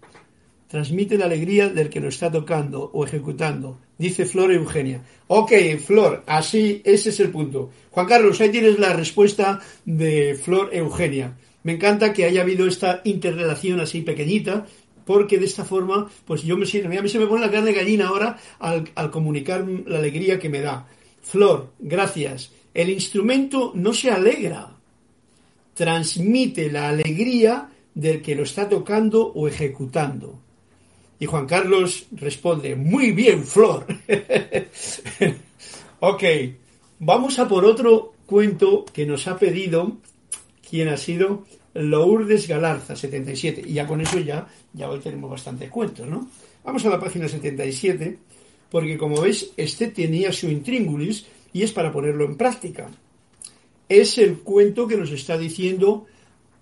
Transmite 0.70 1.18
la 1.18 1.26
alegría 1.26 1.68
del 1.68 1.90
que 1.90 2.00
lo 2.00 2.08
está 2.08 2.32
tocando 2.32 2.90
o 2.94 3.04
ejecutando, 3.04 3.82
dice 3.98 4.26
Flor 4.26 4.54
Eugenia. 4.54 5.04
Ok, 5.28 5.52
Flor, 5.86 6.24
así, 6.26 6.82
ese 6.86 7.10
es 7.10 7.20
el 7.20 7.32
punto. 7.32 7.70
Juan 7.92 8.08
Carlos, 8.08 8.40
ahí 8.40 8.50
tienes 8.50 8.80
la 8.80 8.94
respuesta 8.94 9.60
de 9.84 10.40
Flor 10.42 10.70
Eugenia. 10.72 11.38
Me 11.64 11.74
encanta 11.74 12.14
que 12.14 12.24
haya 12.24 12.44
habido 12.44 12.66
esta 12.66 13.02
interrelación 13.04 13.82
así 13.82 14.04
pequeñita, 14.04 14.66
porque 15.04 15.38
de 15.38 15.48
esta 15.48 15.66
forma, 15.66 16.10
pues 16.24 16.44
yo 16.44 16.56
me 16.56 16.66
siento, 16.66 16.88
a 16.88 17.02
mí 17.02 17.10
se 17.10 17.20
me 17.20 17.28
pone 17.28 17.46
la 17.46 17.52
carne 17.52 17.74
gallina 17.74 18.08
ahora 18.08 18.38
al 18.60 19.12
comunicar 19.12 19.68
la 19.86 19.98
alegría 19.98 20.40
que 20.40 20.48
me 20.48 20.62
da. 20.62 20.88
Flor, 21.22 21.72
gracias. 21.80 22.52
El 22.74 22.90
instrumento 22.90 23.72
no 23.76 23.94
se 23.94 24.12
alegra, 24.12 24.76
transmite 25.74 26.72
la 26.72 26.90
alegría 26.90 27.70
del 27.94 28.22
que 28.22 28.36
lo 28.36 28.44
está 28.44 28.70
tocando 28.70 29.28
o 29.28 29.48
ejecutando. 29.48 30.40
Y 31.20 31.26
Juan 31.26 31.46
Carlos 31.46 32.06
responde, 32.12 32.76
muy 32.76 33.12
bien, 33.12 33.44
Flor. 33.44 33.86
ok, 36.00 36.24
vamos 37.00 37.40
a 37.40 37.48
por 37.48 37.66
otro 37.66 38.14
cuento 38.26 38.86
que 38.86 39.06
nos 39.06 39.28
ha 39.28 39.38
pedido, 39.38 39.98
quien 40.70 40.88
ha 40.88 40.98
sido 40.98 41.46
Lourdes 41.74 42.48
Galarza, 42.48 42.96
77. 42.96 43.64
Y 43.66 43.74
ya 43.74 43.88
con 43.88 44.02
eso 44.02 44.20
ya, 44.20 44.48
ya 44.74 44.90
hoy 44.90 45.00
tenemos 45.00 45.30
bastantes 45.30 45.70
cuentos, 45.70 46.08
¿no? 46.08 46.30
Vamos 46.64 46.86
a 46.86 46.90
la 46.90 47.00
página 47.00 47.28
77 47.28 48.18
porque 48.70 48.98
como 48.98 49.22
veis, 49.22 49.52
este 49.58 49.88
tenía 49.88 50.32
su 50.32 50.50
intríngulis 50.50 51.26
y 51.54 51.64
es 51.64 51.72
para 51.72 51.92
ponerlo 51.92 52.26
en 52.26 52.38
práctica. 52.38 52.90
Es 53.88 54.18
el 54.18 54.40
cuento 54.40 54.88
que 54.88 54.98
nos 54.98 55.12
está 55.12 55.38
diciendo 55.38 56.06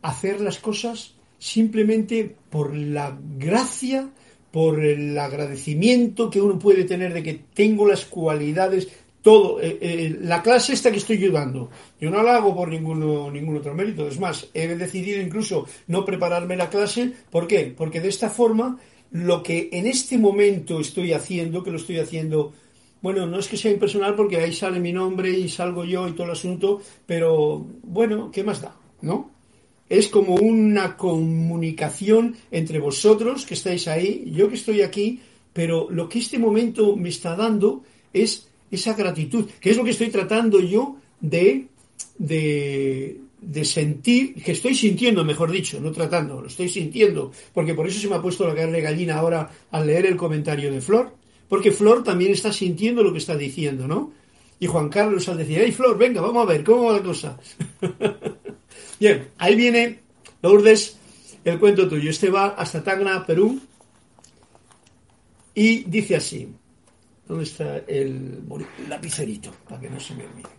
hacer 0.01 0.39
las 0.39 0.59
cosas 0.59 1.15
simplemente 1.39 2.35
por 2.49 2.75
la 2.75 3.17
gracia, 3.37 4.09
por 4.51 4.83
el 4.83 5.17
agradecimiento 5.17 6.29
que 6.29 6.41
uno 6.41 6.57
puede 6.57 6.85
tener 6.85 7.13
de 7.13 7.23
que 7.23 7.41
tengo 7.53 7.87
las 7.87 8.05
cualidades, 8.05 8.87
todo, 9.21 9.61
eh, 9.61 9.77
eh, 9.81 10.17
la 10.21 10.41
clase 10.41 10.73
esta 10.73 10.89
que 10.89 10.97
estoy 10.97 11.17
ayudando, 11.17 11.69
yo 11.99 12.09
no 12.09 12.23
la 12.23 12.37
hago 12.37 12.55
por 12.55 12.69
ninguno, 12.69 13.29
ningún 13.29 13.57
otro 13.57 13.75
mérito, 13.75 14.07
es 14.07 14.19
más, 14.19 14.47
he 14.53 14.67
decidido 14.67 15.21
incluso 15.21 15.67
no 15.87 16.05
prepararme 16.05 16.55
la 16.55 16.69
clase, 16.69 17.11
¿por 17.29 17.45
qué? 17.45 17.73
Porque 17.75 17.99
de 17.99 18.07
esta 18.07 18.29
forma 18.29 18.79
lo 19.11 19.43
que 19.43 19.69
en 19.71 19.87
este 19.87 20.17
momento 20.17 20.79
estoy 20.79 21.13
haciendo, 21.13 21.63
que 21.63 21.71
lo 21.71 21.77
estoy 21.77 21.99
haciendo, 21.99 22.53
bueno, 23.01 23.25
no 23.25 23.39
es 23.39 23.47
que 23.47 23.57
sea 23.57 23.71
impersonal 23.71 24.15
porque 24.15 24.37
ahí 24.37 24.53
sale 24.53 24.79
mi 24.79 24.91
nombre 24.91 25.29
y 25.29 25.49
salgo 25.49 25.85
yo 25.85 26.07
y 26.07 26.11
todo 26.11 26.25
el 26.25 26.33
asunto, 26.33 26.81
pero 27.05 27.65
bueno, 27.83 28.31
¿qué 28.31 28.43
más 28.43 28.61
da? 28.61 28.75
¿No? 29.01 29.31
Es 29.89 30.09
como 30.09 30.35
una 30.35 30.97
comunicación 30.97 32.35
entre 32.51 32.79
vosotros 32.79 33.45
que 33.45 33.53
estáis 33.53 33.87
ahí, 33.87 34.29
yo 34.33 34.49
que 34.49 34.55
estoy 34.55 34.81
aquí, 34.81 35.21
pero 35.53 35.87
lo 35.89 36.09
que 36.09 36.19
este 36.19 36.37
momento 36.37 36.95
me 36.95 37.09
está 37.09 37.35
dando 37.35 37.83
es 38.11 38.49
esa 38.69 38.93
gratitud, 38.93 39.49
que 39.61 39.69
es 39.69 39.77
lo 39.77 39.83
que 39.83 39.91
estoy 39.91 40.09
tratando 40.09 40.59
yo 40.59 40.97
de, 41.21 41.67
de, 42.17 43.21
de 43.47 43.63
sentir, 43.63 44.35
que 44.43 44.51
estoy 44.51 44.75
sintiendo, 44.75 45.23
mejor 45.23 45.49
dicho, 45.49 45.79
no 45.79 45.91
tratando, 45.93 46.41
lo 46.41 46.47
estoy 46.47 46.67
sintiendo, 46.67 47.31
porque 47.53 47.73
por 47.73 47.87
eso 47.87 47.97
se 47.97 48.09
me 48.09 48.15
ha 48.15 48.21
puesto 48.21 48.45
la 48.45 48.53
carne 48.53 48.81
gallina 48.81 49.15
ahora 49.15 49.49
al 49.71 49.87
leer 49.87 50.05
el 50.05 50.17
comentario 50.17 50.69
de 50.69 50.81
Flor, 50.81 51.15
porque 51.47 51.71
Flor 51.71 52.03
también 52.03 52.33
está 52.33 52.51
sintiendo 52.51 53.03
lo 53.03 53.13
que 53.13 53.19
está 53.19 53.37
diciendo, 53.37 53.87
¿no? 53.87 54.11
Y 54.59 54.67
Juan 54.67 54.89
Carlos 54.89 55.29
al 55.29 55.37
decir, 55.37 55.59
hey 55.61 55.71
Flor, 55.71 55.97
venga, 55.97 56.19
vamos 56.19 56.43
a 56.43 56.51
ver, 56.51 56.63
¿cómo 56.63 56.85
va 56.85 56.97
la 56.97 57.03
cosa? 57.03 57.39
Bien, 58.99 59.29
ahí 59.37 59.55
viene, 59.55 59.99
Lourdes, 60.41 60.97
el 61.45 61.57
cuento 61.57 61.87
tuyo. 61.87 62.09
Este 62.09 62.29
va 62.29 62.47
hasta 62.47 62.83
Tacna, 62.83 63.25
Perú, 63.25 63.61
y 65.55 65.85
dice 65.85 66.17
así, 66.17 66.53
¿dónde 67.25 67.45
está 67.45 67.77
el 67.87 68.43
lapicerito? 68.89 69.53
Para 69.69 69.79
que 69.79 69.89
no 69.89 69.99
se 70.01 70.15
me 70.15 70.25
olvide. 70.25 70.56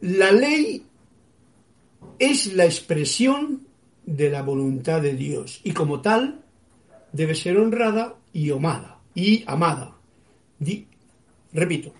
La 0.00 0.30
ley 0.30 0.82
es 2.18 2.54
la 2.54 2.64
expresión 2.64 3.66
de 4.06 4.30
la 4.30 4.42
voluntad 4.42 5.02
de 5.02 5.14
Dios 5.14 5.60
y 5.64 5.72
como 5.72 6.00
tal 6.00 6.44
debe 7.12 7.34
ser 7.34 7.58
honrada 7.58 8.16
y 8.32 8.50
amada. 8.50 9.00
Y 9.14 9.42
amada. 9.46 9.96
repito, 11.52 11.92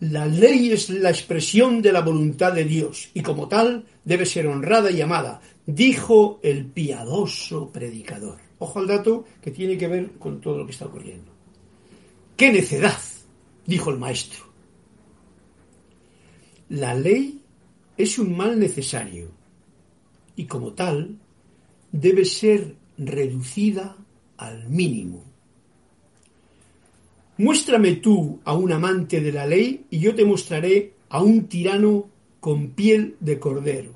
la 0.00 0.26
ley 0.26 0.72
es 0.72 0.90
la 0.90 1.10
expresión 1.10 1.82
de 1.82 1.92
la 1.92 2.02
voluntad 2.02 2.52
de 2.52 2.64
Dios 2.64 3.10
y 3.14 3.22
como 3.22 3.48
tal 3.48 3.86
debe 4.04 4.26
ser 4.26 4.46
honrada 4.46 4.90
y 4.90 5.00
amada, 5.00 5.40
dijo 5.66 6.38
el 6.42 6.66
piadoso 6.66 7.72
predicador. 7.72 8.38
Ojo 8.58 8.78
al 8.78 8.86
dato 8.86 9.24
que 9.42 9.50
tiene 9.50 9.76
que 9.76 9.88
ver 9.88 10.12
con 10.12 10.40
todo 10.40 10.58
lo 10.58 10.66
que 10.66 10.72
está 10.72 10.86
ocurriendo. 10.86 11.32
¡Qué 12.36 12.52
necedad! 12.52 12.98
dijo 13.66 13.90
el 13.90 13.98
maestro. 13.98 14.45
La 16.68 16.94
ley 16.94 17.40
es 17.96 18.18
un 18.18 18.36
mal 18.36 18.58
necesario 18.58 19.30
y 20.34 20.46
como 20.46 20.72
tal 20.72 21.16
debe 21.92 22.24
ser 22.24 22.74
reducida 22.98 23.96
al 24.36 24.68
mínimo. 24.68 25.22
Muéstrame 27.38 27.96
tú 27.96 28.40
a 28.44 28.54
un 28.54 28.72
amante 28.72 29.20
de 29.20 29.32
la 29.32 29.46
ley 29.46 29.86
y 29.90 30.00
yo 30.00 30.14
te 30.14 30.24
mostraré 30.24 30.94
a 31.08 31.22
un 31.22 31.46
tirano 31.46 32.08
con 32.40 32.70
piel 32.70 33.16
de 33.20 33.38
cordero. 33.38 33.92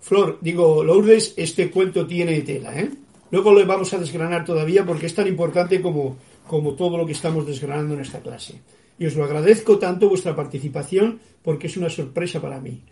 Flor, 0.00 0.38
digo, 0.40 0.82
Lourdes, 0.82 1.34
este 1.36 1.70
cuento 1.70 2.06
tiene 2.06 2.40
tela, 2.40 2.78
¿eh? 2.78 2.90
Luego 3.30 3.52
lo 3.52 3.64
vamos 3.64 3.94
a 3.94 3.98
desgranar 3.98 4.44
todavía 4.44 4.84
porque 4.84 5.06
es 5.06 5.14
tan 5.14 5.26
importante 5.26 5.80
como, 5.80 6.16
como 6.46 6.74
todo 6.74 6.98
lo 6.98 7.06
que 7.06 7.12
estamos 7.12 7.46
desgranando 7.46 7.94
en 7.94 8.00
esta 8.00 8.20
clase. 8.20 8.60
Y 9.02 9.06
os 9.06 9.16
lo 9.16 9.24
agradezco 9.24 9.80
tanto 9.80 10.08
vuestra 10.08 10.36
participación 10.36 11.18
porque 11.42 11.66
es 11.66 11.76
una 11.76 11.90
sorpresa 11.90 12.40
para 12.40 12.60
mí. 12.60 12.84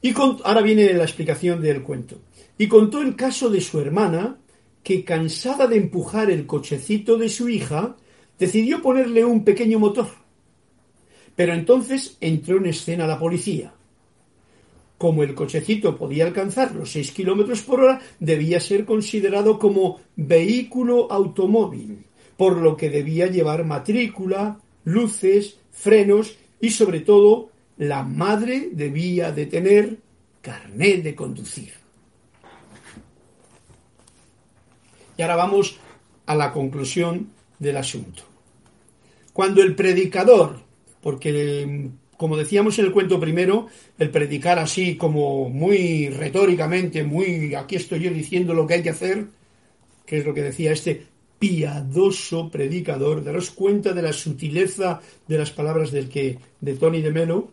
Y 0.00 0.14
ahora 0.16 0.62
viene 0.62 0.94
la 0.94 1.04
explicación 1.04 1.60
del 1.60 1.82
cuento. 1.82 2.22
Y 2.56 2.68
contó 2.68 3.02
el 3.02 3.16
caso 3.16 3.50
de 3.50 3.60
su 3.60 3.78
hermana, 3.78 4.38
que 4.82 5.04
cansada 5.04 5.66
de 5.66 5.76
empujar 5.76 6.30
el 6.30 6.46
cochecito 6.46 7.18
de 7.18 7.28
su 7.28 7.50
hija, 7.50 7.96
decidió 8.38 8.80
ponerle 8.80 9.26
un 9.26 9.44
pequeño 9.44 9.78
motor. 9.78 10.08
Pero 11.36 11.52
entonces 11.52 12.16
entró 12.22 12.56
en 12.56 12.64
escena 12.64 13.06
la 13.06 13.18
policía. 13.18 13.74
Como 14.96 15.22
el 15.22 15.34
cochecito 15.34 15.98
podía 15.98 16.24
alcanzar 16.24 16.74
los 16.74 16.92
6 16.92 17.12
kilómetros 17.12 17.60
por 17.60 17.80
hora, 17.80 18.00
debía 18.20 18.58
ser 18.58 18.86
considerado 18.86 19.58
como 19.58 20.00
vehículo 20.16 21.12
automóvil, 21.12 22.06
por 22.38 22.56
lo 22.56 22.74
que 22.74 22.88
debía 22.88 23.26
llevar 23.26 23.66
matrícula, 23.66 24.58
luces, 24.84 25.58
frenos 25.70 26.36
y 26.60 26.70
sobre 26.70 27.00
todo 27.00 27.50
la 27.78 28.02
madre 28.02 28.70
debía 28.72 29.32
de 29.32 29.46
tener 29.46 29.98
carnet 30.40 31.02
de 31.02 31.14
conducir. 31.14 31.72
Y 35.16 35.22
ahora 35.22 35.36
vamos 35.36 35.78
a 36.26 36.34
la 36.34 36.52
conclusión 36.52 37.30
del 37.58 37.76
asunto. 37.76 38.22
Cuando 39.32 39.62
el 39.62 39.74
predicador, 39.74 40.60
porque 41.00 41.90
como 42.16 42.36
decíamos 42.36 42.78
en 42.78 42.84
el 42.84 42.92
cuento 42.92 43.18
primero, 43.18 43.66
el 43.98 44.10
predicar 44.10 44.58
así 44.58 44.96
como 44.96 45.48
muy 45.48 46.08
retóricamente, 46.08 47.02
muy 47.02 47.54
aquí 47.54 47.76
estoy 47.76 48.00
yo 48.00 48.10
diciendo 48.10 48.54
lo 48.54 48.66
que 48.66 48.74
hay 48.74 48.82
que 48.82 48.90
hacer, 48.90 49.26
que 50.06 50.18
es 50.18 50.24
lo 50.24 50.32
que 50.32 50.42
decía 50.42 50.72
este 50.72 51.06
piadoso 51.42 52.48
predicador, 52.48 53.24
daros 53.24 53.50
cuenta 53.50 53.92
de 53.92 54.00
la 54.00 54.12
sutileza 54.12 55.00
de 55.26 55.38
las 55.38 55.50
palabras 55.50 55.90
del 55.90 56.08
que 56.08 56.38
de 56.60 56.74
Tony 56.74 57.02
de 57.02 57.10
Melo, 57.10 57.50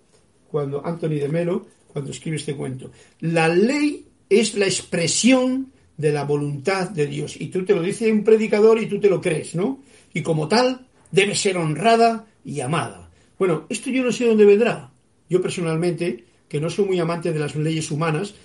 cuando 0.51 0.85
Anthony 0.85 1.17
de 1.17 1.27
Melo, 1.27 1.65
cuando 1.91 2.11
escribe 2.11 2.37
este 2.37 2.55
cuento. 2.55 2.91
La 3.21 3.47
ley 3.47 4.05
es 4.29 4.53
la 4.53 4.65
expresión 4.65 5.71
de 5.97 6.11
la 6.11 6.23
voluntad 6.23 6.91
de 6.91 7.07
Dios. 7.07 7.35
Y 7.41 7.47
tú 7.47 7.65
te 7.65 7.73
lo 7.73 7.81
dice 7.81 8.11
un 8.11 8.23
predicador 8.23 8.79
y 8.79 8.85
tú 8.85 8.99
te 8.99 9.09
lo 9.09 9.19
crees, 9.19 9.55
¿no? 9.55 9.81
Y 10.13 10.21
como 10.21 10.47
tal, 10.47 10.85
debe 11.09 11.33
ser 11.33 11.57
honrada 11.57 12.27
y 12.45 12.59
amada. 12.59 13.09
Bueno, 13.39 13.65
esto 13.69 13.89
yo 13.89 14.03
no 14.03 14.11
sé 14.11 14.27
dónde 14.27 14.45
vendrá. 14.45 14.91
Yo 15.31 15.41
personalmente, 15.41 16.25
que 16.47 16.61
no 16.61 16.69
soy 16.69 16.85
muy 16.85 16.99
amante 16.99 17.33
de 17.33 17.39
las 17.39 17.55
leyes 17.55 17.89
humanas, 17.89 18.35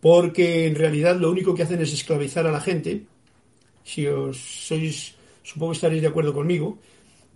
porque 0.00 0.68
en 0.68 0.76
realidad 0.76 1.16
lo 1.16 1.28
único 1.28 1.56
que 1.56 1.64
hacen 1.64 1.82
es 1.82 1.92
esclavizar 1.92 2.46
a 2.46 2.52
la 2.52 2.60
gente, 2.60 3.02
si 3.84 4.06
os 4.06 4.36
sois, 4.36 5.14
supongo 5.42 5.72
que 5.72 5.76
estaréis 5.76 6.02
de 6.02 6.08
acuerdo 6.08 6.32
conmigo, 6.32 6.78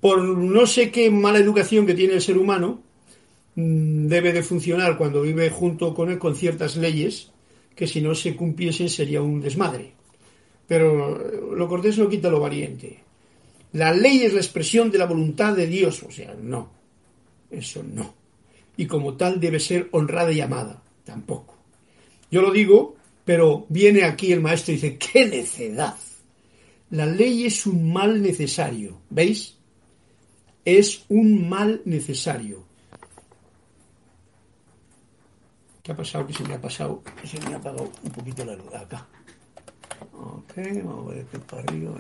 por 0.01 0.23
no 0.23 0.67
sé 0.67 0.91
qué 0.91 1.11
mala 1.11 1.39
educación 1.39 1.87
que 1.87 1.95
tiene 1.95 2.15
el 2.15 2.23
ser 2.23 2.39
humano, 2.39 2.81
mm, 3.55 4.07
debe 4.07 4.33
de 4.33 4.43
funcionar 4.43 4.97
cuando 4.97 5.23
vive 5.23 5.51
junto 5.51 5.95
con 5.95 6.11
él 6.11 6.19
con 6.19 6.37
ciertas 6.37 6.77
leyes 6.77 7.33
que 7.75 7.87
si 7.87 8.01
no 8.01 8.15
se 8.15 8.35
cumpliesen 8.35 8.89
sería 8.89 9.21
un 9.21 9.41
desmadre. 9.41 9.93
Pero 10.67 11.55
lo 11.55 11.69
cortés 11.69 11.99
no 11.99 12.09
quita 12.09 12.31
lo 12.31 12.41
valiente. 12.41 13.01
La 13.73 13.93
ley 13.93 14.23
es 14.23 14.33
la 14.33 14.41
expresión 14.41 14.91
de 14.91 14.99
la 14.99 15.07
voluntad 15.07 15.55
de 15.55 15.67
Dios, 15.67 16.03
o 16.03 16.11
sea, 16.11 16.35
no, 16.41 16.71
eso 17.51 17.83
no. 17.83 18.15
Y 18.77 18.87
como 18.87 19.15
tal 19.15 19.39
debe 19.39 19.61
ser 19.61 19.89
honrada 19.93 20.33
y 20.33 20.41
amada, 20.41 20.83
tampoco. 21.05 21.57
Yo 22.31 22.43
lo 22.43 22.51
digo, 22.51 22.97
pero 23.25 23.67
viene 23.69 24.05
aquí 24.05 24.33
el 24.33 24.41
maestro 24.41 24.73
y 24.73 24.77
dice, 24.77 24.97
¡qué 24.97 25.27
necedad! 25.27 25.97
La 26.91 27.07
ley 27.07 27.47
es 27.47 27.67
un 27.67 27.93
mal 27.93 28.23
necesario, 28.23 29.01
¿veis? 29.11 29.57
Es 30.65 31.05
un 31.09 31.49
mal 31.49 31.83
necesario. 31.85 32.65
¿Qué 35.83 35.93
ha 35.93 35.97
pasado? 35.97 36.27
Que 36.27 36.33
se 36.33 36.45
me 36.45 36.55
ha 36.55 36.61
pasado, 36.61 37.03
se 37.25 37.41
me 37.41 37.55
ha 37.55 37.59
apagado 37.59 37.91
un 38.03 38.11
poquito 38.11 38.45
la 38.45 38.57
luz 38.57 38.75
acá. 38.75 39.07
Ok, 40.13 40.55
vamos 40.85 41.13
a 41.13 41.15
ver 41.15 41.25
para 41.25 41.63
arriba, 41.63 41.95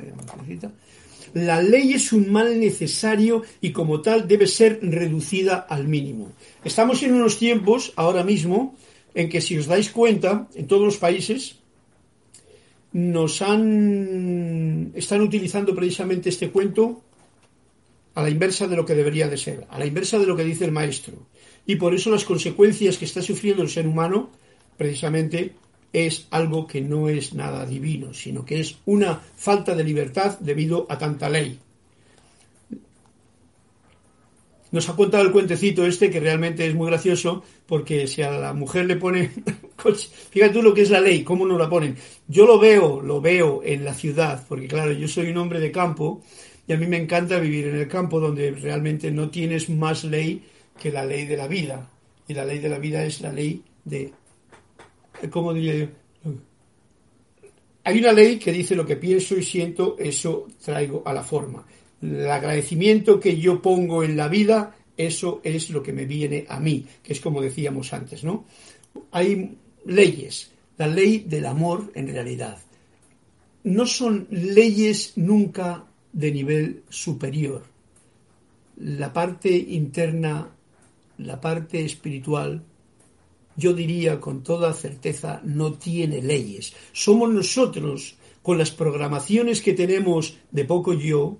La 1.34 1.62
ley 1.62 1.92
es 1.92 2.12
un 2.12 2.30
mal 2.30 2.58
necesario 2.58 3.42
y 3.60 3.72
como 3.72 4.00
tal 4.00 4.26
debe 4.26 4.46
ser 4.46 4.80
reducida 4.82 5.66
al 5.68 5.86
mínimo. 5.86 6.32
Estamos 6.64 7.02
en 7.02 7.14
unos 7.14 7.38
tiempos, 7.38 7.92
ahora 7.96 8.22
mismo, 8.22 8.76
en 9.14 9.28
que 9.28 9.40
si 9.40 9.58
os 9.58 9.66
dais 9.66 9.90
cuenta, 9.90 10.48
en 10.54 10.66
todos 10.66 10.84
los 10.84 10.96
países, 10.96 11.58
nos 12.96 13.42
han 13.42 14.90
están 14.94 15.20
utilizando 15.20 15.74
precisamente 15.74 16.30
este 16.30 16.48
cuento 16.48 17.02
a 18.14 18.22
la 18.22 18.30
inversa 18.30 18.66
de 18.66 18.74
lo 18.74 18.86
que 18.86 18.94
debería 18.94 19.28
de 19.28 19.36
ser, 19.36 19.66
a 19.68 19.78
la 19.78 19.84
inversa 19.84 20.18
de 20.18 20.24
lo 20.24 20.34
que 20.34 20.44
dice 20.44 20.64
el 20.64 20.72
maestro 20.72 21.26
y 21.66 21.76
por 21.76 21.94
eso 21.94 22.10
las 22.10 22.24
consecuencias 22.24 22.96
que 22.96 23.04
está 23.04 23.20
sufriendo 23.20 23.62
el 23.62 23.68
ser 23.68 23.86
humano 23.86 24.30
precisamente 24.78 25.52
es 25.92 26.26
algo 26.30 26.66
que 26.66 26.80
no 26.80 27.10
es 27.10 27.34
nada 27.34 27.66
divino, 27.66 28.14
sino 28.14 28.46
que 28.46 28.60
es 28.60 28.78
una 28.86 29.20
falta 29.36 29.74
de 29.74 29.84
libertad 29.84 30.38
debido 30.38 30.86
a 30.88 30.96
tanta 30.96 31.28
ley. 31.28 31.58
Nos 34.72 34.88
ha 34.88 34.96
contado 34.96 35.22
el 35.24 35.32
cuentecito 35.32 35.86
este 35.86 36.10
que 36.10 36.20
realmente 36.20 36.66
es 36.66 36.74
muy 36.74 36.88
gracioso 36.88 37.44
porque 37.66 38.06
si 38.06 38.22
a 38.22 38.32
la 38.32 38.52
mujer 38.52 38.86
le 38.86 38.96
pone, 38.96 39.30
fíjate 40.30 40.52
tú 40.52 40.62
lo 40.62 40.74
que 40.74 40.82
es 40.82 40.90
la 40.90 41.00
ley, 41.00 41.22
cómo 41.22 41.46
nos 41.46 41.58
la 41.58 41.68
ponen. 41.68 41.96
Yo 42.26 42.46
lo 42.46 42.58
veo, 42.58 43.00
lo 43.00 43.20
veo 43.20 43.62
en 43.64 43.84
la 43.84 43.94
ciudad, 43.94 44.44
porque 44.48 44.66
claro, 44.66 44.92
yo 44.92 45.06
soy 45.06 45.30
un 45.30 45.38
hombre 45.38 45.60
de 45.60 45.70
campo 45.70 46.22
y 46.66 46.72
a 46.72 46.76
mí 46.76 46.86
me 46.86 46.96
encanta 46.96 47.38
vivir 47.38 47.68
en 47.68 47.76
el 47.76 47.88
campo 47.88 48.18
donde 48.18 48.50
realmente 48.50 49.10
no 49.10 49.30
tienes 49.30 49.70
más 49.70 50.04
ley 50.04 50.44
que 50.80 50.90
la 50.90 51.04
ley 51.04 51.26
de 51.26 51.36
la 51.36 51.46
vida. 51.46 51.90
Y 52.28 52.34
la 52.34 52.44
ley 52.44 52.58
de 52.58 52.68
la 52.68 52.78
vida 52.78 53.04
es 53.04 53.20
la 53.20 53.32
ley 53.32 53.62
de... 53.84 54.12
¿Cómo 55.30 55.54
diría 55.54 55.74
yo? 55.74 55.86
Hay 57.84 58.00
una 58.00 58.12
ley 58.12 58.36
que 58.36 58.50
dice 58.50 58.74
lo 58.74 58.84
que 58.84 58.96
pienso 58.96 59.36
y 59.36 59.44
siento, 59.44 59.94
eso 59.96 60.48
traigo 60.64 61.04
a 61.06 61.12
la 61.12 61.22
forma. 61.22 61.64
El 62.02 62.30
agradecimiento 62.30 63.18
que 63.18 63.38
yo 63.38 63.62
pongo 63.62 64.02
en 64.02 64.16
la 64.16 64.28
vida, 64.28 64.76
eso 64.96 65.40
es 65.44 65.70
lo 65.70 65.82
que 65.82 65.92
me 65.92 66.04
viene 66.04 66.46
a 66.48 66.60
mí, 66.60 66.86
que 67.02 67.12
es 67.12 67.20
como 67.20 67.40
decíamos 67.40 67.92
antes, 67.92 68.24
¿no? 68.24 68.44
Hay 69.12 69.56
leyes, 69.84 70.50
la 70.78 70.86
ley 70.86 71.24
del 71.26 71.46
amor 71.46 71.90
en 71.94 72.08
realidad. 72.08 72.58
No 73.64 73.86
son 73.86 74.26
leyes 74.30 75.12
nunca 75.16 75.84
de 76.12 76.32
nivel 76.32 76.82
superior. 76.88 77.64
La 78.76 79.12
parte 79.12 79.50
interna 79.50 80.56
la 81.18 81.40
parte 81.40 81.84
espiritual, 81.84 82.62
yo 83.56 83.72
diría 83.72 84.20
con 84.20 84.42
toda 84.42 84.72
certeza, 84.74 85.40
no 85.44 85.72
tiene 85.74 86.20
leyes. 86.22 86.74
Somos 86.92 87.32
nosotros, 87.32 88.16
con 88.42 88.58
las 88.58 88.70
programaciones 88.70 89.62
que 89.62 89.72
tenemos 89.72 90.36
de 90.50 90.64
poco 90.64 90.92
yo 90.92 91.38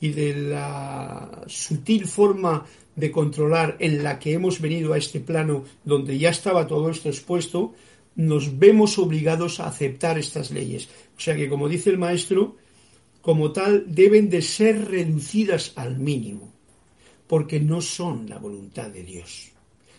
y 0.00 0.10
de 0.10 0.34
la 0.34 1.44
sutil 1.46 2.06
forma 2.06 2.64
de 2.96 3.10
controlar 3.10 3.76
en 3.80 4.02
la 4.02 4.18
que 4.18 4.32
hemos 4.32 4.60
venido 4.60 4.92
a 4.92 4.98
este 4.98 5.20
plano 5.20 5.64
donde 5.84 6.18
ya 6.18 6.30
estaba 6.30 6.66
todo 6.66 6.90
esto 6.90 7.08
expuesto, 7.08 7.74
nos 8.16 8.58
vemos 8.58 8.98
obligados 8.98 9.60
a 9.60 9.66
aceptar 9.66 10.18
estas 10.18 10.50
leyes. 10.50 10.88
O 11.16 11.20
sea 11.20 11.36
que, 11.36 11.48
como 11.48 11.68
dice 11.68 11.90
el 11.90 11.98
maestro, 11.98 12.56
como 13.20 13.52
tal, 13.52 13.84
deben 13.86 14.30
de 14.30 14.42
ser 14.42 14.88
reducidas 14.90 15.72
al 15.76 15.98
mínimo 15.98 16.50
porque 17.30 17.60
no 17.60 17.80
son 17.80 18.28
la 18.28 18.38
voluntad 18.38 18.88
de 18.88 19.04
Dios. 19.04 19.52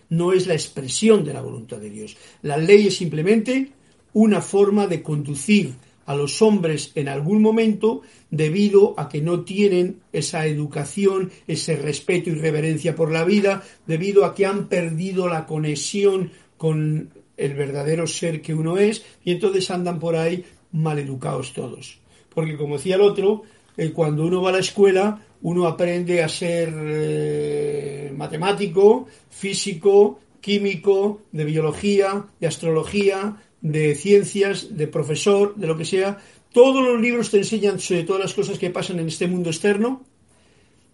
No 0.09 0.33
es 0.33 0.47
la 0.47 0.53
expresión 0.53 1.23
de 1.23 1.33
la 1.33 1.41
voluntad 1.41 1.77
de 1.77 1.89
Dios. 1.89 2.17
La 2.41 2.57
ley 2.57 2.87
es 2.87 2.97
simplemente 2.97 3.71
una 4.11 4.41
forma 4.41 4.85
de 4.85 5.01
conducir 5.01 5.73
a 6.05 6.15
los 6.15 6.41
hombres 6.41 6.91
en 6.95 7.07
algún 7.07 7.41
momento 7.41 8.01
debido 8.29 8.95
a 8.97 9.09
que 9.09 9.21
no 9.21 9.41
tienen 9.41 10.01
esa 10.11 10.45
educación, 10.45 11.31
ese 11.47 11.75
respeto 11.75 12.29
y 12.29 12.35
reverencia 12.35 12.95
por 12.95 13.11
la 13.11 13.23
vida, 13.23 13.63
debido 13.85 14.25
a 14.25 14.33
que 14.33 14.45
han 14.45 14.67
perdido 14.67 15.27
la 15.27 15.45
conexión 15.45 16.31
con 16.57 17.09
el 17.37 17.53
verdadero 17.53 18.07
ser 18.07 18.41
que 18.41 18.53
uno 18.53 18.77
es 18.77 19.03
y 19.23 19.31
entonces 19.31 19.69
andan 19.71 19.99
por 19.99 20.15
ahí 20.15 20.45
maleducados 20.71 21.53
todos. 21.53 21.99
Porque 22.33 22.55
como 22.55 22.77
decía 22.77 22.95
el 22.95 23.01
otro, 23.01 23.43
eh, 23.77 23.91
cuando 23.91 24.25
uno 24.25 24.41
va 24.41 24.49
a 24.49 24.53
la 24.53 24.59
escuela 24.59 25.25
uno 25.43 25.65
aprende 25.65 26.23
a 26.23 26.29
ser 26.29 26.71
eh, 26.75 28.13
matemático, 28.15 29.07
físico, 29.29 30.19
químico, 30.39 31.21
de 31.31 31.45
biología, 31.45 32.25
de 32.39 32.47
astrología, 32.47 33.37
de 33.61 33.95
ciencias, 33.95 34.75
de 34.75 34.87
profesor, 34.87 35.55
de 35.55 35.67
lo 35.67 35.77
que 35.77 35.85
sea. 35.85 36.17
Todos 36.51 36.83
los 36.83 36.99
libros 36.99 37.31
te 37.31 37.37
enseñan 37.37 37.79
sobre 37.79 38.03
todas 38.03 38.21
las 38.21 38.33
cosas 38.33 38.59
que 38.59 38.69
pasan 38.69 38.99
en 38.99 39.07
este 39.07 39.27
mundo 39.27 39.49
externo. 39.49 40.03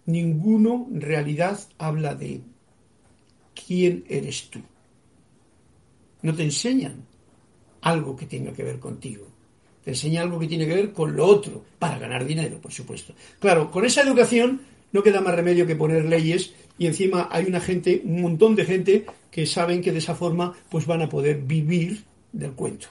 Ninguno 0.06 0.86
en 0.92 1.00
realidad 1.00 1.58
habla 1.78 2.14
de 2.14 2.40
quién 3.66 4.04
eres 4.08 4.48
tú. 4.50 4.60
No 6.22 6.34
te 6.34 6.44
enseñan 6.44 7.04
algo 7.82 8.16
que 8.16 8.26
tenga 8.26 8.52
que 8.52 8.62
ver 8.62 8.78
contigo. 8.78 9.26
Te 9.84 9.90
enseña 9.90 10.22
algo 10.22 10.38
que 10.38 10.46
tiene 10.46 10.66
que 10.66 10.74
ver 10.74 10.92
con 10.92 11.16
lo 11.16 11.24
otro, 11.26 11.64
para 11.78 11.98
ganar 11.98 12.24
dinero, 12.24 12.60
por 12.60 12.72
supuesto. 12.72 13.14
Claro, 13.38 13.70
con 13.70 13.84
esa 13.84 14.02
educación 14.02 14.60
no 14.92 15.02
queda 15.02 15.20
más 15.20 15.34
remedio 15.34 15.66
que 15.66 15.76
poner 15.76 16.04
leyes 16.04 16.52
y 16.78 16.86
encima 16.86 17.28
hay 17.30 17.46
una 17.46 17.60
gente, 17.60 18.02
un 18.04 18.22
montón 18.22 18.54
de 18.54 18.64
gente 18.64 19.06
que 19.30 19.46
saben 19.46 19.80
que 19.80 19.92
de 19.92 19.98
esa 19.98 20.14
forma 20.14 20.54
pues 20.70 20.86
van 20.86 21.02
a 21.02 21.08
poder 21.08 21.42
vivir 21.42 22.04
del 22.32 22.52
cuento, 22.52 22.88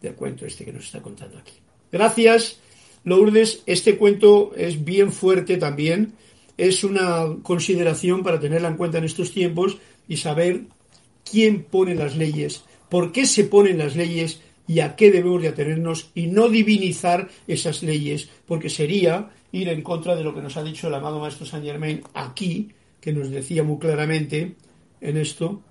del 0.00 0.14
cuento 0.14 0.46
este 0.46 0.64
que 0.64 0.72
nos 0.72 0.84
está 0.84 1.00
contando 1.00 1.38
aquí. 1.38 1.54
Gracias, 1.90 2.58
Lourdes. 3.04 3.62
Este 3.66 3.96
cuento 3.96 4.52
es 4.56 4.84
bien 4.84 5.12
fuerte 5.12 5.56
también. 5.56 6.14
Es 6.56 6.84
una 6.84 7.26
consideración 7.42 8.22
para 8.22 8.40
tenerla 8.40 8.68
en 8.68 8.76
cuenta 8.76 8.98
en 8.98 9.04
estos 9.04 9.32
tiempos 9.32 9.78
y 10.08 10.16
saber 10.16 10.62
quién 11.28 11.64
pone 11.64 11.94
las 11.94 12.16
leyes, 12.16 12.64
por 12.88 13.12
qué 13.12 13.26
se 13.26 13.44
ponen 13.44 13.78
las 13.78 13.96
leyes 13.96 14.40
y 14.66 14.80
a 14.80 14.96
qué 14.96 15.10
debemos 15.10 15.42
de 15.42 15.48
atenernos 15.48 16.10
y 16.14 16.26
no 16.26 16.48
divinizar 16.48 17.28
esas 17.46 17.82
leyes, 17.82 18.28
porque 18.46 18.70
sería 18.70 19.30
ir 19.52 19.68
en 19.68 19.82
contra 19.82 20.16
de 20.16 20.24
lo 20.24 20.34
que 20.34 20.42
nos 20.42 20.56
ha 20.56 20.62
dicho 20.62 20.88
el 20.88 20.94
amado 20.94 21.20
Maestro 21.20 21.46
Saint 21.46 21.64
Germain 21.64 22.02
aquí, 22.14 22.70
que 23.00 23.12
nos 23.12 23.30
decía 23.30 23.62
muy 23.62 23.78
claramente 23.78 24.54
en 25.00 25.16
esto. 25.16 25.62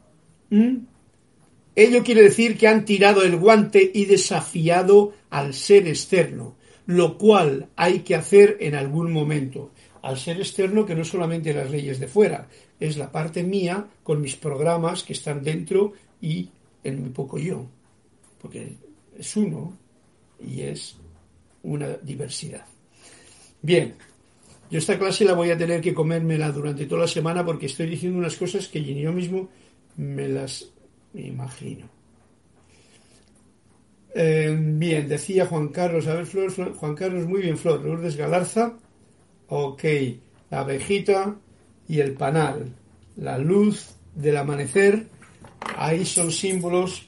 Ello 1.76 2.04
quiere 2.04 2.22
decir 2.22 2.58
que 2.58 2.68
han 2.68 2.86
tirado 2.86 3.24
el 3.24 3.38
guante 3.38 3.92
y 3.94 4.06
desafiado 4.06 5.14
al 5.30 5.54
ser 5.54 5.88
externo, 5.88 6.56
lo 6.86 7.18
cual 7.18 7.70
hay 7.76 8.00
que 8.00 8.16
hacer 8.16 8.58
en 8.60 8.76
algún 8.76 9.12
momento. 9.12 9.72
Al 10.04 10.18
ser 10.18 10.38
externo 10.38 10.86
que 10.86 10.96
no 10.96 11.04
solamente 11.04 11.54
las 11.54 11.72
leyes 11.72 12.00
de 12.00 12.08
fuera, 12.08 12.48
es 12.80 12.98
la 12.98 13.12
parte 13.12 13.44
mía 13.44 13.88
con 14.04 14.22
mis 14.22 14.36
programas 14.36 15.04
que 15.04 15.14
están 15.14 15.44
dentro 15.44 15.94
y 16.22 16.50
en 16.84 17.02
mi 17.02 17.10
poco 17.10 17.40
yo, 17.40 17.66
porque 18.42 18.76
es 19.18 19.36
uno 19.36 19.78
y 20.46 20.62
es 20.62 20.98
una 21.64 21.90
diversidad. 22.04 22.66
Bien, 23.62 23.96
yo 24.70 24.78
esta 24.78 25.00
clase 25.00 25.24
la 25.24 25.34
voy 25.34 25.50
a 25.50 25.58
tener 25.58 25.82
que 25.82 25.94
comérmela 25.94 26.52
durante 26.52 26.86
toda 26.86 27.02
la 27.02 27.08
semana 27.08 27.46
porque 27.46 27.68
estoy 27.68 27.88
diciendo 27.88 28.20
unas 28.20 28.36
cosas 28.36 28.68
que 28.68 28.84
yo 28.84 29.14
mismo 29.14 29.50
me 29.96 30.28
las 30.28 30.73
imagino. 31.14 31.88
Eh, 34.16 34.56
bien, 34.60 35.08
decía 35.08 35.48
Juan 35.48 35.70
Carlos, 35.70 36.08
a 36.08 36.14
ver, 36.14 36.26
Flor, 36.26 36.76
Juan 36.76 36.96
Carlos, 36.96 37.28
muy 37.28 37.42
bien, 37.42 37.58
Flor, 37.58 37.84
Lourdes 37.84 38.16
Galarza, 38.16 38.78
ok, 39.48 39.84
la 40.52 40.60
abejita 40.60 41.36
y 41.88 42.00
el 42.00 42.14
panal, 42.14 42.76
la 43.16 43.40
luz 43.40 43.96
del 44.14 44.38
amanecer, 44.38 45.08
ahí 45.78 46.06
son 46.06 46.32
símbolos 46.32 47.08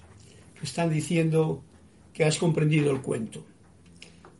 que 0.57 0.65
están 0.65 0.89
diciendo 0.89 1.63
que 2.11 2.23
has 2.23 2.37
comprendido 2.37 2.91
el 2.91 3.01
cuento. 3.01 3.45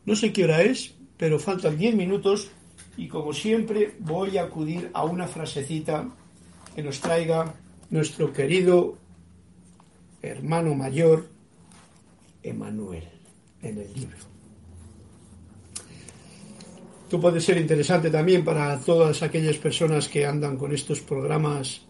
No 0.05 0.15
sé 0.15 0.33
qué 0.33 0.45
hora 0.45 0.63
es, 0.63 0.95
pero 1.17 1.39
faltan 1.39 1.77
10 1.77 1.95
minutos 1.95 2.49
y 2.97 3.07
como 3.07 3.33
siempre 3.33 3.95
voy 3.99 4.37
a 4.37 4.43
acudir 4.43 4.89
a 4.93 5.03
una 5.03 5.27
frasecita 5.27 6.09
que 6.75 6.81
nos 6.81 6.99
traiga 6.99 7.53
nuestro 7.89 8.33
querido 8.33 8.97
hermano 10.25 10.75
mayor, 10.75 11.27
Emanuel, 12.43 13.03
en 13.61 13.77
el 13.79 13.93
libro. 13.93 14.17
Esto 17.03 17.21
puede 17.21 17.39
ser 17.39 17.57
interesante 17.57 18.09
también 18.09 18.43
para 18.43 18.79
todas 18.79 19.21
aquellas 19.21 19.57
personas 19.57 20.09
que 20.09 20.25
andan 20.25 20.57
con 20.57 20.73
estos 20.73 21.01
programas 21.01 21.81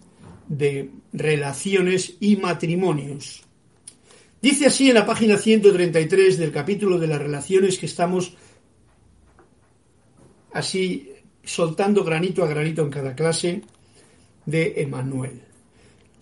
de 0.47 0.91
relaciones 1.13 2.17
y 2.19 2.35
matrimonios. 2.35 3.41
Dice 4.41 4.67
así 4.67 4.89
en 4.89 4.95
la 4.95 5.05
página 5.05 5.37
133 5.37 6.37
del 6.37 6.51
capítulo 6.51 6.99
de 6.99 7.07
las 7.07 7.21
relaciones 7.21 7.77
que 7.77 7.85
estamos 7.85 8.35
así 10.53 11.13
soltando 11.43 12.03
granito 12.03 12.43
a 12.43 12.47
granito 12.47 12.81
en 12.81 12.89
cada 12.89 13.15
clase 13.15 13.61
de 14.45 14.81
Emanuel. 14.81 15.44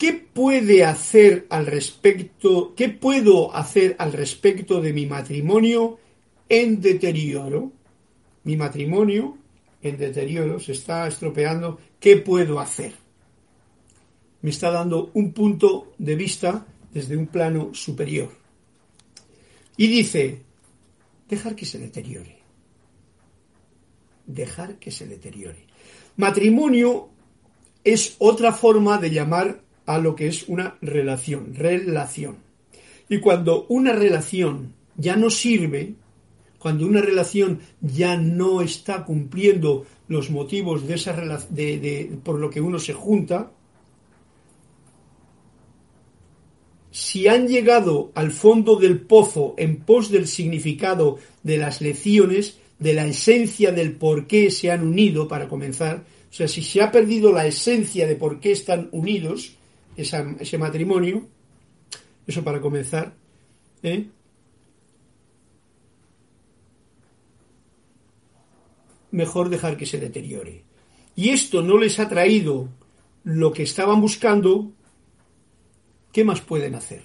¿Qué 0.04 0.12
puede 0.12 0.84
hacer 0.84 1.48
al 1.50 1.66
respecto? 1.66 2.74
¿Qué 2.76 2.90
puedo 2.90 3.56
hacer 3.56 3.96
al 4.00 4.12
respecto 4.12 4.82
de 4.82 4.92
mi 4.92 5.06
matrimonio 5.06 5.98
en 6.50 6.82
deterioro? 6.82 7.72
Mi 8.44 8.58
matrimonio 8.58 9.38
en 9.82 9.96
deterioro 9.96 10.60
se 10.60 10.74
está 10.74 11.08
estropeando. 11.08 11.80
¿Qué 12.02 12.18
puedo 12.18 12.60
hacer? 12.60 12.92
Me 14.42 14.50
está 14.50 14.72
dando 14.72 15.10
un 15.14 15.32
punto 15.32 15.94
de 15.98 16.16
vista 16.18 16.68
desde 16.94 17.16
un 17.16 17.28
plano 17.28 17.74
superior. 17.74 18.30
Y 19.78 19.88
dice, 19.88 20.42
dejar 21.30 21.56
que 21.56 21.66
se 21.66 21.80
deteriore 21.80 22.44
dejar 24.26 24.80
que 24.80 24.92
se 24.92 25.06
deteriore. 25.08 25.66
Matrimonio 26.18 27.10
es 27.84 28.16
otra 28.20 28.54
forma 28.54 28.98
de 28.98 29.12
llamar 29.12 29.63
a 29.86 29.98
lo 29.98 30.16
que 30.16 30.28
es 30.28 30.48
una 30.48 30.78
relación, 30.82 31.54
relación. 31.56 32.38
Y 33.10 33.20
cuando 33.20 33.66
una 33.70 33.94
relación 33.94 34.74
ya 34.96 35.16
no 35.16 35.30
sirve, 35.30 35.96
cuando 36.58 36.86
una 36.86 37.02
relación 37.02 37.60
ya 37.82 38.16
no 38.16 38.62
está 38.62 39.04
cumpliendo 39.04 39.86
los 40.08 40.30
motivos 40.30 40.88
de 40.88 40.96
esa 40.96 41.14
de, 41.50 42.18
por 42.24 42.40
lo 42.40 42.50
que 42.50 42.62
uno 42.62 42.80
se 42.80 42.94
junta, 42.94 43.52
si 46.92 47.28
han 47.28 47.48
llegado 47.48 48.12
al 48.14 48.32
fondo 48.32 48.76
del 48.76 49.02
pozo 49.02 49.56
en 49.58 49.78
pos 49.78 50.12
del 50.12 50.28
significado 50.28 51.18
de 51.42 51.58
las 51.58 51.82
lecciones, 51.82 52.60
de 52.80 52.94
la 52.94 53.08
esencia 53.08 53.72
del 53.72 53.94
por 53.96 54.28
qué 54.28 54.52
se 54.52 54.72
han 54.72 54.88
unido 54.88 55.28
para 55.28 55.48
comenzar. 55.48 56.06
O 56.30 56.34
sea, 56.34 56.48
si 56.48 56.62
se 56.62 56.82
ha 56.82 56.92
perdido 56.92 57.32
la 57.32 57.48
esencia 57.48 58.08
de 58.08 58.16
por 58.16 58.40
qué 58.40 58.52
están 58.52 58.90
unidos 58.92 59.58
ese 59.96 60.58
matrimonio, 60.58 61.28
eso 62.26 62.44
para 62.44 62.62
comenzar, 62.62 63.14
¿eh? 63.82 64.08
mejor 69.12 69.50
dejar 69.50 69.78
que 69.78 69.86
se 69.86 70.00
deteriore. 70.00 70.64
Y 71.16 71.30
esto 71.30 71.62
no 71.62 71.78
les 71.78 72.00
ha 72.00 72.10
traído 72.10 72.70
lo 73.24 73.54
que 73.54 73.64
estaban 73.64 74.02
buscando, 74.02 74.72
¿qué 76.12 76.24
más 76.24 76.42
pueden 76.42 76.76
hacer? 76.76 77.04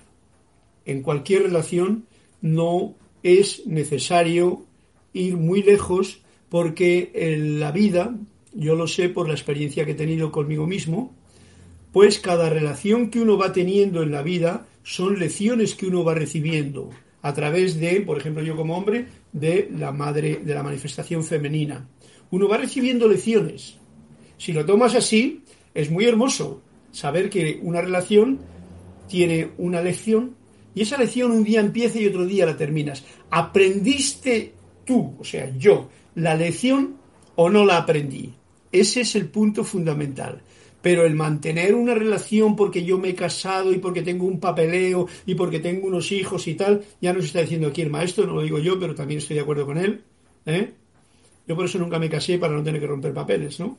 En 0.86 1.03
cualquier 1.03 1.43
relación 1.43 2.07
no 2.41 2.95
es 3.22 3.66
necesario 3.66 4.64
ir 5.12 5.36
muy 5.36 5.62
lejos 5.62 6.20
porque 6.49 7.11
en 7.14 7.61
la 7.61 7.72
vida, 7.72 8.16
yo 8.55 8.74
lo 8.74 8.86
sé 8.86 9.11
por 9.11 9.28
la 9.28 9.34
experiencia 9.34 9.84
que 9.84 9.93
he 9.93 9.95
tenido 9.95 10.32
conmigo 10.32 10.66
mismo, 10.66 11.14
pues 11.93 12.18
cada 12.18 12.51
relación 12.51 13.11
que 13.11 13.20
uno 13.20 13.36
va 13.36 13.53
teniendo 13.53 14.03
en 14.03 14.12
la 14.12 14.22
vida 14.22 14.66
son 14.82 15.18
lecciones 15.18 15.74
que 15.74 15.86
uno 15.86 16.05
va 16.05 16.14
recibiendo 16.14 16.91
a 17.22 17.34
través 17.34 17.78
de, 17.78 18.01
por 18.01 18.18
ejemplo, 18.18 18.43
yo 18.43 18.57
como 18.57 18.76
hombre, 18.76 19.07
de 19.32 19.68
la 19.76 19.93
madre, 19.93 20.41
de 20.43 20.55
la 20.55 20.62
manifestación 20.62 21.24
femenina. 21.24 21.89
Uno 22.30 22.49
va 22.49 22.59
recibiendo 22.59 23.09
lecciones. 23.09 23.76
Si 24.36 24.53
lo 24.53 24.64
tomas 24.64 24.95
así, 24.95 25.43
es 25.74 25.91
muy 25.91 26.05
hermoso 26.05 26.62
saber 26.93 27.28
que 27.28 27.59
una 27.62 27.80
relación 27.80 28.39
tiene 29.09 29.51
una 29.59 29.82
lección 29.82 30.36
y 30.74 30.82
esa 30.82 30.99
lección 30.99 31.32
un 31.32 31.43
día 31.43 31.61
empieza 31.61 31.99
y 31.99 32.07
otro 32.07 32.24
día 32.24 32.47
la 32.47 32.57
terminas. 32.57 33.05
Aprendiste 33.30 34.53
tú, 34.84 35.16
o 35.18 35.24
sea, 35.24 35.53
yo, 35.59 35.89
la 36.14 36.34
lección 36.34 36.97
o 37.34 37.51
no 37.51 37.64
la 37.64 37.78
aprendí. 37.78 38.32
Ese 38.70 39.01
es 39.01 39.16
el 39.16 39.26
punto 39.26 39.64
fundamental. 39.64 40.43
Pero 40.80 41.04
el 41.04 41.14
mantener 41.14 41.74
una 41.74 41.94
relación 41.94 42.54
porque 42.54 42.84
yo 42.84 42.98
me 42.98 43.10
he 43.10 43.14
casado 43.14 43.72
y 43.72 43.78
porque 43.78 44.02
tengo 44.02 44.26
un 44.26 44.38
papeleo 44.38 45.08
y 45.26 45.34
porque 45.34 45.58
tengo 45.58 45.88
unos 45.88 46.12
hijos 46.12 46.46
y 46.46 46.54
tal, 46.54 46.84
ya 47.00 47.12
nos 47.12 47.24
está 47.24 47.40
diciendo 47.40 47.68
aquí 47.68 47.82
el 47.82 47.90
maestro, 47.90 48.26
no 48.26 48.34
lo 48.34 48.42
digo 48.42 48.58
yo, 48.58 48.78
pero 48.78 48.94
también 48.94 49.18
estoy 49.18 49.36
de 49.36 49.42
acuerdo 49.42 49.66
con 49.66 49.78
él. 49.78 50.02
¿eh? 50.46 50.72
Yo 51.46 51.56
por 51.56 51.64
eso 51.64 51.78
nunca 51.78 51.98
me 51.98 52.08
casé 52.08 52.38
para 52.38 52.54
no 52.54 52.62
tener 52.62 52.80
que 52.80 52.86
romper 52.86 53.12
papeles, 53.12 53.58
¿no? 53.58 53.78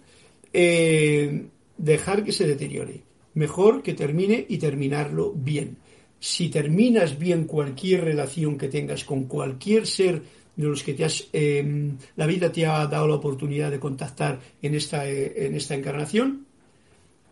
Eh, 0.52 1.46
dejar 1.78 2.24
que 2.24 2.32
se 2.32 2.48
deteriore. 2.48 3.02
Mejor 3.36 3.84
que 3.84 3.94
termine 3.94 4.46
y 4.50 4.58
terminarlo 4.58 5.32
bien. 5.34 5.78
Si 6.20 6.50
terminas 6.50 7.18
bien 7.18 7.46
cualquier 7.46 8.04
relación 8.04 8.58
que 8.58 8.68
tengas 8.68 9.06
con 9.06 9.26
cualquier 9.26 9.88
ser 9.88 10.22
de 10.56 10.68
los 10.68 10.84
que 10.84 10.94
te 10.94 11.06
has, 11.06 11.28
em, 11.32 11.98
la 12.18 12.26
vida 12.26 12.52
te 12.52 12.66
ha 12.66 12.86
dado 12.86 13.08
la 13.08 13.16
oportunidad 13.16 13.72
de 13.72 13.80
contactar 13.80 14.40
en 14.62 14.76
esta, 14.76 15.10
eh, 15.10 15.46
en 15.46 15.56
esta 15.56 15.76
encarnación, 15.76 16.48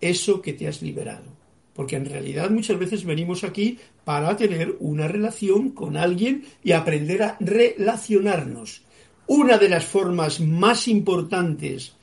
eso 0.02 0.42
que 0.42 0.54
te 0.54 0.68
has 0.68 0.82
liberado. 0.82 1.36
Porque 1.74 1.96
en 1.96 2.06
realidad 2.06 2.50
muchas 2.50 2.80
veces 2.80 3.06
venimos 3.06 3.44
aquí 3.44 3.78
para 4.04 4.36
tener 4.36 4.76
una 4.80 5.08
relación 5.08 5.70
con 5.70 5.96
alguien 5.96 6.46
y 6.64 6.72
aprender 6.72 7.24
a 7.24 7.38
relacionarnos. 7.40 8.82
Una 9.28 9.58
de 9.58 9.70
las 9.70 9.86
formas 9.86 10.40
más 10.40 10.88
importantes 10.88 11.94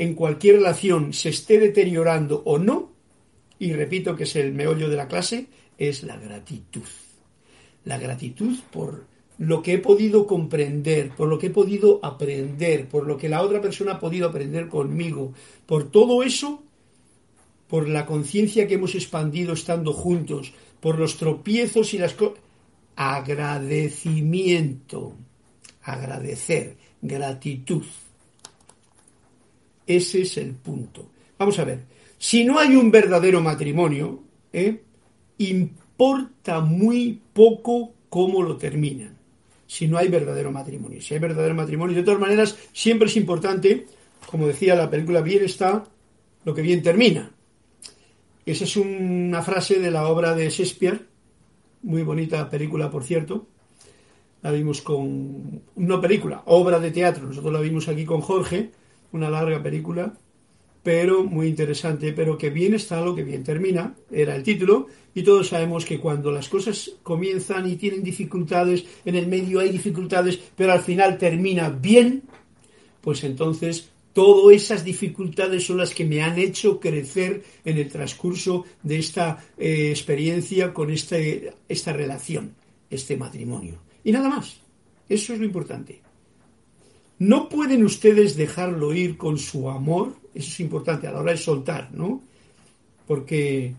en 0.00 0.14
cualquier 0.14 0.56
relación, 0.56 1.12
se 1.12 1.28
esté 1.28 1.58
deteriorando 1.58 2.42
o 2.46 2.58
no, 2.58 2.90
y 3.58 3.74
repito 3.74 4.16
que 4.16 4.24
es 4.24 4.34
el 4.34 4.54
meollo 4.54 4.88
de 4.88 4.96
la 4.96 5.06
clase, 5.06 5.48
es 5.76 6.04
la 6.04 6.16
gratitud. 6.16 6.88
La 7.84 7.98
gratitud 7.98 8.56
por 8.72 9.04
lo 9.36 9.62
que 9.62 9.74
he 9.74 9.78
podido 9.78 10.26
comprender, 10.26 11.10
por 11.10 11.28
lo 11.28 11.38
que 11.38 11.48
he 11.48 11.50
podido 11.50 12.00
aprender, 12.02 12.88
por 12.88 13.06
lo 13.06 13.18
que 13.18 13.28
la 13.28 13.42
otra 13.42 13.60
persona 13.60 13.92
ha 13.92 14.00
podido 14.00 14.28
aprender 14.28 14.68
conmigo, 14.68 15.34
por 15.66 15.90
todo 15.90 16.22
eso, 16.22 16.62
por 17.70 17.88
la 17.88 18.04
conciencia 18.04 18.66
que 18.66 18.74
hemos 18.74 18.96
expandido 18.96 19.54
estando 19.54 19.92
juntos, 19.92 20.52
por 20.80 20.98
los 20.98 21.16
tropiezos 21.16 21.94
y 21.94 21.98
las 21.98 22.14
cosas. 22.14 22.40
Agradecimiento, 22.96 25.14
agradecer, 25.82 26.76
gratitud. 27.00 27.84
Ese 29.86 30.22
es 30.22 30.36
el 30.36 30.54
punto. 30.54 31.10
Vamos 31.38 31.60
a 31.60 31.64
ver, 31.64 31.84
si 32.18 32.44
no 32.44 32.58
hay 32.58 32.74
un 32.74 32.90
verdadero 32.90 33.40
matrimonio, 33.40 34.24
¿eh? 34.52 34.82
importa 35.38 36.58
muy 36.60 37.20
poco 37.32 37.94
cómo 38.10 38.42
lo 38.42 38.56
terminan 38.56 39.20
si 39.70 39.86
no 39.86 39.98
hay 39.98 40.08
verdadero 40.08 40.50
matrimonio. 40.50 41.00
Si 41.00 41.14
hay 41.14 41.20
verdadero 41.20 41.54
matrimonio, 41.54 41.94
de 41.94 42.02
todas 42.02 42.18
maneras, 42.18 42.58
siempre 42.72 43.06
es 43.06 43.16
importante, 43.16 43.86
como 44.26 44.48
decía 44.48 44.74
la 44.74 44.90
película, 44.90 45.20
bien 45.20 45.44
está 45.44 45.84
lo 46.44 46.52
que 46.52 46.60
bien 46.60 46.82
termina. 46.82 47.30
Esa 48.46 48.64
es 48.64 48.76
una 48.76 49.42
frase 49.42 49.78
de 49.78 49.90
la 49.90 50.08
obra 50.08 50.34
de 50.34 50.48
Shakespeare, 50.48 51.06
muy 51.82 52.02
bonita 52.02 52.48
película, 52.48 52.90
por 52.90 53.04
cierto. 53.04 53.46
La 54.42 54.50
vimos 54.50 54.80
con. 54.80 55.62
No 55.76 56.00
película, 56.00 56.42
obra 56.46 56.78
de 56.78 56.90
teatro. 56.90 57.26
Nosotros 57.26 57.52
la 57.52 57.60
vimos 57.60 57.88
aquí 57.88 58.04
con 58.04 58.22
Jorge, 58.22 58.70
una 59.12 59.28
larga 59.28 59.62
película 59.62 60.14
pero 60.82 61.24
muy 61.24 61.48
interesante, 61.48 62.12
pero 62.12 62.38
que 62.38 62.50
bien 62.50 62.74
está 62.74 63.00
lo 63.02 63.14
que 63.14 63.22
bien 63.22 63.44
termina, 63.44 63.94
era 64.10 64.34
el 64.34 64.42
título, 64.42 64.86
y 65.14 65.22
todos 65.22 65.48
sabemos 65.48 65.84
que 65.84 66.00
cuando 66.00 66.30
las 66.30 66.48
cosas 66.48 66.92
comienzan 67.02 67.68
y 67.68 67.76
tienen 67.76 68.02
dificultades, 68.02 68.84
en 69.04 69.16
el 69.16 69.26
medio 69.26 69.60
hay 69.60 69.70
dificultades, 69.70 70.38
pero 70.56 70.72
al 70.72 70.80
final 70.80 71.18
termina 71.18 71.68
bien, 71.68 72.22
pues 73.00 73.24
entonces 73.24 73.90
todas 74.12 74.56
esas 74.56 74.84
dificultades 74.84 75.64
son 75.64 75.78
las 75.78 75.94
que 75.94 76.04
me 76.04 76.22
han 76.22 76.38
hecho 76.38 76.80
crecer 76.80 77.42
en 77.64 77.78
el 77.78 77.88
transcurso 77.88 78.64
de 78.82 78.98
esta 78.98 79.44
eh, 79.56 79.90
experiencia 79.90 80.72
con 80.72 80.90
este, 80.90 81.52
esta 81.68 81.92
relación, 81.92 82.54
este 82.88 83.16
matrimonio. 83.16 83.78
Y 84.04 84.12
nada 84.12 84.28
más, 84.28 84.60
eso 85.08 85.32
es 85.32 85.38
lo 85.38 85.44
importante. 85.44 86.00
No 87.18 87.48
pueden 87.48 87.84
ustedes 87.84 88.36
dejarlo 88.36 88.94
ir 88.94 89.16
con 89.16 89.38
su 89.38 89.68
amor, 89.68 90.14
eso 90.34 90.48
es 90.48 90.60
importante 90.60 91.06
a 91.06 91.12
la 91.12 91.20
hora 91.20 91.32
de 91.32 91.38
soltar, 91.38 91.90
¿no? 91.92 92.22
Porque 93.06 93.74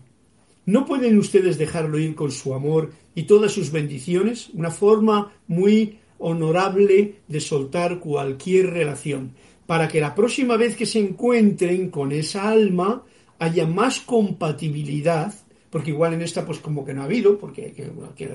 no 0.64 0.86
pueden 0.86 1.18
ustedes 1.18 1.58
dejarlo 1.58 1.98
ir 1.98 2.14
con 2.14 2.30
su 2.30 2.54
amor 2.54 2.92
y 3.14 3.24
todas 3.24 3.50
sus 3.52 3.72
bendiciones, 3.72 4.50
una 4.50 4.70
forma 4.70 5.32
muy 5.48 5.98
honorable 6.18 7.16
de 7.26 7.40
soltar 7.40 7.98
cualquier 7.98 8.70
relación, 8.70 9.32
para 9.66 9.88
que 9.88 10.00
la 10.00 10.14
próxima 10.14 10.56
vez 10.56 10.76
que 10.76 10.86
se 10.86 10.98
encuentren 10.98 11.90
con 11.90 12.12
esa 12.12 12.48
alma 12.48 13.04
haya 13.38 13.66
más 13.66 14.00
compatibilidad 14.00 15.34
porque 15.72 15.90
igual 15.90 16.12
en 16.12 16.20
esta 16.20 16.44
pues 16.44 16.58
como 16.58 16.84
que 16.84 16.92
no 16.92 17.00
ha 17.00 17.06
habido, 17.06 17.38
porque 17.38 17.72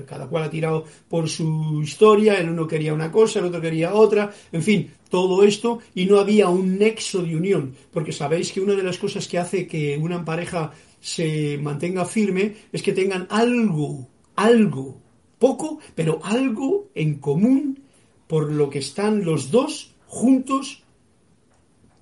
cada 0.07 0.27
cual 0.27 0.45
ha 0.45 0.49
tirado 0.49 0.85
por 1.07 1.29
su 1.29 1.81
historia, 1.83 2.33
el 2.39 2.49
uno 2.49 2.67
quería 2.67 2.95
una 2.95 3.11
cosa, 3.11 3.37
el 3.37 3.45
otro 3.45 3.61
quería 3.61 3.93
otra, 3.93 4.33
en 4.51 4.63
fin, 4.63 4.91
todo 5.07 5.43
esto 5.43 5.77
y 5.93 6.07
no 6.07 6.17
había 6.17 6.49
un 6.49 6.79
nexo 6.79 7.21
de 7.21 7.35
unión, 7.35 7.75
porque 7.91 8.11
sabéis 8.11 8.51
que 8.51 8.59
una 8.59 8.73
de 8.73 8.81
las 8.81 8.97
cosas 8.97 9.27
que 9.27 9.37
hace 9.37 9.67
que 9.67 9.95
una 9.99 10.25
pareja 10.25 10.71
se 10.99 11.59
mantenga 11.59 12.05
firme 12.05 12.55
es 12.71 12.81
que 12.81 12.91
tengan 12.91 13.27
algo, 13.29 14.07
algo, 14.35 14.99
poco, 15.37 15.77
pero 15.93 16.19
algo 16.23 16.89
en 16.95 17.19
común 17.19 17.79
por 18.25 18.51
lo 18.51 18.67
que 18.71 18.79
están 18.79 19.23
los 19.23 19.51
dos 19.51 19.93
juntos 20.07 20.81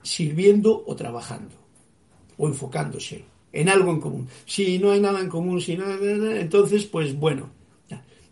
sirviendo 0.05 0.83
o 0.85 0.95
trabajando 0.95 1.55
o 2.37 2.47
enfocándose 2.47 3.25
en 3.51 3.69
algo 3.69 3.91
en 3.91 3.99
común. 3.99 4.27
Si 4.45 4.77
no 4.77 4.91
hay 4.91 4.99
nada 4.99 5.19
en 5.19 5.29
común, 5.29 5.59
si 5.61 5.75
no, 5.75 5.85
entonces, 5.91 6.85
pues 6.85 7.17
bueno. 7.17 7.49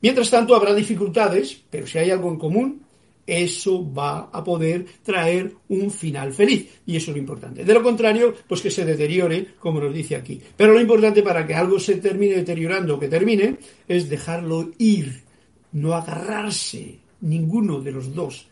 Mientras 0.01 0.29
tanto, 0.29 0.53
habrá 0.53 0.73
dificultades, 0.73 1.61
pero 1.69 1.87
si 1.87 1.97
hay 1.97 2.11
algo 2.11 2.29
en 2.29 2.37
común, 2.37 2.81
eso 3.25 3.89
va 3.93 4.29
a 4.33 4.43
poder 4.43 4.85
traer 5.01 5.55
un 5.69 5.89
final 5.89 6.33
feliz. 6.33 6.81
Y 6.85 6.97
eso 6.97 7.11
es 7.11 7.15
lo 7.15 7.21
importante. 7.21 7.63
De 7.63 7.73
lo 7.73 7.81
contrario, 7.81 8.33
pues 8.45 8.61
que 8.61 8.69
se 8.69 8.83
deteriore, 8.83 9.55
como 9.59 9.79
nos 9.79 9.93
dice 9.93 10.17
aquí. 10.17 10.41
Pero 10.57 10.73
lo 10.73 10.81
importante 10.81 11.23
para 11.23 11.47
que 11.47 11.55
algo 11.55 11.79
se 11.79 11.95
termine 11.95 12.35
deteriorando 12.35 12.95
o 12.95 12.99
que 12.99 13.07
termine, 13.07 13.57
es 13.87 14.09
dejarlo 14.09 14.71
ir, 14.77 15.23
no 15.71 15.93
agarrarse 15.93 16.99
ninguno 17.21 17.79
de 17.79 17.91
los 17.93 18.13
dos 18.13 18.47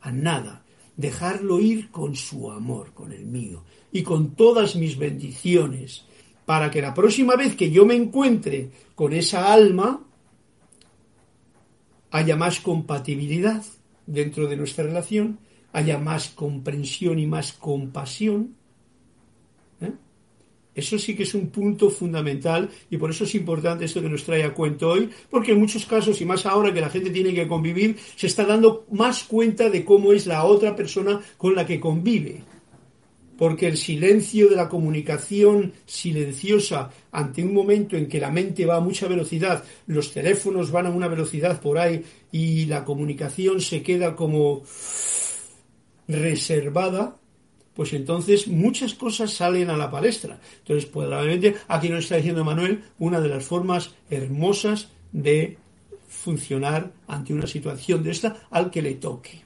a 0.00 0.10
nada. 0.10 0.64
Dejarlo 0.98 1.60
ir 1.60 1.90
con 1.90 2.14
su 2.14 2.50
amor, 2.50 2.92
con 2.92 3.12
el 3.12 3.24
mío, 3.24 3.64
y 3.90 4.02
con 4.02 4.34
todas 4.34 4.76
mis 4.76 4.98
bendiciones, 4.98 6.04
para 6.44 6.70
que 6.70 6.82
la 6.82 6.92
próxima 6.92 7.36
vez 7.36 7.56
que 7.56 7.70
yo 7.70 7.86
me 7.86 7.94
encuentre 7.94 8.70
con 8.94 9.14
esa 9.14 9.50
alma 9.50 10.04
haya 12.10 12.36
más 12.36 12.60
compatibilidad 12.60 13.64
dentro 14.06 14.46
de 14.46 14.56
nuestra 14.56 14.84
relación, 14.84 15.38
haya 15.72 15.98
más 15.98 16.28
comprensión 16.28 17.18
y 17.18 17.26
más 17.26 17.52
compasión. 17.52 18.56
¿eh? 19.80 19.92
Eso 20.78 20.96
sí 20.96 21.16
que 21.16 21.24
es 21.24 21.34
un 21.34 21.48
punto 21.48 21.90
fundamental 21.90 22.68
y 22.88 22.98
por 22.98 23.10
eso 23.10 23.24
es 23.24 23.34
importante 23.34 23.84
esto 23.84 24.00
que 24.00 24.08
nos 24.08 24.22
trae 24.22 24.44
a 24.44 24.54
cuento 24.54 24.90
hoy, 24.90 25.10
porque 25.28 25.50
en 25.50 25.58
muchos 25.58 25.84
casos, 25.84 26.20
y 26.20 26.24
más 26.24 26.46
ahora 26.46 26.72
que 26.72 26.80
la 26.80 26.88
gente 26.88 27.10
tiene 27.10 27.34
que 27.34 27.48
convivir, 27.48 27.96
se 28.14 28.28
está 28.28 28.44
dando 28.44 28.86
más 28.92 29.24
cuenta 29.24 29.70
de 29.70 29.84
cómo 29.84 30.12
es 30.12 30.28
la 30.28 30.44
otra 30.44 30.76
persona 30.76 31.20
con 31.36 31.56
la 31.56 31.66
que 31.66 31.80
convive. 31.80 32.42
Porque 33.36 33.66
el 33.66 33.76
silencio 33.76 34.48
de 34.48 34.54
la 34.54 34.68
comunicación 34.68 35.72
silenciosa 35.84 36.90
ante 37.10 37.42
un 37.42 37.54
momento 37.54 37.96
en 37.96 38.06
que 38.06 38.20
la 38.20 38.30
mente 38.30 38.64
va 38.64 38.76
a 38.76 38.80
mucha 38.80 39.08
velocidad, 39.08 39.64
los 39.88 40.12
teléfonos 40.12 40.70
van 40.70 40.86
a 40.86 40.90
una 40.90 41.08
velocidad 41.08 41.60
por 41.60 41.78
ahí 41.78 42.04
y 42.30 42.66
la 42.66 42.84
comunicación 42.84 43.60
se 43.60 43.82
queda 43.82 44.14
como 44.14 44.62
reservada, 46.06 47.16
pues 47.78 47.92
entonces 47.92 48.48
muchas 48.48 48.92
cosas 48.92 49.32
salen 49.32 49.70
a 49.70 49.76
la 49.76 49.88
palestra. 49.88 50.40
Entonces, 50.58 50.86
probablemente 50.86 51.54
aquí 51.68 51.88
nos 51.88 52.02
está 52.02 52.16
diciendo 52.16 52.44
Manuel 52.44 52.82
una 52.98 53.20
de 53.20 53.28
las 53.28 53.44
formas 53.44 53.94
hermosas 54.10 54.88
de 55.12 55.58
funcionar 56.08 56.90
ante 57.06 57.32
una 57.32 57.46
situación 57.46 58.02
de 58.02 58.10
esta 58.10 58.48
al 58.50 58.72
que 58.72 58.82
le 58.82 58.94
toque. 58.96 59.42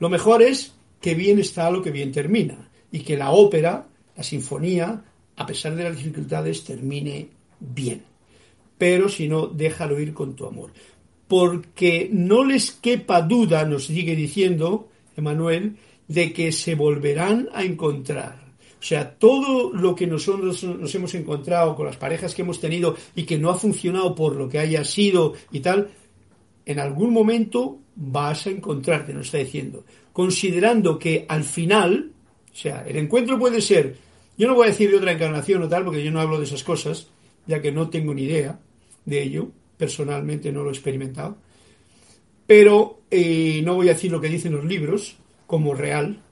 Lo 0.00 0.08
mejor 0.08 0.42
es 0.42 0.74
que 1.00 1.14
bien 1.14 1.38
está 1.38 1.70
lo 1.70 1.82
que 1.82 1.92
bien 1.92 2.10
termina 2.10 2.68
y 2.90 2.98
que 3.02 3.16
la 3.16 3.30
ópera, 3.30 3.86
la 4.16 4.24
sinfonía, 4.24 5.04
a 5.36 5.46
pesar 5.46 5.76
de 5.76 5.84
las 5.84 5.96
dificultades, 5.96 6.64
termine 6.64 7.28
bien. 7.60 8.02
Pero 8.76 9.08
si 9.08 9.28
no, 9.28 9.46
déjalo 9.46 10.00
ir 10.00 10.12
con 10.12 10.34
tu 10.34 10.46
amor. 10.46 10.72
Porque 11.28 12.10
no 12.12 12.44
les 12.44 12.72
quepa 12.72 13.22
duda, 13.22 13.64
nos 13.64 13.84
sigue 13.84 14.16
diciendo 14.16 14.88
Emanuel, 15.16 15.76
de 16.08 16.32
que 16.32 16.52
se 16.52 16.74
volverán 16.74 17.48
a 17.52 17.64
encontrar. 17.64 18.44
O 18.78 18.82
sea, 18.82 19.18
todo 19.18 19.72
lo 19.72 19.94
que 19.94 20.06
nosotros 20.06 20.62
nos 20.62 20.94
hemos 20.94 21.14
encontrado 21.14 21.74
con 21.74 21.86
las 21.86 21.96
parejas 21.96 22.34
que 22.34 22.42
hemos 22.42 22.60
tenido 22.60 22.96
y 23.14 23.24
que 23.24 23.38
no 23.38 23.50
ha 23.50 23.56
funcionado 23.56 24.14
por 24.14 24.36
lo 24.36 24.48
que 24.48 24.58
haya 24.58 24.84
sido 24.84 25.34
y 25.50 25.60
tal, 25.60 25.90
en 26.64 26.78
algún 26.78 27.12
momento 27.12 27.78
vas 27.96 28.46
a 28.46 28.50
encontrarte, 28.50 29.12
nos 29.12 29.26
está 29.26 29.38
diciendo 29.38 29.84
considerando 30.16 30.98
que 30.98 31.26
al 31.28 31.44
final, 31.44 32.10
o 32.50 32.56
sea, 32.56 32.86
el 32.88 32.96
encuentro 32.96 33.38
puede 33.38 33.60
ser, 33.60 33.98
yo 34.38 34.48
no 34.48 34.54
voy 34.54 34.64
a 34.64 34.70
decir 34.70 34.90
de 34.90 34.96
otra 34.96 35.12
encarnación 35.12 35.62
o 35.62 35.68
tal, 35.68 35.84
porque 35.84 36.02
yo 36.02 36.10
no 36.10 36.22
hablo 36.22 36.38
de 36.38 36.46
esas 36.46 36.64
cosas, 36.64 37.08
ya 37.46 37.60
que 37.60 37.70
no 37.70 37.90
tengo 37.90 38.14
ni 38.14 38.22
idea 38.22 38.58
de 39.04 39.22
ello, 39.22 39.50
personalmente 39.76 40.50
no 40.50 40.62
lo 40.62 40.70
he 40.70 40.72
experimentado, 40.72 41.36
pero 42.46 43.02
eh, 43.10 43.60
no 43.62 43.74
voy 43.74 43.90
a 43.90 43.92
decir 43.92 44.10
lo 44.10 44.18
que 44.18 44.30
dicen 44.30 44.54
los 44.54 44.64
libros 44.64 45.18
como 45.46 45.74
real, 45.74 46.22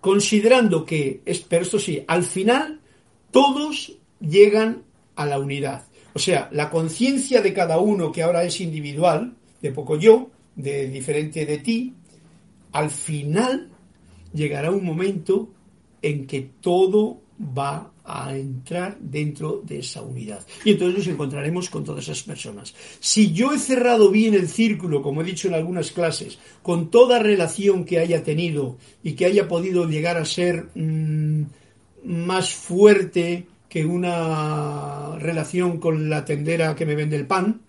considerando 0.00 0.84
que, 0.84 1.22
pero 1.48 1.62
esto 1.62 1.78
sí, 1.78 2.04
al 2.06 2.24
final 2.24 2.80
todos 3.30 3.96
llegan 4.20 4.82
a 5.16 5.26
la 5.26 5.38
unidad. 5.38 5.84
O 6.12 6.18
sea, 6.18 6.48
la 6.52 6.70
conciencia 6.70 7.42
de 7.42 7.52
cada 7.52 7.78
uno 7.78 8.12
que 8.12 8.22
ahora 8.22 8.44
es 8.44 8.60
individual, 8.60 9.34
de 9.60 9.72
poco 9.72 9.96
yo, 9.96 10.30
de 10.54 10.88
diferente 10.88 11.46
de 11.46 11.58
ti, 11.58 11.94
al 12.72 12.90
final 12.90 13.70
llegará 14.32 14.70
un 14.70 14.84
momento 14.84 15.48
en 16.02 16.26
que 16.26 16.50
todo 16.60 17.20
va 17.40 17.93
a 18.04 18.36
entrar 18.36 18.98
dentro 19.00 19.62
de 19.64 19.78
esa 19.78 20.02
unidad. 20.02 20.46
Y 20.64 20.72
entonces 20.72 20.98
nos 20.98 21.06
encontraremos 21.06 21.70
con 21.70 21.84
todas 21.84 22.04
esas 22.04 22.22
personas. 22.22 22.74
Si 23.00 23.32
yo 23.32 23.52
he 23.52 23.58
cerrado 23.58 24.10
bien 24.10 24.34
el 24.34 24.48
círculo, 24.48 25.00
como 25.00 25.22
he 25.22 25.24
dicho 25.24 25.48
en 25.48 25.54
algunas 25.54 25.90
clases, 25.90 26.38
con 26.62 26.90
toda 26.90 27.18
relación 27.18 27.84
que 27.84 27.98
haya 27.98 28.22
tenido 28.22 28.76
y 29.02 29.14
que 29.14 29.24
haya 29.24 29.48
podido 29.48 29.88
llegar 29.88 30.18
a 30.18 30.26
ser 30.26 30.68
mmm, 30.74 31.44
más 32.04 32.52
fuerte 32.52 33.46
que 33.68 33.86
una 33.86 35.18
relación 35.18 35.78
con 35.78 36.10
la 36.10 36.24
tendera 36.24 36.76
que 36.76 36.86
me 36.86 36.94
vende 36.94 37.16
el 37.16 37.26
pan 37.26 37.62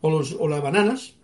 o, 0.00 0.10
los, 0.10 0.36
o 0.38 0.46
las 0.46 0.62
bananas. 0.62 1.14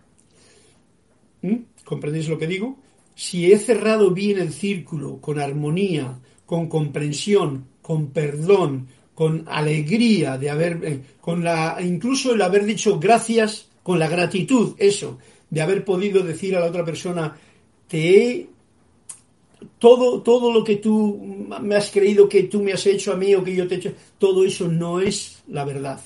¿Mm? 1.41 1.55
¿Comprendéis 1.85 2.27
lo 2.27 2.37
que 2.37 2.47
digo? 2.47 2.77
Si 3.15 3.51
he 3.51 3.57
cerrado 3.57 4.11
bien 4.11 4.39
el 4.39 4.53
círculo 4.53 5.19
con 5.19 5.39
armonía, 5.39 6.19
con 6.49 6.67
comprensión, 6.67 7.65
con 7.79 8.07
perdón, 8.07 8.87
con 9.13 9.45
alegría 9.47 10.35
de 10.39 10.49
haber, 10.49 10.79
eh, 10.83 11.01
con 11.21 11.43
la, 11.43 11.77
incluso 11.79 12.33
el 12.33 12.41
haber 12.41 12.65
dicho 12.65 12.99
gracias, 12.99 13.67
con 13.83 13.99
la 13.99 14.07
gratitud, 14.07 14.73
eso, 14.79 15.19
de 15.47 15.61
haber 15.61 15.85
podido 15.85 16.23
decir 16.23 16.55
a 16.55 16.59
la 16.59 16.65
otra 16.65 16.83
persona, 16.83 17.37
te 17.87 17.99
he 17.99 18.49
todo, 19.77 20.23
todo 20.23 20.51
lo 20.51 20.63
que 20.63 20.77
tú 20.77 21.45
me 21.61 21.75
has 21.75 21.91
creído 21.91 22.27
que 22.27 22.45
tú 22.45 22.63
me 22.63 22.73
has 22.73 22.87
hecho 22.87 23.13
a 23.13 23.15
mí 23.15 23.35
o 23.35 23.43
que 23.43 23.55
yo 23.55 23.67
te 23.67 23.75
he 23.75 23.77
hecho, 23.77 23.93
todo 24.17 24.43
eso 24.43 24.67
no 24.67 24.99
es 24.99 25.43
la 25.49 25.65
verdad. 25.65 26.01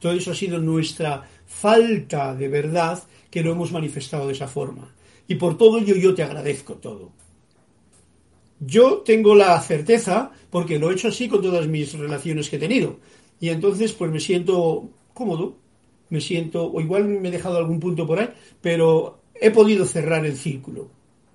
Todo 0.00 0.14
eso 0.14 0.32
ha 0.32 0.34
sido 0.34 0.58
nuestra 0.58 1.22
falta 1.46 2.34
de 2.34 2.48
verdad 2.48 3.00
que 3.30 3.44
lo 3.44 3.52
hemos 3.52 3.70
manifestado 3.70 4.26
de 4.26 4.32
esa 4.32 4.48
forma. 4.48 4.92
Y 5.28 5.36
por 5.36 5.56
todo 5.56 5.78
ello 5.78 5.94
yo 5.94 6.16
te 6.16 6.24
agradezco 6.24 6.74
todo. 6.74 7.12
Yo 8.60 8.98
tengo 8.98 9.34
la 9.34 9.60
certeza, 9.60 10.30
porque 10.50 10.78
lo 10.78 10.90
he 10.90 10.94
hecho 10.94 11.08
así 11.08 11.28
con 11.28 11.42
todas 11.42 11.66
mis 11.66 11.92
relaciones 11.92 12.48
que 12.48 12.56
he 12.56 12.60
tenido. 12.60 12.98
Y 13.40 13.50
entonces 13.50 13.92
pues 13.92 14.10
me 14.10 14.20
siento 14.20 14.88
cómodo, 15.12 15.56
me 16.08 16.20
siento, 16.20 16.70
o 16.70 16.80
igual 16.80 17.06
me 17.06 17.28
he 17.28 17.32
dejado 17.32 17.58
algún 17.58 17.80
punto 17.80 18.06
por 18.06 18.18
ahí, 18.18 18.28
pero 18.60 19.20
he 19.34 19.50
podido 19.50 19.84
cerrar 19.84 20.24
el 20.24 20.36
círculo. 20.36 20.88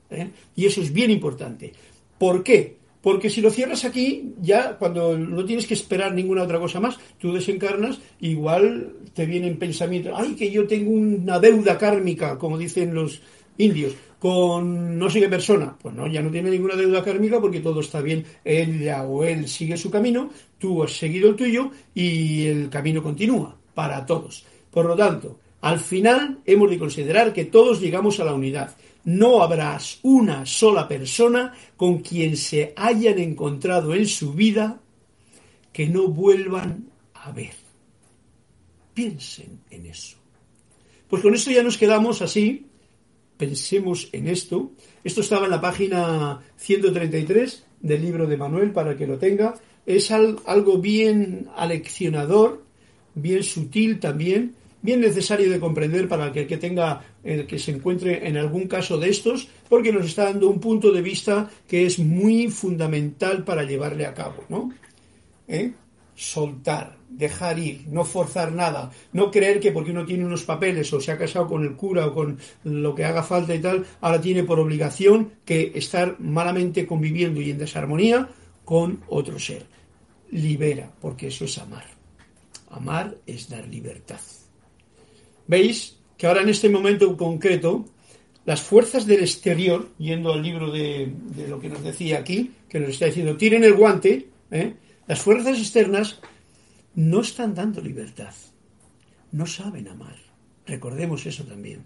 ¿eh? 0.10 0.30
Y 0.56 0.66
eso 0.66 0.82
es 0.82 0.92
bien 0.92 1.12
importante. 1.12 1.74
¿Por 2.18 2.44
qué? 2.44 2.78
Porque 3.02 3.30
si 3.32 3.42
lo 3.42 3.50
cierras 3.50 3.84
aquí, 3.84 4.34
ya 4.42 4.78
cuando 4.78 5.18
no 5.18 5.44
tienes 5.44 5.66
que 5.66 5.74
esperar 5.74 6.14
ninguna 6.14 6.44
otra 6.44 6.60
cosa 6.60 6.80
más, 6.80 7.00
tú 7.18 7.34
desencarnas, 7.34 8.00
igual 8.20 8.94
te 9.14 9.26
vienen 9.26 9.58
pensamientos, 9.58 10.14
ay, 10.16 10.36
que 10.36 10.52
yo 10.52 10.68
tengo 10.68 10.92
una 10.92 11.40
deuda 11.40 11.78
kármica, 11.80 12.38
como 12.38 12.60
dicen 12.60 12.94
los 12.94 13.22
indios, 13.58 13.94
con 14.22 15.00
no 15.00 15.08
qué 15.08 15.28
persona. 15.28 15.76
Pues 15.82 15.96
no, 15.96 16.06
ya 16.06 16.22
no 16.22 16.30
tiene 16.30 16.52
ninguna 16.52 16.76
deuda 16.76 17.04
kármica 17.04 17.42
porque 17.42 17.60
todo 17.60 17.80
está 17.80 18.02
bien. 18.02 18.24
Ella 18.46 19.04
o 19.04 19.24
él 19.24 19.48
sigue 19.48 19.76
su 19.76 19.90
camino, 19.90 20.30
tú 20.60 20.84
has 20.84 20.92
seguido 20.92 21.30
el 21.30 21.36
tuyo 21.36 21.72
y 21.96 22.46
el 22.46 22.70
camino 22.70 23.02
continúa 23.02 23.58
para 23.74 24.06
todos. 24.06 24.46
Por 24.70 24.86
lo 24.86 24.96
tanto, 24.96 25.40
al 25.62 25.80
final 25.80 26.38
hemos 26.46 26.70
de 26.70 26.78
considerar 26.78 27.34
que 27.34 27.46
todos 27.46 27.82
llegamos 27.82 28.20
a 28.20 28.26
la 28.26 28.36
unidad 28.36 28.76
no 29.04 29.42
habrás 29.42 30.00
una 30.04 30.46
sola 30.46 30.88
persona 30.88 31.54
con 31.76 32.00
quien 32.00 32.38
se 32.38 32.74
hayan 32.76 33.18
encontrado 33.18 33.96
en 33.96 34.06
su 34.06 34.34
vida 34.34 34.80
que 35.74 35.88
no 35.88 36.08
vuelvan 36.08 36.92
a 37.16 37.32
ver. 37.32 37.54
Piensen 38.94 39.62
en 39.70 39.86
eso. 39.88 40.18
Pues 41.10 41.24
con 41.24 41.34
esto 41.34 41.50
ya 41.52 41.64
nos 41.64 41.78
quedamos 41.78 42.22
así. 42.22 42.68
Pensemos 43.42 44.08
en 44.12 44.28
esto. 44.28 44.70
Esto 45.04 45.22
estaba 45.22 45.46
en 45.46 45.52
la 45.52 45.60
página 45.60 46.42
133 46.58 47.66
del 47.80 48.00
libro 48.04 48.28
de 48.28 48.38
Manuel 48.38 48.70
para 48.70 48.96
que 48.96 49.08
lo 49.08 49.18
tenga. 49.18 49.56
Es 49.84 50.12
algo 50.12 50.78
bien 50.78 51.50
aleccionador, 51.56 52.64
bien 53.16 53.42
sutil 53.42 54.00
también, 54.00 54.54
bien 54.84 55.02
necesario 55.02 55.50
de 55.50 55.60
comprender 55.60 56.08
para 56.08 56.28
el 56.28 56.46
que, 56.46 56.58
tenga, 56.58 57.04
el 57.24 57.48
que 57.48 57.58
se 57.58 57.72
encuentre 57.72 58.28
en 58.28 58.38
algún 58.38 58.68
caso 58.68 59.00
de 59.00 59.10
estos, 59.10 59.48
porque 59.68 59.92
nos 59.92 60.06
está 60.06 60.26
dando 60.26 60.48
un 60.48 60.60
punto 60.60 60.92
de 60.92 61.02
vista 61.02 61.50
que 61.68 61.88
es 61.88 61.98
muy 61.98 62.48
fundamental 62.48 63.44
para 63.44 63.64
llevarle 63.64 64.06
a 64.06 64.14
cabo, 64.14 64.44
¿no? 64.50 64.72
¿Eh? 65.48 65.72
Soltar, 66.14 66.96
dejar 67.12 67.60
ir, 67.60 67.86
no 67.88 68.06
forzar 68.06 68.52
nada, 68.52 68.92
no 69.14 69.32
creer 69.32 69.60
que 69.60 69.72
porque 69.72 69.92
uno 69.92 70.06
tiene 70.06 70.26
unos 70.26 70.44
papeles 70.44 70.92
o 70.94 71.00
se 71.00 71.12
ha 71.12 71.18
casado 71.18 71.48
con 71.48 71.64
el 71.64 71.76
cura 71.76 72.08
o 72.08 72.14
con 72.14 72.40
lo 72.64 72.96
que 72.96 73.06
haga 73.06 73.24
falta 73.24 73.54
y 73.54 73.60
tal, 73.60 73.86
ahora 74.00 74.22
tiene 74.22 74.44
por 74.44 74.60
obligación 74.60 75.34
que 75.46 75.72
estar 75.76 76.20
malamente 76.20 76.88
conviviendo 76.88 77.42
y 77.42 77.52
en 77.52 77.58
desarmonía 77.58 78.30
con 78.66 79.02
otro 79.08 79.38
ser. 79.40 79.66
Libera, 80.32 80.92
porque 81.02 81.28
eso 81.28 81.46
es 81.46 81.58
amar. 81.58 81.86
Amar 82.70 83.18
es 83.28 83.50
dar 83.50 83.68
libertad. 83.68 84.22
Veis 85.48 85.98
que 86.18 86.28
ahora 86.28 86.42
en 86.42 86.50
este 86.50 86.70
momento 86.70 87.18
concreto, 87.18 87.86
las 88.46 88.62
fuerzas 88.62 89.06
del 89.06 89.22
exterior, 89.22 89.90
yendo 89.98 90.32
al 90.32 90.42
libro 90.42 90.72
de, 90.72 91.12
lo 91.50 91.60
que 91.60 91.68
nos 91.68 91.84
decía 91.84 92.20
aquí, 92.20 92.52
que 92.70 92.80
nos 92.80 92.92
está 92.92 93.08
diciendo, 93.08 93.36
tiren 93.36 93.64
el 93.64 93.74
guante, 93.74 94.30
¿eh? 94.52 94.74
las 95.08 95.20
fuerzas 95.20 95.58
externas 95.58 96.20
no 96.96 97.22
están 97.22 97.54
dando 97.56 97.82
libertad, 97.82 98.34
no 99.32 99.46
saben 99.46 99.88
amar. 99.88 100.18
Recordemos 100.66 101.26
eso 101.26 101.44
también. 101.44 101.84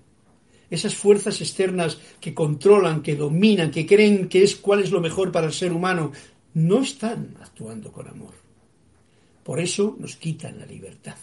Esas 0.70 0.95
fuerzas 0.95 1.39
externas 1.41 1.99
que 2.20 2.34
controlan, 2.34 3.01
que 3.01 3.16
dominan, 3.16 3.72
que 3.72 3.86
creen 3.86 4.28
que 4.28 4.43
es 4.43 4.56
cuál 4.56 4.82
es 4.82 4.91
lo 4.91 4.99
mejor 4.99 5.32
para 5.32 5.47
el 5.47 5.53
ser 5.53 5.72
humano, 5.72 6.12
no 6.56 6.82
están 6.82 7.36
actuando 7.41 7.91
con 7.91 8.08
amor. 8.08 8.34
Por 9.43 9.60
eso 9.60 9.95
nos 9.99 10.16
quitan 10.16 10.58
la 10.60 10.66
libertad 10.66 11.18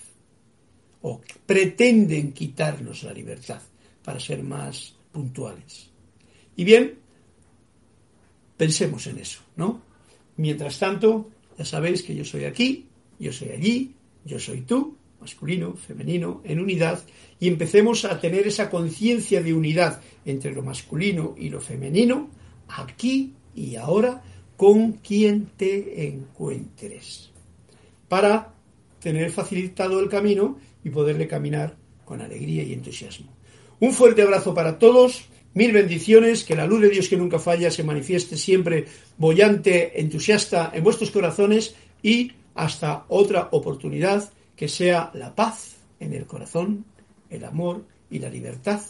o 1.02 1.20
pretenden 1.44 2.32
quitarnos 2.32 3.02
la 3.02 3.12
libertad, 3.12 3.60
para 4.04 4.20
ser 4.20 4.42
más 4.42 4.94
puntuales. 5.12 5.90
Y 6.56 6.64
bien, 6.64 6.98
pensemos 8.56 9.06
en 9.06 9.18
eso, 9.18 9.40
¿no? 9.56 9.82
Mientras 10.36 10.78
tanto, 10.78 11.30
ya 11.58 11.64
sabéis 11.64 12.02
que 12.02 12.14
yo 12.14 12.24
soy 12.24 12.44
aquí, 12.44 12.86
yo 13.22 13.32
soy 13.32 13.50
allí, 13.50 13.94
yo 14.24 14.38
soy 14.38 14.62
tú, 14.62 14.96
masculino, 15.20 15.74
femenino, 15.74 16.42
en 16.44 16.60
unidad, 16.60 17.02
y 17.38 17.48
empecemos 17.48 18.04
a 18.04 18.20
tener 18.20 18.46
esa 18.46 18.68
conciencia 18.68 19.42
de 19.42 19.54
unidad 19.54 20.00
entre 20.24 20.52
lo 20.52 20.62
masculino 20.62 21.34
y 21.38 21.48
lo 21.48 21.60
femenino, 21.60 22.28
aquí 22.68 23.32
y 23.54 23.76
ahora, 23.76 24.22
con 24.56 24.92
quien 24.94 25.46
te 25.56 26.06
encuentres, 26.06 27.30
para 28.08 28.52
tener 29.00 29.30
facilitado 29.30 30.00
el 30.00 30.08
camino 30.08 30.58
y 30.84 30.90
poderle 30.90 31.26
caminar 31.26 31.76
con 32.04 32.20
alegría 32.20 32.62
y 32.62 32.72
entusiasmo. 32.72 33.32
Un 33.80 33.92
fuerte 33.92 34.22
abrazo 34.22 34.54
para 34.54 34.78
todos, 34.78 35.24
mil 35.54 35.72
bendiciones, 35.72 36.44
que 36.44 36.56
la 36.56 36.66
luz 36.66 36.80
de 36.82 36.90
Dios 36.90 37.08
que 37.08 37.16
nunca 37.16 37.38
falla 37.38 37.70
se 37.70 37.84
manifieste 37.84 38.36
siempre 38.36 38.86
bollante, 39.16 40.00
entusiasta 40.00 40.70
en 40.74 40.84
vuestros 40.84 41.10
corazones 41.10 41.74
y 42.02 42.32
hasta 42.54 43.04
otra 43.08 43.48
oportunidad 43.52 44.30
que 44.56 44.68
sea 44.68 45.10
la 45.14 45.34
paz 45.34 45.76
en 46.00 46.12
el 46.12 46.26
corazón, 46.26 46.84
el 47.30 47.44
amor 47.44 47.84
y 48.10 48.18
la 48.18 48.28
libertad 48.28 48.80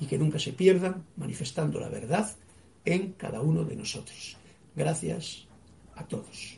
y 0.00 0.06
que 0.06 0.18
nunca 0.18 0.38
se 0.38 0.52
pierdan 0.52 1.04
manifestando 1.16 1.80
la 1.80 1.88
verdad 1.88 2.30
en 2.84 3.12
cada 3.12 3.40
uno 3.40 3.64
de 3.64 3.76
nosotros. 3.76 4.36
Gracias 4.74 5.46
a 5.94 6.04
todos. 6.04 6.55